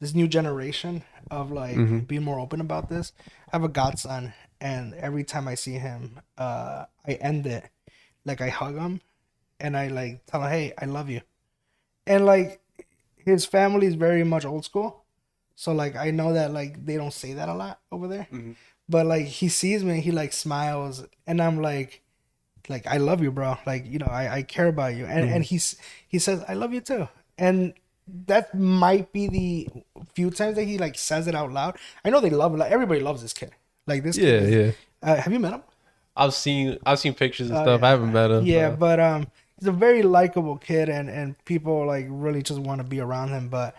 this 0.00 0.14
new 0.14 0.26
generation 0.28 1.02
of 1.30 1.50
like 1.52 1.76
Mhm. 1.76 2.06
being 2.06 2.22
more 2.24 2.38
open 2.40 2.60
about 2.60 2.88
this. 2.88 3.12
I 3.52 3.56
have 3.56 3.64
a 3.64 3.68
godson, 3.68 4.32
and 4.62 4.94
every 4.94 5.24
time 5.24 5.46
I 5.48 5.56
see 5.56 5.74
him, 5.74 6.20
uh, 6.38 6.86
I 7.06 7.12
end 7.30 7.46
it 7.46 7.64
like 8.24 8.40
I 8.40 8.48
hug 8.48 8.76
him, 8.78 9.00
and 9.58 9.76
I 9.76 9.88
like 9.88 10.24
tell 10.26 10.40
him, 10.42 10.50
"Hey, 10.50 10.72
I 10.78 10.86
love 10.86 11.10
you," 11.10 11.20
and 12.06 12.24
like 12.24 12.60
his 13.16 13.44
family 13.44 13.86
is 13.90 13.94
very 13.94 14.24
much 14.24 14.44
old 14.44 14.64
school, 14.64 15.04
so 15.54 15.72
like 15.72 15.94
I 15.96 16.10
know 16.10 16.32
that 16.38 16.52
like 16.52 16.84
they 16.86 16.96
don't 16.96 17.12
say 17.22 17.34
that 17.34 17.48
a 17.48 17.54
lot 17.54 17.80
over 17.90 18.06
there. 18.08 18.26
Mhm. 18.32 18.54
but 18.88 19.06
like 19.06 19.26
he 19.26 19.48
sees 19.48 19.82
me 19.84 20.00
he 20.00 20.10
like 20.10 20.32
smiles 20.34 21.06
and 21.26 21.40
i'm 21.40 21.62
like 21.62 22.02
like 22.68 22.84
i 22.86 22.98
love 22.98 23.22
you 23.22 23.30
bro. 23.30 23.56
Like 23.64 23.86
you 23.86 23.98
know 24.02 24.10
i, 24.10 24.24
I 24.38 24.42
care 24.42 24.66
about 24.68 24.94
you. 24.98 25.06
And 25.06 25.30
and 25.34 25.42
he's 25.44 25.76
he 26.06 26.18
says 26.18 26.44
i 26.48 26.54
love 26.54 26.72
you 26.74 26.80
too. 26.82 27.08
And 27.38 27.74
that 28.26 28.52
might 28.54 29.12
be 29.12 29.24
the 29.38 29.48
few 30.14 30.30
times 30.30 30.56
that 30.56 30.64
he 30.64 30.76
like 30.78 30.96
says 30.98 31.26
it 31.30 31.34
out 31.34 31.50
loud. 31.52 31.78
I 32.04 32.10
know 32.10 32.20
they 32.20 32.30
love 32.30 32.54
like 32.58 32.72
everybody 32.72 33.00
loves 33.00 33.22
this 33.22 33.32
kid 33.32 33.52
like 33.86 34.02
this 34.02 34.16
Yeah, 34.16 34.38
kid 34.40 34.42
is- 34.42 34.74
yeah. 35.02 35.10
uh, 35.12 35.16
have 35.16 35.32
you 35.32 35.38
met 35.40 35.52
him 35.54 35.62
I've 36.16 36.34
seen 36.34 36.78
I've 36.84 36.98
seen 36.98 37.14
pictures 37.14 37.48
and 37.50 37.58
Oh, 37.58 37.62
stuff. 37.62 37.80
yeah. 37.80 37.86
I 37.86 37.90
haven't 37.90 38.12
met 38.12 38.30
him. 38.30 38.44
yeah 38.46 38.70
but- 38.70 38.78
but 38.78 39.00
um 39.00 39.26
he's 39.58 39.68
a 39.68 39.72
very 39.72 40.02
likable 40.02 40.56
kid 40.56 40.88
and 40.88 41.08
and 41.08 41.42
people 41.44 41.86
like 41.86 42.06
really 42.08 42.42
just 42.42 42.60
want 42.60 42.80
to 42.80 42.86
be 42.86 43.00
around 43.00 43.28
him 43.30 43.48
but 43.48 43.74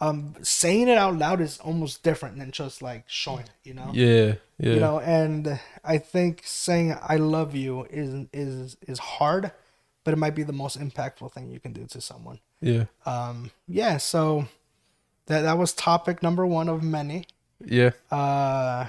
um 0.00 0.34
saying 0.42 0.88
it 0.88 0.98
out 0.98 1.16
loud 1.16 1.40
is 1.40 1.58
almost 1.60 2.02
different 2.02 2.38
than 2.38 2.50
just 2.50 2.82
like 2.82 3.04
showing 3.06 3.44
it 3.44 3.50
you 3.64 3.72
know 3.72 3.90
yeah, 3.94 4.34
yeah. 4.58 4.74
you 4.74 4.80
know 4.80 5.00
and 5.00 5.58
i 5.84 5.96
think 5.96 6.42
saying 6.44 6.94
i 7.02 7.16
love 7.16 7.54
you 7.54 7.86
is 7.88 8.26
is 8.32 8.76
is 8.86 8.98
hard 8.98 9.50
but 10.04 10.12
it 10.12 10.18
might 10.18 10.34
be 10.34 10.42
the 10.42 10.52
most 10.52 10.78
impactful 10.78 11.32
thing 11.32 11.50
you 11.50 11.58
can 11.60 11.72
do 11.72 11.86
to 11.86 11.98
someone 12.00 12.38
yeah, 12.60 12.84
um 13.06 13.50
yeah 13.68 13.96
so 13.96 14.46
that 15.26 15.42
that 15.42 15.56
was 15.56 15.72
topic 15.72 16.22
number 16.22 16.44
one 16.44 16.68
of 16.68 16.82
many 16.82 17.24
yeah. 17.64 17.90
uh 18.10 18.86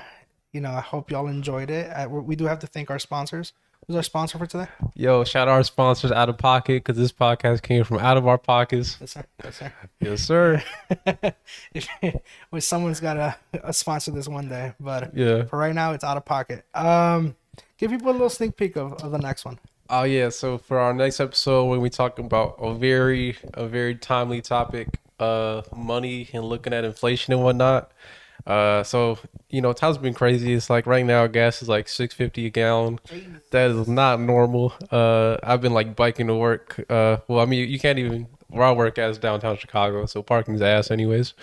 you 0.58 0.62
know 0.66 0.72
i 0.72 0.82
hope 0.82 1.12
y'all 1.12 1.28
enjoyed 1.28 1.70
it 1.70 1.86
uh, 1.96 2.08
we 2.10 2.36
do 2.36 2.46
have 2.46 2.58
to 2.60 2.68
thank 2.68 2.90
our 2.90 2.98
sponsors 3.00 3.54
who's 3.86 3.96
our 3.96 4.02
sponsor 4.04 4.38
for 4.40 4.48
today 4.48 4.68
Yo, 4.96 5.24
shout 5.24 5.48
out 5.48 5.54
our 5.54 5.64
sponsors, 5.64 6.12
Out 6.12 6.30
of 6.30 6.38
Pocket, 6.40 6.84
because 6.84 6.98
this 6.98 7.12
podcast 7.12 7.62
came 7.62 7.84
from 7.84 8.00
out 8.00 8.18
of 8.18 8.26
our 8.28 8.40
pockets. 8.40 8.98
yes 9.00 9.12
sir 9.14 9.24
yes 9.44 9.56
sir 9.60 9.74
Yes, 10.08 10.22
sir. 10.30 10.64
if 11.76 11.88
well, 12.52 12.62
someone's 12.62 13.00
got 13.00 13.14
to 13.14 13.30
uh, 13.64 13.72
sponsor 13.72 14.12
this 14.12 14.28
one 14.28 14.50
day 14.50 14.74
but 14.80 15.16
Yeah. 15.16 15.44
for 15.46 15.58
right 15.60 15.76
now 15.76 15.94
it's 15.94 16.04
out 16.04 16.18
of 16.18 16.26
pocket 16.26 16.66
um 16.74 17.36
give 17.78 17.92
people 17.92 18.10
a 18.10 18.14
little 18.18 18.30
sneak 18.30 18.58
peek 18.58 18.76
of, 18.78 18.94
of 19.04 19.12
the 19.12 19.20
next 19.20 19.46
one 19.46 19.60
Oh 19.90 20.04
yeah. 20.04 20.28
So 20.28 20.58
for 20.58 20.80
our 20.80 20.94
next 20.94 21.22
episode, 21.22 21.64
when 21.70 21.80
we 21.80 21.90
talk 21.90 22.20
about 22.20 22.56
a 22.60 22.74
very 22.74 23.38
a 23.54 23.66
very 23.70 23.96
timely 23.96 24.42
topic, 24.42 25.00
uh, 25.18 25.62
money 25.74 26.28
and 26.34 26.44
looking 26.44 26.74
at 26.74 26.84
inflation 26.84 27.32
and 27.34 27.42
whatnot. 27.42 27.90
Uh, 28.48 28.82
so 28.82 29.20
you 29.50 29.62
know, 29.62 29.74
times 29.74 29.98
been 29.98 30.14
crazy. 30.14 30.54
It's 30.54 30.70
like 30.70 30.88
right 30.88 31.06
now, 31.06 31.28
gas 31.28 31.62
is 31.62 31.68
like 31.68 31.88
six 31.90 32.14
fifty 32.14 32.46
a 32.46 32.50
gallon. 32.50 33.00
That 33.52 33.72
is 33.72 33.88
not 33.88 34.22
normal. 34.22 34.74
Uh, 34.90 35.38
I've 35.44 35.62
been 35.62 35.74
like 35.74 35.96
biking 35.96 36.28
to 36.28 36.36
work. 36.36 36.84
Uh, 36.90 37.18
well, 37.28 37.42
I 37.42 37.46
mean, 37.46 37.70
you 37.70 37.80
can't 37.80 38.00
even 38.00 38.28
where 38.48 38.66
I 38.66 38.72
work 38.72 38.98
at 38.98 39.10
is 39.10 39.18
downtown 39.18 39.58
Chicago, 39.58 40.06
so 40.06 40.24
parking's 40.24 40.62
ass 40.62 40.90
anyways. 40.90 41.34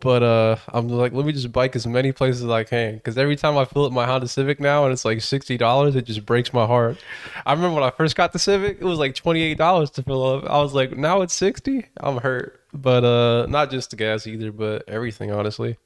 But 0.00 0.22
uh, 0.22 0.56
I'm 0.68 0.88
like, 0.88 1.12
let 1.12 1.26
me 1.26 1.32
just 1.32 1.50
bike 1.50 1.74
as 1.74 1.84
many 1.84 2.12
places 2.12 2.44
as 2.44 2.50
I 2.50 2.62
can, 2.62 2.94
because 2.94 3.18
every 3.18 3.34
time 3.34 3.58
I 3.58 3.64
fill 3.64 3.84
up 3.84 3.92
my 3.92 4.06
Honda 4.06 4.28
Civic 4.28 4.60
now 4.60 4.84
and 4.84 4.92
it's 4.92 5.04
like 5.04 5.20
sixty 5.20 5.56
dollars, 5.56 5.96
it 5.96 6.06
just 6.06 6.24
breaks 6.24 6.52
my 6.52 6.66
heart. 6.66 6.98
I 7.44 7.52
remember 7.52 7.74
when 7.74 7.84
I 7.84 7.90
first 7.90 8.14
got 8.14 8.32
the 8.32 8.38
Civic, 8.38 8.78
it 8.80 8.84
was 8.84 8.98
like 9.00 9.16
twenty 9.16 9.42
eight 9.42 9.58
dollars 9.58 9.90
to 9.92 10.02
fill 10.02 10.24
up. 10.24 10.44
I 10.48 10.62
was 10.62 10.72
like, 10.72 10.96
now 10.96 11.22
it's 11.22 11.34
sixty. 11.34 11.86
I'm 11.98 12.18
hurt, 12.18 12.60
but 12.72 13.04
uh, 13.04 13.46
not 13.46 13.70
just 13.72 13.90
the 13.90 13.96
gas 13.96 14.26
either, 14.26 14.52
but 14.52 14.84
everything. 14.88 15.32
Honestly, 15.32 15.76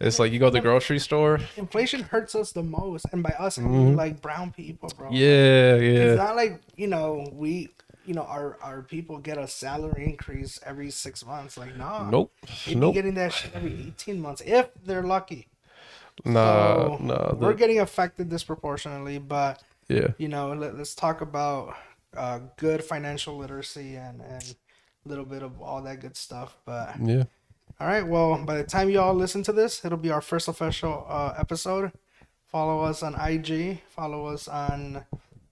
it's 0.00 0.18
like 0.18 0.32
you 0.32 0.38
go 0.38 0.46
to 0.46 0.52
the 0.52 0.60
grocery 0.60 0.98
store. 0.98 1.40
inflation 1.56 2.02
hurts 2.02 2.34
us 2.34 2.52
the 2.52 2.62
most, 2.62 3.06
and 3.12 3.22
by 3.22 3.30
us, 3.38 3.58
I 3.58 3.62
mean 3.62 3.96
like 3.96 4.20
brown 4.20 4.52
people, 4.52 4.90
bro. 4.96 5.06
Mm-hmm. 5.08 5.14
Yeah, 5.16 5.74
It's 5.76 6.18
not 6.18 6.36
like 6.36 6.60
you 6.76 6.86
know 6.86 7.28
we, 7.32 7.70
you 8.04 8.14
know, 8.14 8.22
our 8.22 8.56
our 8.62 8.82
people 8.82 9.18
get 9.18 9.38
a 9.38 9.48
salary 9.48 10.04
increase 10.04 10.60
every 10.64 10.90
six 10.90 11.24
months. 11.24 11.56
Like, 11.58 11.76
no, 11.76 12.08
nope, 12.10 12.32
They 12.66 12.74
be 12.74 12.80
nope, 12.80 12.94
getting 12.94 13.14
that 13.14 13.32
shit 13.32 13.50
every 13.54 13.72
eighteen 13.72 14.20
months 14.20 14.42
if 14.44 14.68
they're 14.84 15.02
lucky. 15.02 15.48
nah, 16.24 16.96
So, 16.96 16.98
nah. 17.02 17.34
we're 17.34 17.48
the- 17.52 17.54
getting 17.58 17.80
affected 17.80 18.28
disproportionately, 18.28 19.18
but 19.18 19.62
yeah, 19.88 20.08
you 20.18 20.28
know, 20.28 20.52
let, 20.52 20.76
let's 20.76 20.94
talk 20.94 21.20
about 21.20 21.74
uh, 22.16 22.40
good 22.56 22.82
financial 22.84 23.36
literacy 23.36 23.96
and 23.96 24.20
and 24.22 24.54
a 25.04 25.08
little 25.08 25.24
bit 25.24 25.42
of 25.42 25.60
all 25.60 25.82
that 25.82 26.00
good 26.00 26.16
stuff. 26.16 26.56
But 26.64 26.96
yeah. 27.02 27.24
All 27.80 27.86
right. 27.86 28.06
Well, 28.06 28.44
by 28.44 28.56
the 28.56 28.64
time 28.64 28.88
y'all 28.90 29.14
listen 29.14 29.42
to 29.44 29.52
this, 29.52 29.84
it'll 29.84 29.98
be 29.98 30.10
our 30.10 30.20
first 30.20 30.48
official 30.48 31.06
uh, 31.08 31.34
episode. 31.38 31.92
Follow 32.46 32.80
us 32.84 33.02
on 33.02 33.14
IG. 33.20 33.80
Follow 33.90 34.26
us 34.26 34.48
on 34.48 35.04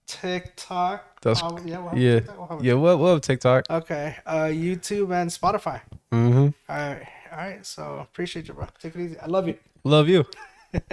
TikTok. 0.07 1.21
That's- 1.21 1.41
yeah. 1.65 1.77
We'll 1.79 1.89
have 1.89 1.97
Yeah, 1.97 2.19
TikTok, 2.19 2.37
we'll 2.37 2.47
have 2.47 2.65
yeah. 2.65 2.73
What 2.73 2.99
what 2.99 3.23
TikTok? 3.23 3.65
Okay. 3.69 4.15
Uh, 4.25 4.45
YouTube 4.45 5.13
and 5.13 5.29
Spotify. 5.29 5.81
Mm-hmm. 6.11 6.37
All 6.37 6.51
right. 6.67 7.07
All 7.31 7.37
right. 7.37 7.65
So 7.65 7.99
appreciate 7.99 8.47
you, 8.47 8.53
bro. 8.53 8.67
Take 8.79 8.95
it 8.95 9.01
easy. 9.01 9.19
I 9.19 9.25
love 9.27 9.47
you. 9.47 9.57
Love 9.83 10.07
you. 10.09 10.25